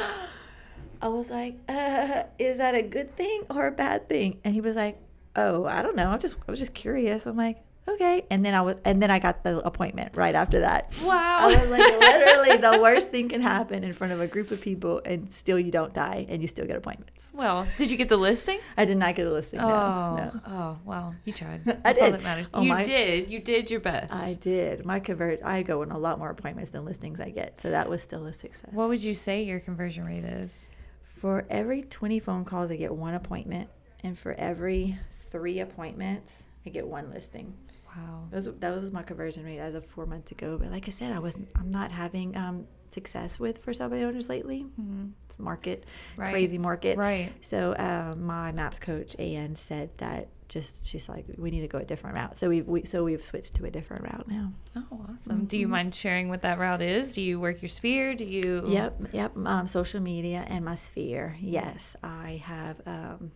I 1.02 1.08
was 1.08 1.30
like, 1.30 1.56
uh, 1.68 2.24
Is 2.38 2.58
that 2.58 2.74
a 2.74 2.82
good 2.82 3.16
thing 3.16 3.42
or 3.50 3.66
a 3.66 3.72
bad 3.72 4.08
thing? 4.08 4.40
And 4.44 4.54
he 4.54 4.60
was 4.60 4.76
like, 4.76 4.98
Oh, 5.34 5.64
I 5.66 5.82
don't 5.82 5.96
know. 5.96 6.10
I'm 6.10 6.18
just, 6.18 6.36
I 6.46 6.50
was 6.50 6.60
just 6.60 6.74
curious. 6.74 7.26
I'm 7.26 7.36
like, 7.36 7.58
okay. 7.88 8.24
And 8.30 8.44
then 8.44 8.54
I 8.54 8.60
was, 8.60 8.80
and 8.84 9.02
then 9.02 9.10
I 9.10 9.18
got 9.18 9.42
the 9.42 9.58
appointment 9.66 10.16
right 10.16 10.34
after 10.34 10.60
that. 10.60 10.94
Wow. 11.04 11.38
I 11.40 11.46
was 11.46 11.70
like, 11.70 12.00
literally, 12.00 12.56
the 12.56 12.82
worst 12.82 13.08
thing 13.08 13.28
can 13.28 13.40
happen 13.40 13.84
in 13.84 13.92
front 13.92 14.12
of 14.12 14.20
a 14.20 14.26
group 14.26 14.50
of 14.50 14.60
people, 14.60 15.00
and 15.04 15.30
still 15.32 15.58
you 15.58 15.70
don't 15.70 15.94
die, 15.94 16.26
and 16.28 16.42
you 16.42 16.48
still 16.48 16.66
get 16.66 16.76
appointments. 16.76 17.30
Well, 17.32 17.66
did 17.76 17.90
you 17.90 17.96
get 17.96 18.08
the 18.08 18.16
listing? 18.16 18.58
I 18.76 18.84
did 18.84 18.96
not 18.96 19.14
get 19.14 19.26
a 19.26 19.32
listing. 19.32 19.60
Oh, 19.60 19.66
no, 19.68 20.16
no. 20.16 20.40
oh, 20.46 20.78
well, 20.84 21.14
you 21.24 21.32
tried. 21.32 21.64
That's 21.64 21.80
I 21.84 21.92
did. 21.92 22.02
all 22.02 22.10
that 22.12 22.22
matters. 22.22 22.50
Oh, 22.54 22.62
you 22.62 22.70
my, 22.70 22.82
did. 22.82 23.30
You 23.30 23.40
did 23.40 23.70
your 23.70 23.80
best. 23.80 24.12
I 24.12 24.34
did. 24.34 24.84
My 24.84 25.00
convert. 25.00 25.42
I 25.44 25.62
go 25.62 25.82
in 25.82 25.90
a 25.90 25.98
lot 25.98 26.18
more 26.18 26.30
appointments 26.30 26.70
than 26.70 26.84
listings 26.84 27.20
I 27.20 27.30
get, 27.30 27.60
so 27.60 27.70
that 27.70 27.88
was 27.88 28.02
still 28.02 28.26
a 28.26 28.32
success. 28.32 28.72
What 28.72 28.88
would 28.88 29.02
you 29.02 29.14
say 29.14 29.42
your 29.42 29.60
conversion 29.60 30.04
rate 30.04 30.24
is? 30.24 30.70
For 31.02 31.46
every 31.50 31.82
twenty 31.82 32.20
phone 32.20 32.44
calls, 32.44 32.70
I 32.70 32.76
get 32.76 32.94
one 32.94 33.14
appointment, 33.14 33.68
and 34.02 34.18
for 34.18 34.32
every 34.34 34.98
three 35.12 35.60
appointments, 35.60 36.44
I 36.64 36.70
get 36.70 36.86
one 36.86 37.10
listing. 37.10 37.54
Wow. 37.96 38.28
That 38.30 38.36
was, 38.36 38.46
that 38.60 38.80
was 38.80 38.92
my 38.92 39.02
conversion 39.02 39.44
rate 39.44 39.58
as 39.58 39.74
of 39.74 39.84
four 39.84 40.06
months 40.06 40.32
ago. 40.32 40.58
But 40.58 40.70
like 40.70 40.88
I 40.88 40.92
said, 40.92 41.12
I 41.12 41.18
wasn't. 41.18 41.48
I'm 41.56 41.70
not 41.70 41.90
having 41.90 42.36
um, 42.36 42.66
success 42.90 43.38
with 43.38 43.58
for 43.58 43.72
sub 43.72 43.92
owners 43.92 44.28
lately. 44.28 44.64
Mm-hmm. 44.80 45.06
It's 45.28 45.38
market, 45.38 45.84
right. 46.16 46.32
crazy 46.32 46.58
market. 46.58 46.98
Right. 46.98 47.32
So 47.40 47.74
um, 47.78 48.26
my 48.26 48.52
maps 48.52 48.78
coach 48.78 49.18
Ann 49.18 49.56
said 49.56 49.90
that 49.98 50.28
just 50.48 50.86
she's 50.86 51.08
like 51.08 51.24
we 51.36 51.50
need 51.50 51.62
to 51.62 51.68
go 51.68 51.78
a 51.78 51.84
different 51.84 52.16
route. 52.16 52.38
So 52.38 52.48
we've 52.48 52.66
we, 52.66 52.84
so 52.84 53.04
we've 53.04 53.22
switched 53.22 53.54
to 53.54 53.64
a 53.64 53.70
different 53.70 54.04
route 54.04 54.28
now. 54.28 54.52
Oh, 54.76 55.06
awesome! 55.10 55.38
Mm-hmm. 55.38 55.44
Do 55.46 55.58
you 55.58 55.68
mind 55.68 55.94
sharing 55.94 56.28
what 56.28 56.42
that 56.42 56.58
route 56.58 56.82
is? 56.82 57.12
Do 57.12 57.22
you 57.22 57.40
work 57.40 57.62
your 57.62 57.68
sphere? 57.68 58.14
Do 58.14 58.24
you? 58.24 58.64
Yep, 58.66 59.00
yep. 59.12 59.36
Um, 59.36 59.66
social 59.66 60.00
media 60.00 60.44
and 60.48 60.64
my 60.64 60.76
sphere. 60.76 61.36
Yes, 61.40 61.96
I 62.02 62.42
have. 62.44 62.80
Um, 62.86 63.32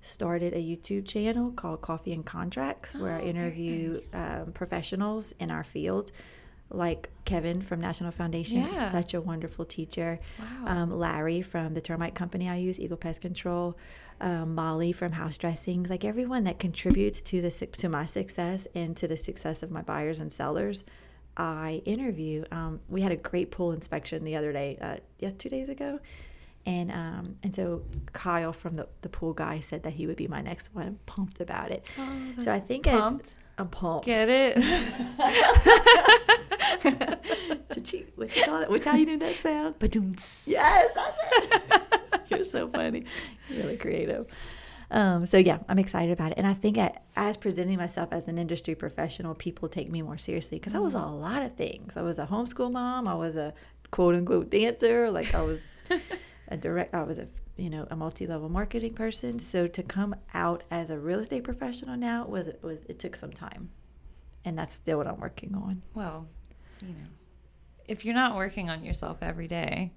started 0.00 0.52
a 0.54 0.58
YouTube 0.58 1.06
channel 1.06 1.50
called 1.50 1.80
Coffee 1.80 2.12
and 2.12 2.24
Contracts 2.24 2.94
where 2.94 3.16
oh, 3.16 3.18
I 3.18 3.22
interview 3.22 3.92
nice. 3.92 4.14
um, 4.14 4.52
professionals 4.52 5.32
in 5.38 5.50
our 5.50 5.64
field. 5.64 6.12
Like 6.70 7.08
Kevin 7.24 7.62
from 7.62 7.80
National 7.80 8.10
Foundation, 8.10 8.58
yeah. 8.58 8.92
such 8.92 9.14
a 9.14 9.22
wonderful 9.22 9.64
teacher. 9.64 10.20
Wow. 10.38 10.64
Um, 10.66 10.90
Larry 10.90 11.40
from 11.40 11.72
the 11.72 11.80
termite 11.80 12.14
company 12.14 12.46
I 12.46 12.56
use, 12.56 12.78
Eagle 12.78 12.98
Pest 12.98 13.22
Control. 13.22 13.78
Um, 14.20 14.54
Molly 14.54 14.92
from 14.92 15.12
House 15.12 15.38
Dressings, 15.38 15.88
like 15.88 16.04
everyone 16.04 16.44
that 16.44 16.58
contributes 16.58 17.22
to 17.22 17.40
the 17.40 17.50
to 17.50 17.88
my 17.88 18.04
success 18.04 18.66
and 18.74 18.96
to 18.96 19.06
the 19.06 19.16
success 19.16 19.62
of 19.62 19.70
my 19.70 19.80
buyers 19.80 20.18
and 20.18 20.32
sellers. 20.32 20.84
I 21.38 21.82
interview. 21.84 22.44
Um, 22.50 22.80
we 22.88 23.00
had 23.00 23.12
a 23.12 23.16
great 23.16 23.52
pool 23.52 23.70
inspection 23.72 24.24
the 24.24 24.36
other 24.36 24.52
day, 24.52 24.76
uh, 24.80 24.96
yes, 25.20 25.34
two 25.34 25.48
days 25.48 25.68
ago, 25.68 26.00
and 26.68 26.92
um, 26.92 27.36
and 27.42 27.52
so 27.54 27.82
Kyle 28.12 28.52
from 28.52 28.74
the, 28.74 28.86
the 29.00 29.08
pool 29.08 29.32
guy 29.32 29.60
said 29.60 29.84
that 29.84 29.94
he 29.94 30.06
would 30.06 30.16
be 30.16 30.28
my 30.28 30.42
next 30.42 30.68
one. 30.74 30.86
I'm 30.86 30.98
pumped 31.06 31.40
about 31.40 31.70
it. 31.70 31.86
Oh, 31.98 32.32
so 32.44 32.52
I 32.52 32.60
think 32.60 32.84
pumped. 32.84 33.36
I'm 33.56 33.68
pumped. 33.68 34.04
Get 34.04 34.28
it? 34.28 34.54
Did 37.72 37.92
you, 37.92 38.06
call 38.44 38.60
it? 38.60 38.68
What's 38.68 38.84
how 38.84 38.96
you 38.96 39.06
do 39.06 39.16
that 39.16 39.36
sound? 39.36 39.78
Badoomts. 39.78 40.46
Yes, 40.46 40.92
that's 40.94 41.16
it. 41.32 42.30
You're 42.30 42.44
so 42.44 42.68
funny. 42.68 43.06
You're 43.48 43.62
really 43.62 43.78
creative. 43.78 44.26
Um, 44.90 45.24
so 45.24 45.38
yeah, 45.38 45.60
I'm 45.70 45.78
excited 45.78 46.12
about 46.12 46.32
it, 46.32 46.38
and 46.38 46.46
I 46.46 46.52
think 46.52 46.76
I, 46.76 46.98
as 47.16 47.38
presenting 47.38 47.78
myself 47.78 48.12
as 48.12 48.28
an 48.28 48.36
industry 48.36 48.74
professional, 48.74 49.34
people 49.34 49.70
take 49.70 49.90
me 49.90 50.02
more 50.02 50.18
seriously 50.18 50.58
because 50.58 50.74
I 50.74 50.80
was 50.80 50.94
a 50.94 50.98
mm. 50.98 51.18
lot 51.18 51.42
of 51.42 51.56
things. 51.56 51.96
I 51.96 52.02
was 52.02 52.18
a 52.18 52.26
homeschool 52.26 52.70
mom. 52.70 53.08
I 53.08 53.14
was 53.14 53.36
a 53.36 53.54
quote 53.90 54.16
unquote 54.16 54.50
dancer. 54.50 55.10
Like 55.10 55.34
I 55.34 55.40
was 55.40 55.70
a 56.48 56.56
direct 56.56 56.94
I 56.94 57.02
was 57.02 57.18
a 57.18 57.28
you 57.56 57.70
know 57.70 57.86
a 57.90 57.96
multi-level 57.96 58.48
marketing 58.48 58.94
person. 58.94 59.38
So 59.38 59.66
to 59.68 59.82
come 59.82 60.14
out 60.34 60.64
as 60.70 60.90
a 60.90 60.98
real 60.98 61.20
estate 61.20 61.44
professional 61.44 61.96
now 61.96 62.26
was 62.26 62.48
it 62.48 62.60
was 62.62 62.84
it 62.86 62.98
took 62.98 63.16
some 63.16 63.32
time. 63.32 63.70
And 64.44 64.58
that's 64.58 64.72
still 64.72 64.98
what 64.98 65.06
I'm 65.06 65.20
working 65.20 65.54
on. 65.54 65.82
Well 65.94 66.26
you 66.80 66.88
know 66.88 67.08
if 67.86 68.04
you're 68.04 68.14
not 68.14 68.36
working 68.36 68.70
on 68.70 68.84
yourself 68.84 69.18
every 69.22 69.48
day 69.48 69.92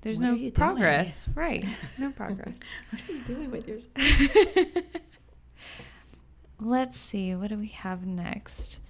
there's 0.00 0.20
what 0.20 0.32
no 0.32 0.50
progress 0.50 1.24
doing? 1.24 1.36
right. 1.36 1.64
No 1.98 2.10
progress. 2.16 2.58
What 2.90 3.08
are 3.08 3.12
you 3.12 3.20
doing 3.22 3.50
with 3.50 3.66
yourself 3.66 4.84
let's 6.60 6.98
see. 6.98 7.34
What 7.34 7.48
do 7.48 7.56
we 7.56 7.68
have 7.68 8.06
next 8.06 8.80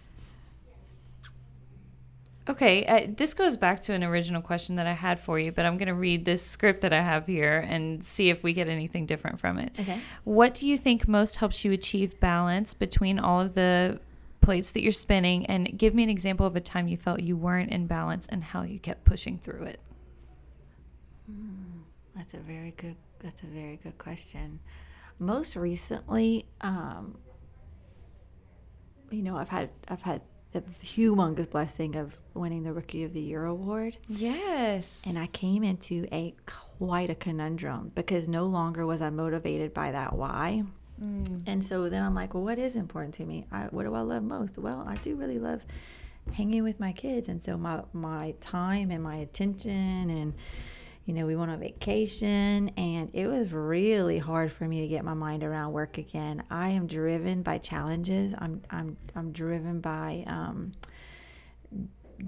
Okay, 2.49 2.87
uh, 2.87 3.13
this 3.15 3.35
goes 3.35 3.57
back 3.57 3.83
to 3.83 3.93
an 3.93 4.03
original 4.03 4.41
question 4.41 4.77
that 4.77 4.87
I 4.87 4.95
had 4.95 5.21
for 5.21 5.39
you, 5.39 5.53
but 5.53 5.67
I'm 5.67 5.77
going 5.77 5.89
to 5.89 5.95
read 5.95 6.25
this 6.25 6.45
script 6.45 6.81
that 6.81 6.95
I 6.95 7.03
have 7.03 7.27
here 7.27 7.59
and 7.69 8.03
see 8.03 8.31
if 8.31 8.43
we 8.43 8.55
get 8.55 8.69
anything 8.69 9.05
different 9.05 9.39
from 9.39 9.59
it. 9.59 9.73
Okay. 9.79 10.01
What 10.25 10.55
do 10.55 10.67
you 10.67 10.79
think 10.79 11.07
most 11.07 11.37
helps 11.37 11.63
you 11.63 11.73
achieve 11.73 12.19
balance 12.21 12.73
between 12.73 13.19
all 13.19 13.41
of 13.41 13.53
the 13.53 14.01
plates 14.41 14.71
that 14.71 14.83
you're 14.83 14.93
spinning? 14.93 15.45
And 15.45 15.79
give 15.79 15.95
me 15.95 16.03
an 16.03 16.09
example 16.09 16.47
of 16.47 16.57
a 16.57 16.61
time 16.61 16.89
you 16.89 16.97
felt 16.97 17.21
you 17.21 17.37
weren't 17.37 17.71
in 17.71 17.87
balance 17.87 18.27
and 18.29 18.43
how 18.43 18.63
you 18.63 18.79
kept 18.79 19.05
pushing 19.05 19.39
through 19.39 19.65
it. 19.65 19.81
Mm, 21.31 21.83
that's 22.17 22.33
a 22.33 22.39
very 22.39 22.73
good. 22.79 22.97
That's 23.21 23.43
a 23.43 23.47
very 23.47 23.77
good 23.83 23.99
question. 23.99 24.61
Most 25.19 25.57
recently, 25.57 26.47
um, 26.63 27.19
you 29.11 29.23
know, 29.23 29.37
I've 29.37 29.49
had 29.49 29.69
I've 29.89 30.03
had 30.03 30.23
the 30.53 30.63
humongous 30.83 31.51
blessing 31.51 31.97
of 31.97 32.17
winning 32.35 32.63
the 32.63 32.73
Rookie 32.73 33.05
of 33.05 33.13
the 33.13 33.21
Year 33.21 33.45
award. 33.45 33.97
Yes. 34.09 35.05
And 35.07 35.19
I 35.19 35.27
came 35.27 35.63
into 35.63 36.07
a 36.13 36.35
quite 36.47 37.11
a 37.11 37.15
conundrum 37.15 37.93
because 37.95 38.29
no 38.29 38.47
longer 38.47 38.87
was 38.87 39.03
I 39.03 39.11
motivated 39.11 39.75
by 39.75 39.93
that 39.93 40.15
why. 40.15 40.65
Mm. 41.03 41.43
And 41.47 41.65
so 41.65 41.89
then 41.89 42.03
I'm 42.03 42.15
like, 42.15 42.35
well, 42.35 42.43
what 42.43 42.59
is 42.59 42.77
important 42.77 43.15
to 43.15 43.25
me? 43.25 43.47
I, 43.53 43.65
what 43.65 43.85
do 43.85 43.95
I 43.95 44.01
love 44.01 44.23
most? 44.23 44.59
Well, 44.59 44.85
I 44.87 44.97
do 44.97 45.17
really 45.17 45.39
love 45.39 45.65
hanging 46.33 46.63
with 46.63 46.79
my 46.81 46.93
kids, 46.93 47.29
and 47.29 47.43
so 47.43 47.57
my 47.57 47.83
my 47.93 48.35
time 48.41 48.91
and 48.91 49.03
my 49.03 49.17
attention 49.17 50.11
and 50.11 50.35
you 51.09 51.15
know, 51.15 51.25
we 51.25 51.35
went 51.37 51.51
on 51.51 51.59
vacation 51.59 52.69
and 52.77 53.09
it 53.15 53.27
was 53.29 53.51
really 53.51 54.19
hard 54.19 54.53
for 54.53 54.69
me 54.69 54.83
to 54.83 54.89
get 54.89 55.07
my 55.07 55.15
mind 55.15 55.43
around 55.43 55.73
work 55.73 55.97
again. 55.97 56.43
I 56.51 56.69
am 56.69 56.87
driven 56.87 57.43
by 57.43 57.57
challenges. 57.57 58.35
I'm 58.37 58.61
I'm 58.69 58.99
I'm 59.17 59.33
driven 59.33 59.81
by 59.81 60.25
um, 60.27 60.73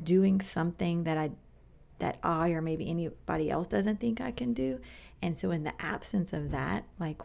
doing 0.03 0.41
something 0.41 1.05
that 1.05 1.19
I 1.19 1.33
that 1.99 2.21
I 2.23 2.53
or 2.53 2.63
maybe 2.63 2.89
anybody 2.89 3.51
else 3.51 3.67
doesn't 3.67 4.01
think 4.01 4.19
I 4.23 4.31
can 4.31 4.55
do. 4.55 4.81
And 5.21 5.37
so 5.37 5.51
in 5.51 5.63
the 5.63 5.75
absence 5.79 6.33
of 6.33 6.53
that, 6.53 6.87
like 6.99 7.21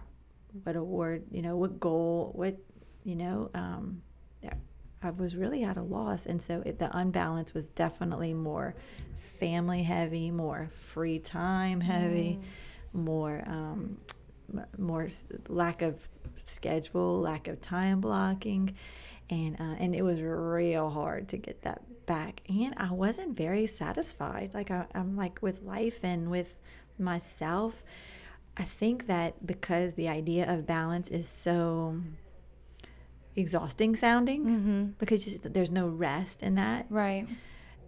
what 0.63 0.75
award, 0.75 1.23
you 1.31 1.41
know, 1.41 1.55
what 1.55 1.79
goal, 1.79 2.33
what 2.35 2.57
you 3.05 3.15
know, 3.15 3.49
um, 3.53 4.01
I 5.01 5.11
was 5.11 5.35
really 5.35 5.63
at 5.63 5.77
a 5.77 5.81
loss. 5.81 6.25
And 6.25 6.41
so 6.41 6.61
it, 6.65 6.79
the 6.79 6.95
unbalance 6.97 7.53
was 7.53 7.67
definitely 7.67 8.33
more 8.33 8.75
family 9.17 9.83
heavy, 9.83 10.31
more 10.31 10.69
free 10.71 11.19
time 11.19 11.81
heavy, 11.81 12.39
mm. 12.41 12.99
more 12.99 13.43
um, 13.45 13.97
more 14.77 15.09
lack 15.47 15.81
of 15.81 16.07
schedule, 16.45 17.19
lack 17.19 17.47
of 17.47 17.61
time 17.61 18.01
blocking, 18.01 18.75
and 19.29 19.55
uh, 19.59 19.75
and 19.79 19.95
it 19.95 20.03
was 20.03 20.21
real 20.21 20.89
hard 20.89 21.27
to 21.29 21.37
get 21.37 21.61
that 21.63 21.81
back. 22.05 22.41
And 22.47 22.73
I 22.77 22.91
wasn't 22.91 23.35
very 23.35 23.67
satisfied. 23.67 24.53
Like 24.53 24.71
I, 24.71 24.85
I'm 24.93 25.15
like 25.15 25.41
with 25.41 25.63
life 25.63 25.99
and 26.03 26.29
with 26.29 26.57
myself. 26.97 27.83
I 28.57 28.63
think 28.63 29.07
that 29.07 29.45
because 29.45 29.95
the 29.95 30.07
idea 30.07 30.51
of 30.51 30.65
balance 30.65 31.09
is 31.09 31.27
so 31.27 31.99
exhausting 33.35 33.95
sounding, 33.95 34.45
mm-hmm. 34.45 34.83
because 34.97 35.23
just, 35.23 35.53
there's 35.53 35.71
no 35.71 35.87
rest 35.87 36.41
in 36.41 36.55
that. 36.55 36.85
Right. 36.89 37.27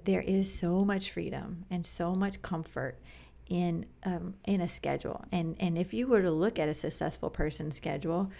There 0.03 0.21
is 0.21 0.53
so 0.53 0.85
much 0.85 1.11
freedom 1.11 1.65
and 1.69 1.85
so 1.85 2.15
much 2.15 2.41
comfort 2.41 2.99
in 3.49 3.85
um, 4.03 4.35
in 4.45 4.61
a 4.61 4.67
schedule. 4.67 5.23
And 5.31 5.55
and 5.59 5.77
if 5.77 5.93
you 5.93 6.07
were 6.07 6.21
to 6.21 6.31
look 6.31 6.59
at 6.59 6.69
a 6.69 6.73
successful 6.73 7.29
person's 7.29 7.75
schedule, 7.75 8.31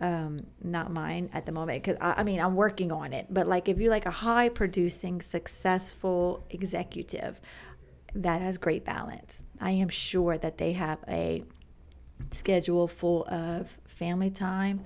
um, 0.00 0.46
not 0.62 0.92
mine 0.92 1.30
at 1.32 1.46
the 1.46 1.52
moment 1.52 1.82
because 1.82 1.98
I, 2.00 2.20
I, 2.20 2.22
mean 2.24 2.40
I'm 2.40 2.56
working 2.56 2.90
on 2.90 3.12
it. 3.12 3.26
But 3.30 3.46
like 3.46 3.68
if 3.68 3.80
you 3.80 3.90
like 3.90 4.06
a 4.06 4.10
high 4.10 4.48
producing, 4.48 5.20
successful 5.20 6.44
executive 6.50 7.40
that 8.14 8.42
has 8.42 8.58
great 8.58 8.84
balance, 8.84 9.42
I 9.60 9.72
am 9.72 9.88
sure 9.88 10.38
that 10.38 10.58
they 10.58 10.72
have 10.72 10.98
a 11.08 11.44
schedule 12.32 12.88
full 12.88 13.24
of 13.28 13.78
family 13.86 14.30
time, 14.30 14.84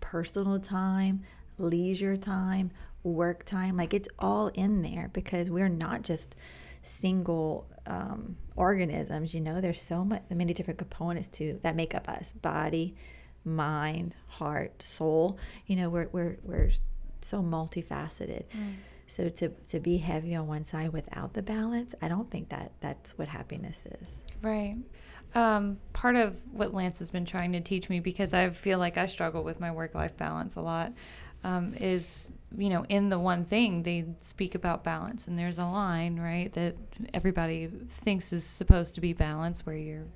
personal 0.00 0.58
time, 0.58 1.22
leisure 1.58 2.16
time, 2.16 2.70
work 3.02 3.44
time. 3.44 3.76
Like 3.76 3.94
it's 3.94 4.08
all 4.18 4.48
in 4.48 4.82
there 4.82 5.10
because 5.12 5.50
we're 5.50 5.68
not 5.68 6.02
just 6.02 6.36
single 6.82 7.66
um, 7.86 8.36
organisms. 8.56 9.34
You 9.34 9.40
know, 9.40 9.60
there's 9.60 9.80
so 9.80 10.04
much, 10.04 10.22
many 10.30 10.54
different 10.54 10.78
components 10.78 11.28
to 11.28 11.58
that 11.62 11.76
make 11.76 11.94
up 11.94 12.08
us: 12.08 12.32
body, 12.32 12.94
mind, 13.44 14.16
heart, 14.26 14.82
soul. 14.82 15.38
You 15.66 15.76
know, 15.76 15.90
we're 15.90 16.08
we're 16.12 16.38
we're 16.42 16.70
so 17.22 17.42
multifaceted. 17.42 18.44
Mm. 18.56 18.76
So 19.06 19.28
to 19.28 19.48
to 19.48 19.80
be 19.80 19.98
heavy 19.98 20.34
on 20.34 20.46
one 20.46 20.64
side 20.64 20.92
without 20.92 21.34
the 21.34 21.42
balance, 21.42 21.94
I 22.00 22.08
don't 22.08 22.30
think 22.30 22.50
that 22.50 22.72
that's 22.80 23.18
what 23.18 23.28
happiness 23.28 23.84
is. 23.86 24.20
Right. 24.42 24.76
Um, 25.34 25.78
part 25.92 26.16
of 26.16 26.40
what 26.52 26.74
Lance 26.74 26.98
has 26.98 27.10
been 27.10 27.24
trying 27.24 27.52
to 27.52 27.60
teach 27.60 27.88
me 27.88 28.00
because 28.00 28.34
I 28.34 28.50
feel 28.50 28.78
like 28.78 28.98
I 28.98 29.06
struggle 29.06 29.44
with 29.44 29.60
my 29.60 29.70
work 29.70 29.94
life 29.94 30.16
balance 30.16 30.56
a 30.56 30.60
lot 30.60 30.92
um, 31.44 31.74
is 31.74 32.32
you 32.56 32.68
know 32.68 32.84
in 32.88 33.08
the 33.08 33.18
one 33.18 33.44
thing 33.44 33.82
they 33.82 34.04
speak 34.20 34.54
about 34.54 34.84
balance 34.84 35.26
and 35.26 35.38
there's 35.38 35.58
a 35.58 35.64
line 35.64 36.18
right 36.18 36.52
that 36.52 36.76
everybody 37.14 37.68
thinks 37.88 38.32
is 38.32 38.44
supposed 38.44 38.94
to 38.96 39.00
be 39.00 39.12
balance 39.12 39.64
where 39.64 39.76
you're 39.76 40.06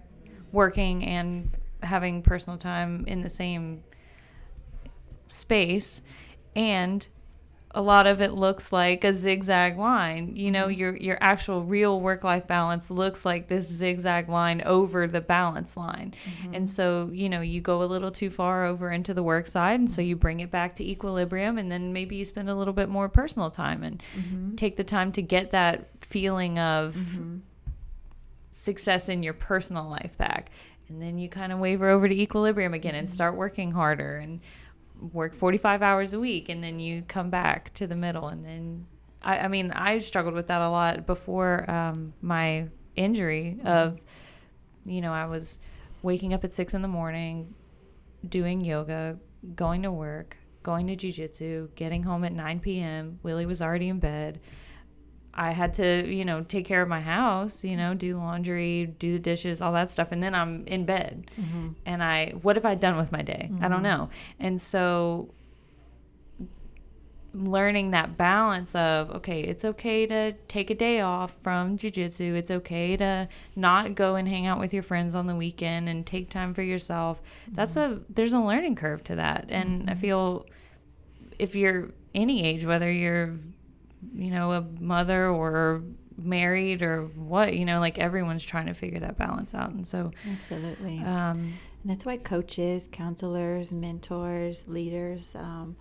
working 0.52 1.04
and 1.04 1.50
having 1.82 2.22
personal 2.22 2.58
time 2.58 3.04
in 3.06 3.22
the 3.22 3.30
same 3.30 3.82
space 5.28 6.02
and 6.56 7.06
a 7.76 7.82
lot 7.82 8.06
of 8.06 8.20
it 8.20 8.32
looks 8.32 8.72
like 8.72 9.02
a 9.02 9.12
zigzag 9.12 9.76
line. 9.76 10.36
You 10.36 10.52
know, 10.52 10.68
mm-hmm. 10.68 10.80
your 10.80 10.96
your 10.96 11.18
actual 11.20 11.64
real 11.64 12.00
work 12.00 12.22
life 12.22 12.46
balance 12.46 12.90
looks 12.90 13.24
like 13.24 13.48
this 13.48 13.66
zigzag 13.66 14.28
line 14.28 14.62
over 14.64 15.08
the 15.08 15.20
balance 15.20 15.76
line. 15.76 16.14
Mm-hmm. 16.24 16.54
And 16.54 16.70
so, 16.70 17.10
you 17.12 17.28
know, 17.28 17.40
you 17.40 17.60
go 17.60 17.82
a 17.82 17.84
little 17.84 18.12
too 18.12 18.30
far 18.30 18.64
over 18.64 18.90
into 18.92 19.12
the 19.12 19.24
work 19.24 19.48
side 19.48 19.80
and 19.80 19.90
so 19.90 20.00
you 20.00 20.14
bring 20.14 20.40
it 20.40 20.52
back 20.52 20.76
to 20.76 20.88
equilibrium 20.88 21.58
and 21.58 21.70
then 21.70 21.92
maybe 21.92 22.14
you 22.14 22.24
spend 22.24 22.48
a 22.48 22.54
little 22.54 22.74
bit 22.74 22.88
more 22.88 23.08
personal 23.08 23.50
time 23.50 23.82
and 23.82 24.02
mm-hmm. 24.16 24.54
take 24.54 24.76
the 24.76 24.84
time 24.84 25.10
to 25.12 25.22
get 25.22 25.50
that 25.50 25.88
feeling 26.00 26.60
of 26.60 26.94
mm-hmm. 26.94 27.38
success 28.52 29.08
in 29.08 29.24
your 29.24 29.34
personal 29.34 29.88
life 29.88 30.16
back. 30.16 30.50
And 30.88 31.02
then 31.02 31.18
you 31.18 31.28
kind 31.28 31.52
of 31.52 31.58
waver 31.58 31.88
over 31.88 32.08
to 32.08 32.14
equilibrium 32.14 32.72
again 32.72 32.94
and 32.94 33.08
mm-hmm. 33.08 33.14
start 33.14 33.34
working 33.34 33.72
harder 33.72 34.16
and 34.16 34.40
work 35.12 35.34
45 35.34 35.82
hours 35.82 36.12
a 36.12 36.20
week 36.20 36.48
and 36.48 36.62
then 36.62 36.80
you 36.80 37.02
come 37.02 37.30
back 37.30 37.72
to 37.74 37.86
the 37.86 37.96
middle 37.96 38.28
and 38.28 38.44
then 38.44 38.86
I, 39.22 39.38
I 39.40 39.48
mean 39.48 39.70
I 39.72 39.98
struggled 39.98 40.34
with 40.34 40.46
that 40.48 40.60
a 40.60 40.68
lot 40.68 41.06
before 41.06 41.70
um, 41.70 42.14
my 42.22 42.68
injury 42.96 43.56
mm-hmm. 43.58 43.66
of 43.66 44.00
you 44.84 45.00
know 45.00 45.12
I 45.12 45.26
was 45.26 45.58
waking 46.02 46.34
up 46.34 46.44
at 46.44 46.52
six 46.52 46.74
in 46.74 46.82
the 46.82 46.88
morning 46.88 47.54
doing 48.28 48.64
yoga 48.64 49.18
going 49.54 49.82
to 49.82 49.92
work 49.92 50.36
going 50.62 50.86
to 50.86 50.96
jujitsu 50.96 51.68
getting 51.74 52.02
home 52.02 52.24
at 52.24 52.32
9 52.32 52.60
p.m 52.60 53.18
Willie 53.22 53.46
was 53.46 53.60
already 53.60 53.88
in 53.88 53.98
bed 53.98 54.40
I 55.34 55.50
had 55.50 55.74
to, 55.74 56.06
you 56.06 56.24
know, 56.24 56.42
take 56.42 56.64
care 56.64 56.80
of 56.80 56.88
my 56.88 57.00
house, 57.00 57.64
you 57.64 57.76
know, 57.76 57.94
do 57.94 58.16
laundry, 58.16 58.94
do 58.98 59.14
the 59.14 59.18
dishes, 59.18 59.60
all 59.60 59.72
that 59.72 59.90
stuff. 59.90 60.12
And 60.12 60.22
then 60.22 60.34
I'm 60.34 60.64
in 60.66 60.84
bed. 60.84 61.30
Mm-hmm. 61.40 61.70
And 61.84 62.02
I, 62.02 62.30
what 62.42 62.56
have 62.56 62.64
I 62.64 62.76
done 62.76 62.96
with 62.96 63.10
my 63.10 63.22
day? 63.22 63.48
Mm-hmm. 63.50 63.64
I 63.64 63.68
don't 63.68 63.82
mm-hmm. 63.82 63.82
know. 63.82 64.10
And 64.38 64.60
so 64.60 65.34
learning 67.34 67.90
that 67.90 68.16
balance 68.16 68.76
of, 68.76 69.10
okay, 69.10 69.40
it's 69.40 69.64
okay 69.64 70.06
to 70.06 70.32
take 70.46 70.70
a 70.70 70.74
day 70.74 71.00
off 71.00 71.34
from 71.42 71.76
jujitsu. 71.76 72.34
It's 72.34 72.52
okay 72.52 72.96
to 72.96 73.28
not 73.56 73.96
go 73.96 74.14
and 74.14 74.28
hang 74.28 74.46
out 74.46 74.60
with 74.60 74.72
your 74.72 74.84
friends 74.84 75.16
on 75.16 75.26
the 75.26 75.34
weekend 75.34 75.88
and 75.88 76.06
take 76.06 76.30
time 76.30 76.54
for 76.54 76.62
yourself. 76.62 77.20
Mm-hmm. 77.20 77.54
That's 77.54 77.76
a, 77.76 78.00
there's 78.08 78.32
a 78.32 78.40
learning 78.40 78.76
curve 78.76 79.02
to 79.04 79.16
that. 79.16 79.46
And 79.48 79.90
I 79.90 79.94
mm-hmm. 79.94 80.00
feel 80.00 80.46
if 81.40 81.56
you're 81.56 81.90
any 82.14 82.44
age, 82.44 82.64
whether 82.64 82.90
you're 82.90 83.34
you 84.14 84.30
know, 84.30 84.52
a 84.52 84.62
mother 84.80 85.28
or 85.28 85.82
married 86.16 86.82
or 86.82 87.04
what, 87.04 87.54
you 87.54 87.64
know, 87.64 87.80
like 87.80 87.98
everyone's 87.98 88.44
trying 88.44 88.66
to 88.66 88.74
figure 88.74 89.00
that 89.00 89.16
balance 89.16 89.54
out. 89.54 89.70
And 89.70 89.86
so, 89.86 90.10
absolutely. 90.30 90.98
Um, 91.00 91.54
and 91.82 91.90
that's 91.90 92.06
why 92.06 92.16
coaches, 92.16 92.88
counselors, 92.90 93.72
mentors, 93.72 94.66
leaders, 94.66 95.34
um, 95.34 95.76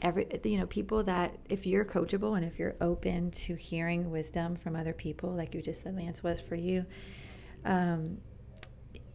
every, 0.00 0.26
you 0.44 0.58
know, 0.58 0.66
people 0.66 1.02
that 1.04 1.36
if 1.48 1.66
you're 1.66 1.84
coachable 1.84 2.36
and 2.36 2.44
if 2.44 2.58
you're 2.58 2.76
open 2.80 3.30
to 3.32 3.54
hearing 3.54 4.10
wisdom 4.10 4.56
from 4.56 4.76
other 4.76 4.92
people, 4.92 5.30
like 5.30 5.54
you 5.54 5.62
just 5.62 5.82
said, 5.82 5.96
Lance 5.96 6.22
was 6.22 6.40
for 6.40 6.54
you, 6.54 6.86
um, 7.64 8.18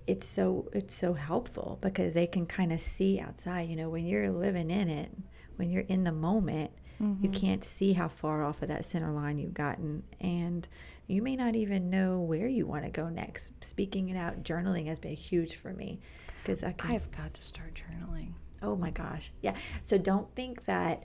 it's 0.06 0.26
so 0.26 0.70
it's 0.72 0.96
so 0.96 1.14
helpful 1.14 1.78
because 1.82 2.14
they 2.14 2.28
can 2.28 2.46
kind 2.46 2.72
of 2.72 2.80
see 2.80 3.20
outside. 3.20 3.70
You 3.70 3.76
know, 3.76 3.90
when 3.90 4.06
you're 4.06 4.32
living 4.32 4.72
in 4.72 4.90
it, 4.90 5.12
when 5.58 5.70
you're 5.70 5.84
in 5.84 6.04
the 6.06 6.14
moment, 6.14 6.72
Mm-hmm. 7.02 7.26
You 7.26 7.32
can't 7.32 7.64
see 7.64 7.94
how 7.94 8.08
far 8.08 8.44
off 8.44 8.62
of 8.62 8.70
that 8.70 8.86
center 8.86 9.12
line 9.12 9.38
you've 9.38 9.54
gotten. 9.54 10.04
And 10.20 10.68
you 11.08 11.22
may 11.22 11.36
not 11.36 11.56
even 11.56 11.90
know 11.90 12.20
where 12.20 12.48
you 12.48 12.66
want 12.66 12.86
to 12.86 12.90
go 12.90 13.10
next. 13.10 13.52
Speaking 13.64 14.10
it 14.10 14.18
out, 14.18 14.44
journaling 14.44 14.88
has 14.88 15.00
been 15.00 15.16
huge 15.16 15.56
for 15.56 15.74
me 15.74 16.00
because 16.42 16.64
I 16.64 16.72
can, 16.74 16.92
I've 16.92 17.12
got 17.12 17.34
to 17.36 17.42
start 17.42 17.74
journaling. 17.74 18.34
Oh 18.62 18.76
my 18.76 18.90
gosh. 18.90 19.32
Yeah. 19.42 19.56
So 19.84 19.98
don't 19.98 20.34
think 20.36 20.66
that 20.66 21.04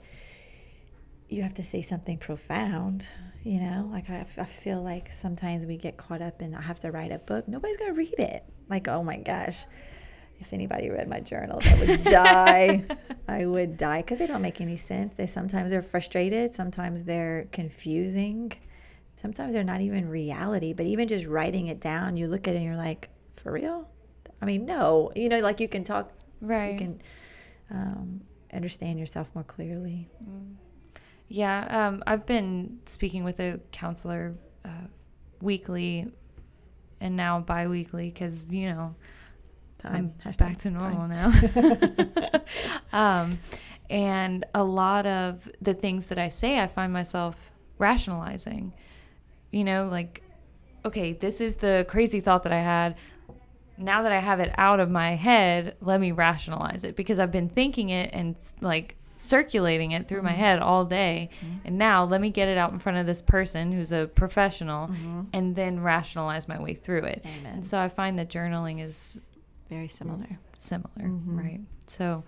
you 1.29 1.43
have 1.43 1.53
to 1.55 1.63
say 1.63 1.81
something 1.81 2.17
profound. 2.17 3.07
You 3.43 3.59
know, 3.59 3.89
like 3.91 4.09
I, 4.09 4.25
I 4.37 4.45
feel 4.45 4.81
like 4.81 5.11
sometimes 5.11 5.65
we 5.65 5.77
get 5.77 5.97
caught 5.97 6.21
up 6.21 6.41
in 6.41 6.55
I 6.55 6.61
have 6.61 6.79
to 6.79 6.91
write 6.91 7.11
a 7.11 7.19
book. 7.19 7.47
Nobody's 7.47 7.77
going 7.77 7.93
to 7.93 7.97
read 7.97 8.15
it. 8.17 8.43
Like, 8.69 8.87
oh 8.87 9.03
my 9.03 9.17
gosh 9.17 9.65
if 10.43 10.53
anybody 10.53 10.89
read 10.89 11.07
my 11.07 11.19
journals, 11.19 11.65
I 11.67 11.79
would 11.79 12.03
die. 12.03 12.85
I 13.27 13.45
would 13.45 13.77
die 13.77 14.01
because 14.01 14.19
they 14.19 14.27
don't 14.27 14.41
make 14.41 14.61
any 14.61 14.77
sense. 14.77 15.13
They 15.13 15.27
sometimes 15.27 15.71
they're 15.71 15.81
frustrated, 15.81 16.53
sometimes 16.53 17.03
they're 17.03 17.47
confusing, 17.51 18.51
sometimes 19.15 19.53
they're 19.53 19.63
not 19.63 19.81
even 19.81 20.09
reality. 20.09 20.73
But 20.73 20.85
even 20.85 21.07
just 21.07 21.25
writing 21.25 21.67
it 21.67 21.79
down, 21.79 22.17
you 22.17 22.27
look 22.27 22.47
at 22.47 22.53
it 22.53 22.57
and 22.57 22.65
you're 22.65 22.75
like, 22.75 23.09
for 23.37 23.51
real? 23.51 23.89
I 24.41 24.45
mean, 24.45 24.65
no. 24.65 25.11
You 25.15 25.29
know, 25.29 25.39
like 25.39 25.59
you 25.59 25.67
can 25.67 25.83
talk, 25.83 26.11
right? 26.41 26.73
You 26.73 26.77
can 26.77 27.01
um, 27.71 28.21
understand 28.53 28.99
yourself 28.99 29.31
more 29.33 29.43
clearly. 29.43 30.09
Mm. 30.23 30.55
Yeah, 31.29 31.87
um, 31.87 32.03
I've 32.05 32.25
been 32.25 32.79
speaking 32.85 33.23
with 33.23 33.39
a 33.39 33.59
counselor 33.71 34.35
uh, 34.65 34.87
weekly 35.41 36.11
and 36.99 37.15
now 37.15 37.39
bi-weekly 37.39 38.09
because 38.09 38.51
you 38.51 38.69
know 38.69 38.95
time. 39.83 40.13
I'm 40.25 40.31
back 40.33 40.57
to 40.57 40.71
normal 40.71 41.07
time. 41.07 42.23
now. 42.31 42.41
um, 42.93 43.39
and 43.89 44.45
a 44.55 44.63
lot 44.63 45.05
of 45.05 45.49
the 45.61 45.73
things 45.73 46.07
that 46.07 46.17
I 46.17 46.29
say, 46.29 46.59
I 46.59 46.67
find 46.67 46.91
myself 46.91 47.51
rationalizing. 47.77 48.73
You 49.51 49.63
know, 49.63 49.87
like, 49.87 50.23
okay, 50.85 51.13
this 51.13 51.39
is 51.41 51.57
the 51.57 51.85
crazy 51.87 52.19
thought 52.19 52.43
that 52.43 52.53
I 52.53 52.61
had. 52.61 52.95
Now 53.77 54.03
that 54.03 54.11
I 54.11 54.19
have 54.19 54.39
it 54.39 54.53
out 54.57 54.79
of 54.79 54.89
my 54.89 55.15
head, 55.15 55.75
let 55.81 55.99
me 55.99 56.11
rationalize 56.11 56.83
it 56.83 56.95
because 56.95 57.19
I've 57.19 57.31
been 57.31 57.49
thinking 57.49 57.89
it 57.89 58.09
and 58.13 58.35
like 58.61 58.97
circulating 59.15 59.91
it 59.91 60.07
through 60.07 60.19
mm-hmm. 60.19 60.27
my 60.27 60.33
head 60.33 60.59
all 60.59 60.85
day. 60.85 61.29
Mm-hmm. 61.39 61.57
And 61.65 61.77
now 61.77 62.03
let 62.03 62.21
me 62.21 62.29
get 62.29 62.47
it 62.47 62.57
out 62.57 62.71
in 62.71 62.79
front 62.79 62.97
of 62.97 63.05
this 63.05 63.21
person 63.21 63.71
who's 63.71 63.91
a 63.91 64.07
professional 64.07 64.87
mm-hmm. 64.87 65.21
and 65.33 65.55
then 65.55 65.79
rationalize 65.79 66.47
my 66.47 66.59
way 66.59 66.73
through 66.73 67.03
it. 67.03 67.25
Amen. 67.25 67.53
And 67.53 67.65
so 67.65 67.79
I 67.79 67.89
find 67.89 68.17
that 68.19 68.29
journaling 68.29 68.83
is 68.83 69.21
very 69.69 69.87
similar. 69.87 70.39
Similar, 70.57 70.89
mm-hmm. 70.99 71.37
right? 71.39 71.61
So 71.87 72.23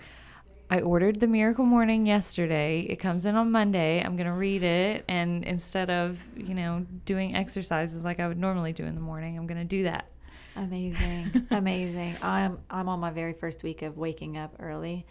I 0.69 0.81
ordered 0.81 1.19
the 1.19 1.27
Miracle 1.27 1.65
Morning 1.65 2.07
yesterday. 2.07 2.87
It 2.89 2.95
comes 2.95 3.25
in 3.25 3.35
on 3.35 3.51
Monday. 3.51 4.01
I'm 4.03 4.15
going 4.15 4.27
to 4.27 4.33
read 4.33 4.63
it. 4.63 5.05
And 5.07 5.43
instead 5.43 5.89
of, 5.91 6.27
you 6.35 6.55
know, 6.55 6.85
doing 7.05 7.35
exercises 7.35 8.03
like 8.03 8.19
I 8.19 8.27
would 8.27 8.39
normally 8.39 8.73
do 8.73 8.83
in 8.83 8.95
the 8.95 9.01
morning, 9.01 9.37
I'm 9.37 9.45
going 9.45 9.59
to 9.59 9.63
do 9.63 9.83
that. 9.83 10.09
Amazing. 10.55 11.47
Amazing. 11.51 12.15
I'm, 12.23 12.59
I'm 12.69 12.89
on 12.89 12.99
my 12.99 13.11
very 13.11 13.33
first 13.33 13.63
week 13.63 13.83
of 13.83 13.97
waking 13.97 14.37
up 14.37 14.55
early. 14.59 15.05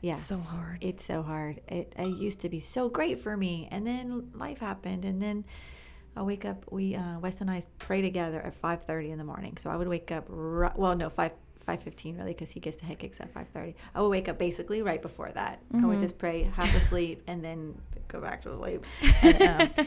Yeah. 0.00 0.16
so 0.16 0.38
hard. 0.38 0.78
It's 0.80 1.04
so 1.04 1.22
hard. 1.22 1.60
It, 1.68 1.92
it 1.98 2.16
used 2.16 2.40
to 2.40 2.48
be 2.48 2.60
so 2.60 2.88
great 2.88 3.18
for 3.18 3.36
me. 3.36 3.68
And 3.70 3.86
then 3.86 4.30
life 4.34 4.58
happened. 4.58 5.04
And 5.04 5.20
then 5.20 5.44
I 6.16 6.22
wake 6.22 6.44
up, 6.44 6.64
we, 6.70 6.94
uh, 6.94 7.18
Wes 7.18 7.40
and 7.42 7.50
I 7.50 7.62
pray 7.78 8.00
together 8.00 8.40
at 8.40 8.60
5.30 8.60 9.10
in 9.10 9.18
the 9.18 9.24
morning. 9.24 9.58
So 9.58 9.68
I 9.68 9.76
would 9.76 9.88
wake 9.88 10.10
up, 10.12 10.28
ri- 10.30 10.70
well, 10.76 10.96
no, 10.96 11.10
5, 11.68 11.84
5.15 11.84 12.18
really 12.18 12.32
because 12.32 12.50
he 12.50 12.60
gets 12.60 12.76
to 12.78 12.84
head 12.86 12.98
kicks 12.98 13.20
at 13.20 13.32
5.30 13.34 13.74
i 13.94 14.00
would 14.00 14.08
wake 14.08 14.28
up 14.28 14.38
basically 14.38 14.82
right 14.82 15.02
before 15.02 15.30
that. 15.30 15.60
I 15.74 15.86
would 15.86 15.98
just 16.00 16.18
pray 16.18 16.50
half 16.54 16.74
asleep 16.74 17.22
and 17.26 17.44
then 17.44 17.78
go 18.08 18.20
back 18.20 18.42
to 18.42 18.56
sleep. 18.56 18.84
And, 19.22 19.42
um, 19.78 19.86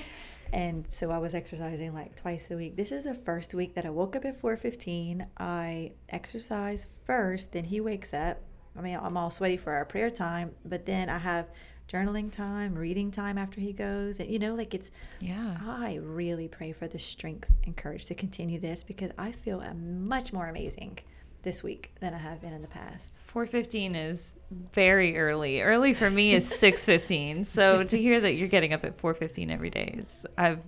and 0.54 0.86
so 0.90 1.10
i 1.12 1.18
was 1.18 1.34
exercising 1.34 1.94
like 1.94 2.16
twice 2.16 2.52
a 2.52 2.58
week. 2.58 2.76
This 2.76 2.92
is 2.92 3.04
the 3.04 3.16
first 3.16 3.54
week 3.54 3.74
that 3.76 3.86
i 3.86 3.90
woke 3.90 4.16
up 4.16 4.26
at 4.26 4.42
4.15 4.42 5.26
i 5.38 5.92
exercise 6.10 6.88
first 7.06 7.52
then 7.54 7.64
he 7.66 7.82
wakes 7.82 8.14
up. 8.14 8.38
I 8.78 8.82
mean 8.82 9.00
i'm 9.02 9.18
all 9.18 9.32
sweaty 9.32 9.58
for 9.58 9.74
our 9.74 9.86
prayer 9.86 10.12
time 10.12 10.52
but 10.66 10.86
then 10.86 11.10
i 11.10 11.18
have 11.18 11.48
journaling 11.92 12.32
time 12.32 12.76
reading 12.76 13.12
time 13.12 13.38
after 13.38 13.60
he 13.60 13.74
goes 13.74 14.20
and 14.20 14.30
you 14.30 14.40
know 14.40 14.56
like 14.56 14.74
it's 14.74 14.92
Yeah. 15.20 15.58
I 15.62 16.00
really 16.02 16.48
pray 16.48 16.72
for 16.72 16.88
the 16.88 17.00
strength 17.00 17.52
and 17.66 17.76
courage 17.76 18.06
to 18.06 18.16
continue 18.16 18.60
this 18.60 18.84
because 18.84 19.12
I 19.18 19.32
feel 19.34 19.62
much 19.76 20.32
more 20.32 20.48
amazing 20.48 21.00
this 21.44 21.64
week 21.64 21.92
than 22.00 22.14
I 22.14 22.18
have 22.18 22.42
been 22.42 22.54
in 22.54 22.62
the 22.62 22.68
past. 22.68 23.14
4:15 23.34 23.96
is 23.96 24.36
very 24.74 25.18
early. 25.18 25.62
Early 25.62 25.94
for 25.94 26.10
me 26.10 26.34
is 26.34 26.46
6:15. 26.52 27.46
So 27.46 27.84
to 27.84 27.98
hear 27.98 28.20
that 28.22 28.34
you're 28.34 28.48
getting 28.48 28.74
up 28.74 28.84
at 28.84 28.98
4:15 28.98 29.52
every 29.52 29.70
day 29.70 29.96
is 29.98 30.26
I've 30.38 30.60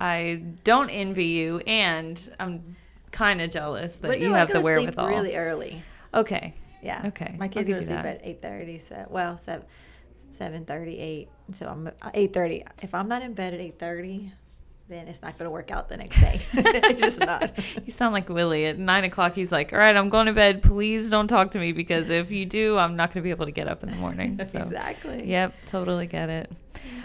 I 0.00 0.42
don't 0.64 0.88
envy 0.90 1.26
you 1.26 1.58
and 1.66 2.34
I'm 2.40 2.76
kind 3.12 3.40
of 3.40 3.50
jealous 3.50 3.98
that 3.98 4.18
you 4.20 4.28
no, 4.28 4.34
I 4.34 4.38
have 4.38 4.48
the 4.48 4.60
wherewithal. 4.60 5.08
really 5.08 5.36
early. 5.36 5.82
Okay. 6.14 6.54
Yeah. 6.82 7.02
Okay, 7.06 7.36
My 7.38 7.48
kids 7.48 7.68
go 7.68 7.76
to 7.76 7.82
sleep 7.82 7.98
at 7.98 8.20
eight 8.24 8.40
thirty. 8.40 8.78
So 8.78 9.06
well, 9.10 9.36
seven 9.36 9.66
7:30, 10.30 10.98
8. 10.98 11.28
So 11.52 11.66
I'm 11.68 11.86
uh, 11.88 12.10
eight 12.14 12.32
thirty. 12.32 12.64
If 12.82 12.94
I'm 12.94 13.08
not 13.08 13.22
in 13.22 13.34
bed 13.34 13.52
at 13.52 13.60
eight 13.60 13.78
thirty, 13.78 14.32
then 14.90 15.06
it's 15.06 15.22
not 15.22 15.38
going 15.38 15.46
to 15.46 15.50
work 15.50 15.70
out 15.70 15.88
the 15.88 15.96
next 15.96 16.20
day. 16.20 16.40
it's 16.52 17.00
just 17.00 17.20
not. 17.20 17.52
You 17.86 17.92
sound 17.92 18.12
like 18.12 18.28
Willie. 18.28 18.66
At 18.66 18.78
nine 18.78 19.04
o'clock, 19.04 19.34
he's 19.34 19.52
like, 19.52 19.72
"All 19.72 19.78
right, 19.78 19.96
I'm 19.96 20.08
going 20.08 20.26
to 20.26 20.32
bed. 20.32 20.62
Please 20.62 21.08
don't 21.08 21.28
talk 21.28 21.52
to 21.52 21.58
me 21.58 21.72
because 21.72 22.10
if 22.10 22.30
you 22.30 22.44
do, 22.44 22.76
I'm 22.76 22.96
not 22.96 23.08
going 23.08 23.22
to 23.22 23.24
be 23.24 23.30
able 23.30 23.46
to 23.46 23.52
get 23.52 23.68
up 23.68 23.82
in 23.82 23.90
the 23.90 23.96
morning." 23.96 24.38
So, 24.50 24.58
exactly. 24.58 25.28
Yep, 25.28 25.54
totally 25.66 26.06
get 26.06 26.28
it. 26.28 26.50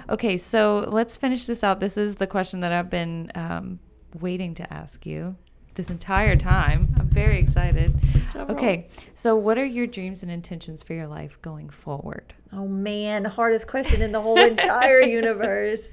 Okay, 0.09 0.37
so 0.37 0.85
let's 0.87 1.15
finish 1.15 1.45
this 1.45 1.63
out. 1.63 1.79
This 1.79 1.95
is 1.95 2.17
the 2.17 2.25
question 2.25 2.61
that 2.61 2.71
I've 2.71 2.89
been 2.89 3.31
um, 3.35 3.79
waiting 4.19 4.55
to 4.55 4.73
ask 4.73 5.05
you 5.05 5.35
this 5.75 5.91
entire 5.91 6.35
time. 6.35 6.95
I'm 6.97 7.07
very 7.09 7.37
excited. 7.37 7.93
Okay, 8.35 8.87
so 9.13 9.35
what 9.35 9.59
are 9.59 9.65
your 9.65 9.85
dreams 9.85 10.23
and 10.23 10.31
intentions 10.31 10.81
for 10.81 10.93
your 10.93 11.07
life 11.07 11.39
going 11.41 11.69
forward? 11.69 12.33
Oh 12.51 12.67
man, 12.67 13.23
the 13.23 13.29
hardest 13.29 13.67
question 13.67 14.01
in 14.01 14.11
the 14.11 14.21
whole 14.21 14.39
entire 14.39 15.01
universe. 15.01 15.89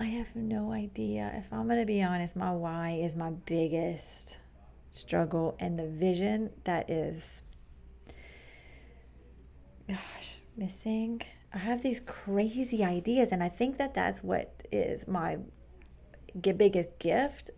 I 0.00 0.04
have 0.04 0.34
no 0.34 0.72
idea. 0.72 1.30
If 1.34 1.52
I'm 1.52 1.66
going 1.66 1.78
to 1.78 1.84
be 1.84 2.02
honest, 2.02 2.34
my 2.34 2.52
why 2.52 2.98
is 3.02 3.16
my 3.16 3.32
biggest 3.44 4.38
struggle 4.90 5.56
and 5.60 5.78
the 5.78 5.86
vision 5.86 6.50
that 6.64 6.88
is 6.88 7.42
gosh, 9.86 10.38
missing. 10.56 11.20
I 11.52 11.58
have 11.58 11.82
these 11.82 12.00
crazy 12.00 12.82
ideas 12.82 13.30
and 13.30 13.42
I 13.42 13.50
think 13.50 13.76
that 13.76 13.92
that's 13.92 14.24
what 14.24 14.50
is 14.72 15.06
my 15.06 15.36
biggest 16.40 16.98
gift 16.98 17.50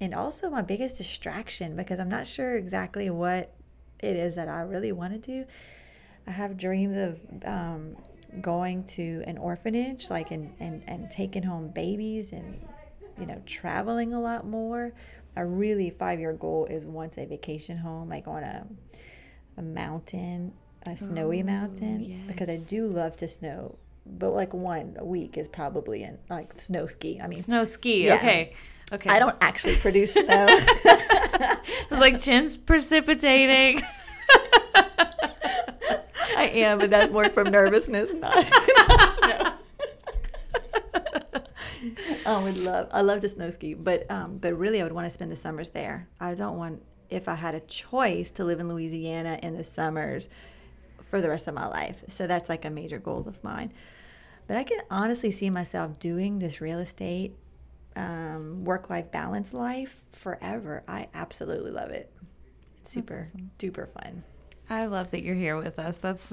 and 0.00 0.14
also 0.14 0.48
my 0.48 0.62
biggest 0.62 0.96
distraction 0.96 1.74
because 1.74 1.98
I'm 1.98 2.08
not 2.08 2.28
sure 2.28 2.56
exactly 2.56 3.10
what 3.10 3.52
it 3.98 4.14
is 4.14 4.36
that 4.36 4.46
I 4.48 4.60
really 4.60 4.92
want 4.92 5.14
to 5.14 5.18
do. 5.18 5.44
I 6.26 6.30
have 6.30 6.56
dreams 6.56 6.96
of 6.96 7.20
um, 7.44 7.96
going 8.40 8.84
to 8.84 9.22
an 9.26 9.38
orphanage, 9.38 10.10
like 10.10 10.30
and, 10.30 10.52
and 10.60 10.82
and 10.86 11.10
taking 11.10 11.42
home 11.42 11.68
babies, 11.68 12.32
and 12.32 12.60
you 13.18 13.26
know 13.26 13.40
traveling 13.46 14.14
a 14.14 14.20
lot 14.20 14.46
more. 14.46 14.92
A 15.36 15.46
really 15.46 15.90
five 15.90 16.18
year 16.20 16.32
goal 16.32 16.66
is 16.66 16.84
once 16.84 17.16
a 17.18 17.24
vacation 17.26 17.76
home, 17.78 18.08
like 18.08 18.26
on 18.28 18.42
a 18.42 18.66
a 19.56 19.62
mountain, 19.62 20.52
a 20.86 20.96
snowy 20.96 21.40
Oh, 21.42 21.46
mountain, 21.46 22.24
because 22.26 22.48
I 22.48 22.58
do 22.68 22.86
love 22.86 23.16
to 23.18 23.28
snow. 23.28 23.78
But 24.06 24.30
like 24.30 24.52
one 24.54 24.96
a 24.98 25.04
week 25.04 25.36
is 25.38 25.46
probably 25.46 26.02
in 26.02 26.18
like 26.28 26.52
snow 26.58 26.86
ski. 26.86 27.20
I 27.22 27.26
mean, 27.28 27.40
Snow 27.40 27.64
ski. 27.64 28.06
Yeah. 28.06 28.14
Okay. 28.16 28.54
Okay. 28.92 29.08
I 29.10 29.18
don't 29.20 29.36
actually 29.40 29.76
produce 29.76 30.14
snow. 30.14 30.46
it's 30.48 31.90
like, 32.00 32.20
Jen's 32.20 32.56
precipitating. 32.56 33.82
I 36.40 36.44
am, 36.44 36.78
but 36.78 36.90
that's 36.90 37.12
more 37.12 37.28
from 37.28 37.50
nervousness, 37.50 38.12
not, 38.14 38.34
not 38.34 39.14
snow. 39.16 39.52
I 42.26 42.42
would 42.42 42.56
love, 42.56 42.88
I 42.92 43.00
love 43.02 43.20
to 43.20 43.28
snow 43.28 43.50
ski, 43.50 43.74
but 43.74 44.10
um, 44.10 44.38
but 44.38 44.54
really, 44.54 44.80
I 44.80 44.84
would 44.84 44.92
want 44.92 45.06
to 45.06 45.10
spend 45.10 45.30
the 45.30 45.36
summers 45.36 45.70
there. 45.70 46.08
I 46.18 46.34
don't 46.34 46.56
want, 46.56 46.82
if 47.08 47.28
I 47.28 47.34
had 47.34 47.54
a 47.54 47.60
choice, 47.60 48.30
to 48.32 48.44
live 48.44 48.60
in 48.60 48.68
Louisiana 48.68 49.38
in 49.42 49.54
the 49.54 49.64
summers 49.64 50.28
for 51.02 51.20
the 51.20 51.28
rest 51.28 51.48
of 51.48 51.54
my 51.54 51.66
life. 51.66 52.04
So 52.08 52.26
that's 52.26 52.48
like 52.48 52.64
a 52.64 52.70
major 52.70 52.98
goal 52.98 53.24
of 53.26 53.42
mine. 53.42 53.72
But 54.46 54.56
I 54.56 54.64
can 54.64 54.80
honestly 54.90 55.30
see 55.30 55.50
myself 55.50 55.98
doing 55.98 56.38
this 56.38 56.60
real 56.60 56.78
estate, 56.78 57.34
um, 57.96 58.64
work 58.64 58.90
life 58.90 59.10
balance 59.10 59.52
life 59.52 60.04
forever. 60.12 60.82
I 60.88 61.08
absolutely 61.14 61.70
love 61.70 61.90
it. 61.90 62.12
It's 62.78 62.90
super 62.90 63.20
awesome. 63.20 63.50
duper 63.58 63.88
fun. 63.88 64.24
I 64.70 64.86
love 64.86 65.10
that 65.10 65.22
you're 65.22 65.34
here 65.34 65.56
with 65.56 65.78
us. 65.78 65.98
That's 65.98 66.32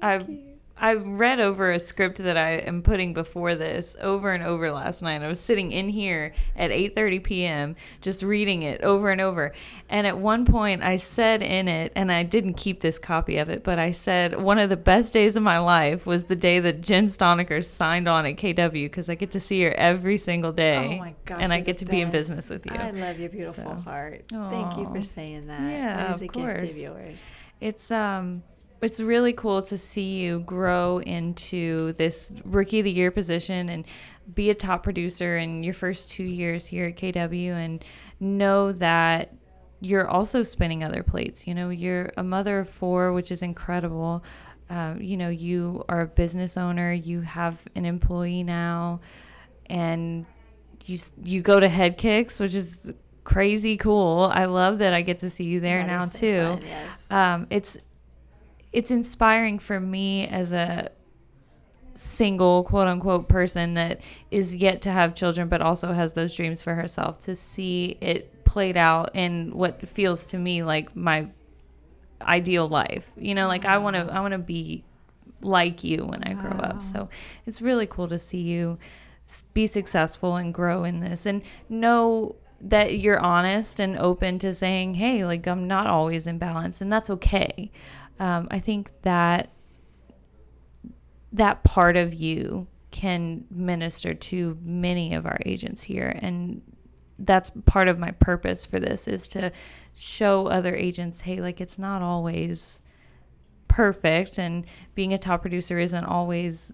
I've 0.00 0.28
I 0.76 0.94
read 0.94 1.38
over 1.38 1.70
a 1.70 1.78
script 1.78 2.18
that 2.18 2.36
I 2.36 2.54
am 2.54 2.82
putting 2.82 3.14
before 3.14 3.54
this 3.54 3.96
over 4.00 4.32
and 4.32 4.42
over 4.42 4.72
last 4.72 5.02
night. 5.02 5.22
I 5.22 5.28
was 5.28 5.38
sitting 5.38 5.70
in 5.70 5.88
here 5.88 6.32
at 6.56 6.72
8:30 6.72 7.22
p.m. 7.22 7.76
just 8.00 8.24
reading 8.24 8.62
it 8.62 8.80
over 8.80 9.10
and 9.10 9.20
over. 9.20 9.52
And 9.88 10.04
at 10.04 10.18
one 10.18 10.44
point 10.44 10.82
I 10.82 10.96
said 10.96 11.42
in 11.42 11.68
it 11.68 11.92
and 11.94 12.10
I 12.10 12.24
didn't 12.24 12.54
keep 12.54 12.80
this 12.80 12.98
copy 12.98 13.36
of 13.36 13.48
it, 13.50 13.62
but 13.62 13.78
I 13.78 13.92
said 13.92 14.40
one 14.40 14.58
of 14.58 14.68
the 14.68 14.76
best 14.76 15.12
days 15.12 15.36
of 15.36 15.44
my 15.44 15.58
life 15.60 16.06
was 16.06 16.24
the 16.24 16.36
day 16.36 16.58
that 16.58 16.80
Jen 16.80 17.06
Stoniker 17.06 17.64
signed 17.64 18.08
on 18.08 18.26
at 18.26 18.36
KW 18.36 18.86
because 18.86 19.08
I 19.08 19.14
get 19.14 19.30
to 19.30 19.40
see 19.40 19.62
her 19.62 19.72
every 19.74 20.16
single 20.16 20.50
day. 20.52 20.96
Oh 20.96 21.04
my 21.04 21.14
gosh. 21.24 21.38
And 21.40 21.52
I 21.52 21.60
get 21.60 21.76
to 21.78 21.84
be 21.84 22.00
in 22.00 22.10
business 22.10 22.50
with 22.50 22.66
you. 22.66 22.72
I 22.74 22.90
love 22.90 23.20
your 23.20 23.28
beautiful 23.30 23.64
So. 23.64 23.90
heart. 23.90 24.24
Thank 24.28 24.76
you 24.76 24.92
for 24.92 25.02
saying 25.02 25.46
that. 25.46 25.70
Yeah, 25.70 25.96
that 25.98 26.08
is 26.08 26.14
of 26.16 26.22
a 26.22 26.26
gift 26.26 26.34
course. 26.34 26.70
of 26.70 26.76
yours. 26.76 27.30
It's 27.60 27.90
um 27.90 28.42
it's 28.82 29.00
really 29.00 29.32
cool 29.32 29.62
to 29.62 29.78
see 29.78 30.18
you 30.20 30.40
grow 30.40 30.98
into 30.98 31.92
this 31.94 32.32
rookie 32.44 32.80
of 32.80 32.84
the 32.84 32.90
year 32.90 33.10
position 33.10 33.70
and 33.70 33.86
be 34.34 34.50
a 34.50 34.54
top 34.54 34.82
producer 34.82 35.38
in 35.38 35.62
your 35.62 35.74
first 35.74 36.10
two 36.10 36.24
years 36.24 36.66
here 36.66 36.86
at 36.86 36.96
KW 36.96 37.52
and 37.52 37.84
know 38.20 38.72
that 38.72 39.32
you're 39.80 40.08
also 40.08 40.42
spinning 40.42 40.82
other 40.82 41.02
plates. 41.02 41.46
You 41.46 41.54
know, 41.54 41.70
you're 41.70 42.10
a 42.16 42.22
mother 42.22 42.58
of 42.58 42.68
four, 42.68 43.12
which 43.12 43.30
is 43.30 43.42
incredible. 43.42 44.24
Uh, 44.70 44.94
you 44.98 45.16
know, 45.16 45.28
you 45.28 45.84
are 45.88 46.02
a 46.02 46.06
business 46.06 46.56
owner. 46.56 46.92
You 46.92 47.20
have 47.20 47.62
an 47.74 47.84
employee 47.84 48.42
now, 48.42 49.00
and 49.66 50.24
you 50.86 50.98
you 51.22 51.42
go 51.42 51.60
to 51.60 51.68
head 51.68 51.98
kicks, 51.98 52.40
which 52.40 52.54
is 52.54 52.92
crazy 53.24 53.76
cool. 53.76 54.30
I 54.32 54.44
love 54.44 54.78
that 54.78 54.92
I 54.92 55.02
get 55.02 55.20
to 55.20 55.30
see 55.30 55.44
you 55.44 55.60
there 55.60 55.78
That 55.78 55.86
now 55.86 56.04
so 56.06 56.18
too. 56.18 56.42
fun, 56.42 56.62
yes. 56.62 56.88
um, 57.10 57.46
it's 57.50 57.78
it's 58.72 58.90
inspiring 58.90 59.58
for 59.58 59.80
me 59.80 60.26
as 60.26 60.52
a 60.52 60.90
single 61.94 62.64
quote 62.64 62.88
unquote 62.88 63.28
person 63.28 63.74
that 63.74 64.00
is 64.30 64.54
yet 64.54 64.82
to 64.82 64.90
have 64.90 65.14
children 65.14 65.48
but 65.48 65.60
also 65.62 65.92
has 65.92 66.12
those 66.14 66.34
dreams 66.34 66.60
for 66.60 66.74
herself 66.74 67.20
to 67.20 67.36
see 67.36 67.96
it 68.00 68.44
played 68.44 68.76
out 68.76 69.10
in 69.14 69.52
what 69.56 69.86
feels 69.88 70.26
to 70.26 70.36
me 70.38 70.62
like 70.64 70.94
my 70.96 71.28
ideal 72.20 72.68
life. 72.68 73.12
You 73.16 73.34
know 73.34 73.46
like 73.46 73.64
i 73.64 73.78
want 73.78 73.94
to 73.96 74.08
i 74.12 74.20
want 74.20 74.32
to 74.32 74.38
be 74.38 74.82
like 75.40 75.84
you 75.84 76.04
when 76.04 76.24
i 76.24 76.32
grow 76.32 76.58
up. 76.58 76.82
So 76.82 77.08
it's 77.46 77.62
really 77.62 77.86
cool 77.86 78.08
to 78.08 78.18
see 78.18 78.40
you 78.40 78.78
be 79.54 79.66
successful 79.66 80.36
and 80.36 80.52
grow 80.52 80.84
in 80.84 81.00
this. 81.00 81.26
And 81.26 81.42
know 81.68 82.36
that 82.60 82.98
you're 82.98 83.18
honest 83.18 83.80
and 83.80 83.98
open 83.98 84.38
to 84.38 84.54
saying 84.54 84.94
hey 84.94 85.24
like 85.24 85.46
i'm 85.46 85.66
not 85.66 85.86
always 85.86 86.26
in 86.26 86.38
balance 86.38 86.80
and 86.80 86.92
that's 86.92 87.10
okay. 87.10 87.70
Um, 88.18 88.48
i 88.50 88.58
think 88.58 88.90
that 89.02 89.50
that 91.32 91.64
part 91.64 91.96
of 91.96 92.14
you 92.14 92.68
can 92.90 93.44
minister 93.50 94.14
to 94.14 94.56
many 94.62 95.14
of 95.14 95.26
our 95.26 95.38
agents 95.44 95.82
here 95.82 96.16
and 96.22 96.62
that's 97.18 97.50
part 97.64 97.88
of 97.88 97.98
my 97.98 98.12
purpose 98.12 98.64
for 98.64 98.78
this 98.78 99.08
is 99.08 99.28
to 99.28 99.50
show 99.94 100.46
other 100.46 100.74
agents 100.74 101.20
hey 101.22 101.40
like 101.40 101.60
it's 101.60 101.78
not 101.78 102.02
always 102.02 102.82
perfect, 103.74 104.38
and 104.38 104.64
being 104.94 105.12
a 105.12 105.18
top 105.18 105.40
producer 105.40 105.80
isn't 105.80 106.04
always 106.04 106.72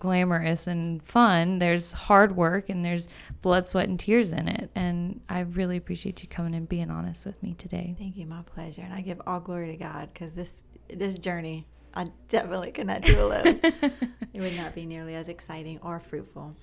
glamorous 0.00 0.66
and 0.66 1.02
fun. 1.02 1.60
There's 1.60 1.92
hard 1.92 2.34
work 2.34 2.68
and 2.68 2.84
there's 2.84 3.08
blood, 3.42 3.68
sweat, 3.68 3.88
and 3.88 4.00
tears 4.00 4.32
in 4.32 4.48
it. 4.48 4.70
And 4.74 5.20
I 5.28 5.40
really 5.40 5.76
appreciate 5.76 6.22
you 6.22 6.28
coming 6.28 6.54
and 6.54 6.68
being 6.68 6.90
honest 6.90 7.24
with 7.24 7.40
me 7.42 7.54
today. 7.54 7.94
Thank 7.96 8.16
you, 8.16 8.26
my 8.26 8.42
pleasure. 8.42 8.82
And 8.82 8.92
I 8.92 9.02
give 9.02 9.20
all 9.26 9.38
glory 9.38 9.68
to 9.68 9.76
God 9.76 10.10
because 10.12 10.34
this 10.34 10.64
this 10.88 11.14
journey 11.14 11.68
I 11.94 12.06
definitely 12.28 12.72
could 12.72 12.86
not 12.86 13.02
do 13.02 13.20
alone. 13.20 13.60
it 13.62 14.40
would 14.40 14.56
not 14.56 14.74
be 14.74 14.86
nearly 14.86 15.14
as 15.14 15.28
exciting 15.28 15.78
or 15.82 15.98
fruitful. 16.00 16.54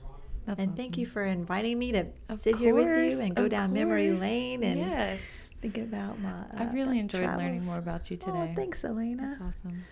That's 0.46 0.60
and 0.60 0.70
awesome. 0.70 0.78
thank 0.78 0.98
you 0.98 1.06
for 1.06 1.24
inviting 1.24 1.78
me 1.78 1.92
to 1.92 2.08
of 2.30 2.40
sit 2.40 2.54
course, 2.54 2.64
here 2.64 2.74
with 2.74 3.14
you 3.14 3.20
and 3.20 3.36
go 3.36 3.50
down 3.50 3.70
course. 3.70 3.80
memory 3.80 4.12
lane 4.12 4.64
and 4.64 4.80
yes. 4.80 5.50
think 5.62 5.78
about 5.78 6.20
my. 6.22 6.30
Uh, 6.30 6.44
I 6.56 6.64
really 6.72 7.00
enjoyed 7.00 7.24
travels. 7.24 7.44
learning 7.44 7.66
more 7.66 7.78
about 7.78 8.10
you 8.10 8.18
oh, 8.22 8.26
today. 8.26 8.50
Oh, 8.52 8.56
thanks, 8.56 8.84
Elena. 8.86 9.38
That's 9.40 9.58
awesome. 9.58 9.84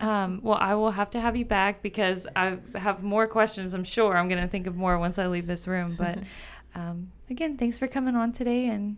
Um, 0.00 0.40
well, 0.42 0.58
I 0.60 0.74
will 0.74 0.92
have 0.92 1.10
to 1.10 1.20
have 1.20 1.36
you 1.36 1.44
back 1.44 1.82
because 1.82 2.26
I 2.36 2.58
have 2.74 3.02
more 3.02 3.26
questions. 3.26 3.74
I'm 3.74 3.84
sure 3.84 4.16
I'm 4.16 4.28
going 4.28 4.40
to 4.40 4.48
think 4.48 4.66
of 4.66 4.76
more 4.76 4.98
once 4.98 5.18
I 5.18 5.26
leave 5.26 5.46
this 5.46 5.66
room. 5.66 5.96
But 5.98 6.18
um, 6.74 7.10
again, 7.30 7.56
thanks 7.56 7.78
for 7.78 7.88
coming 7.88 8.14
on 8.14 8.32
today. 8.32 8.66
And 8.66 8.96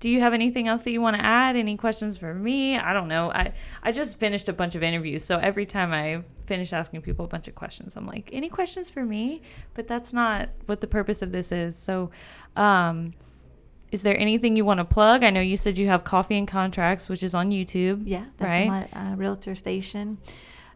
do 0.00 0.08
you 0.08 0.20
have 0.20 0.32
anything 0.32 0.68
else 0.68 0.84
that 0.84 0.90
you 0.90 1.00
want 1.00 1.16
to 1.16 1.24
add? 1.24 1.56
Any 1.56 1.76
questions 1.76 2.16
for 2.16 2.32
me? 2.32 2.78
I 2.78 2.92
don't 2.92 3.08
know. 3.08 3.30
I 3.30 3.52
I 3.82 3.92
just 3.92 4.18
finished 4.18 4.48
a 4.48 4.52
bunch 4.52 4.74
of 4.74 4.82
interviews, 4.82 5.24
so 5.24 5.38
every 5.38 5.66
time 5.66 5.92
I 5.92 6.22
finish 6.46 6.72
asking 6.72 7.02
people 7.02 7.24
a 7.24 7.28
bunch 7.28 7.48
of 7.48 7.54
questions, 7.54 7.96
I'm 7.96 8.06
like, 8.06 8.30
any 8.32 8.48
questions 8.48 8.90
for 8.90 9.04
me? 9.04 9.42
But 9.74 9.88
that's 9.88 10.12
not 10.12 10.50
what 10.66 10.80
the 10.80 10.86
purpose 10.86 11.22
of 11.22 11.32
this 11.32 11.52
is. 11.52 11.76
So. 11.76 12.10
Um, 12.56 13.12
is 13.90 14.02
there 14.02 14.18
anything 14.18 14.56
you 14.56 14.64
want 14.64 14.78
to 14.78 14.84
plug? 14.84 15.24
I 15.24 15.30
know 15.30 15.40
you 15.40 15.56
said 15.56 15.78
you 15.78 15.86
have 15.88 16.04
Coffee 16.04 16.36
and 16.36 16.46
Contracts, 16.46 17.08
which 17.08 17.22
is 17.22 17.34
on 17.34 17.50
YouTube. 17.50 18.02
Yeah, 18.04 18.24
that's 18.36 18.48
right? 18.48 18.68
my 18.68 18.88
uh, 18.92 19.16
realtor 19.16 19.54
station. 19.54 20.18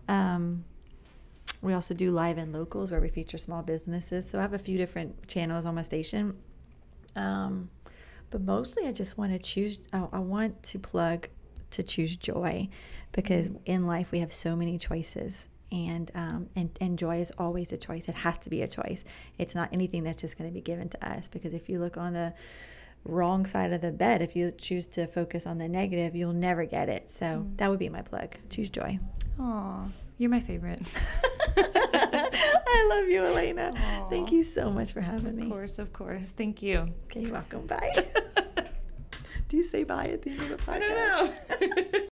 Um, 0.09 0.65
we 1.61 1.75
also 1.75 1.95
do 1.95 2.11
live 2.11 2.39
and 2.39 2.53
locals 2.53 2.91
where 2.91 3.01
we 3.01 3.09
feature 3.09 3.39
small 3.39 3.63
businesses. 3.63 4.31
So 4.31 4.39
I 4.39 4.43
have 4.43 4.53
a 4.53 4.59
few 4.59 4.79
different 4.79 5.29
channels 5.29 5.65
on 5.65 5.75
my 5.75 5.83
station. 5.83 6.37
Um, 7.15 7.71
but 8.31 8.41
mostly, 8.41 8.87
I 8.89 8.93
just 8.93 9.19
want 9.19 9.33
to 9.33 9.39
choose. 9.39 9.79
I, 9.93 10.07
I 10.13 10.19
want 10.19 10.63
to 10.65 10.79
plug 10.79 11.29
to 11.71 11.83
choose 11.83 12.17
joy, 12.17 12.69
because 13.13 13.51
in 13.65 13.87
life 13.87 14.13
we 14.13 14.21
have 14.21 14.33
so 14.33 14.57
many 14.57 14.79
choices 14.79 15.47
and 15.71 16.11
um, 16.15 16.49
and 16.55 16.71
and 16.81 16.99
joy 16.99 17.19
is 17.19 17.33
always 17.39 17.73
a 17.73 17.77
choice. 17.77 18.09
It 18.09 18.15
has 18.15 18.39
to 18.41 18.51
be 18.51 18.63
a 18.63 18.69
choice. 18.69 19.05
It's 19.39 19.55
not 19.55 19.71
anything 19.73 20.05
that's 20.05 20.21
just 20.21 20.39
going 20.39 20.49
to 20.51 20.55
be 20.55 20.61
given 20.61 20.89
to 20.91 21.09
us. 21.09 21.29
Because 21.29 21.55
if 21.55 21.69
you 21.69 21.79
look 21.79 21.97
on 21.97 22.13
the 22.13 22.35
wrong 23.05 23.47
side 23.47 23.73
of 23.73 23.81
the 23.81 23.93
bed. 23.93 24.23
If 24.23 24.37
you 24.37 24.53
choose 24.53 24.87
to 24.89 25.07
focus 25.07 25.47
on 25.47 25.59
the 25.59 25.69
negative, 25.69 26.15
you'll 26.15 26.33
never 26.33 26.65
get 26.65 26.89
it. 26.89 27.11
So 27.11 27.25
mm. 27.25 27.57
that 27.57 27.71
would 27.71 27.79
be 27.79 27.89
my 27.89 28.03
plug. 28.03 28.37
Choose 28.51 28.71
joy. 28.71 28.99
Aw, 29.41 29.87
you're 30.19 30.31
my 30.31 30.41
favorite. 30.41 30.83
I 31.57 32.89
love 32.91 33.09
you, 33.09 33.25
Elena. 33.25 33.73
Aww. 33.75 34.11
Thank 34.11 34.33
you 34.33 34.45
so 34.45 34.71
much 34.71 34.93
for 34.93 35.01
having 35.01 35.37
me. 35.37 35.43
Of 35.45 35.51
course, 35.51 35.79
of 35.79 35.93
course. 35.93 36.31
Thank 36.31 36.63
you. 36.63 36.89
Okay, 37.07 37.23
you're 37.23 37.33
welcome. 37.33 37.67
Bye. 37.67 38.07
Do 39.49 39.57
you 39.57 39.65
say 39.65 39.85
bye 39.85 40.07
at 40.07 40.23
the 40.23 40.31
end 40.31 40.41
of 40.41 40.49
the 40.49 40.57
podcast? 40.57 41.33
I 41.51 41.57
don't 41.59 41.93
know. 41.93 42.09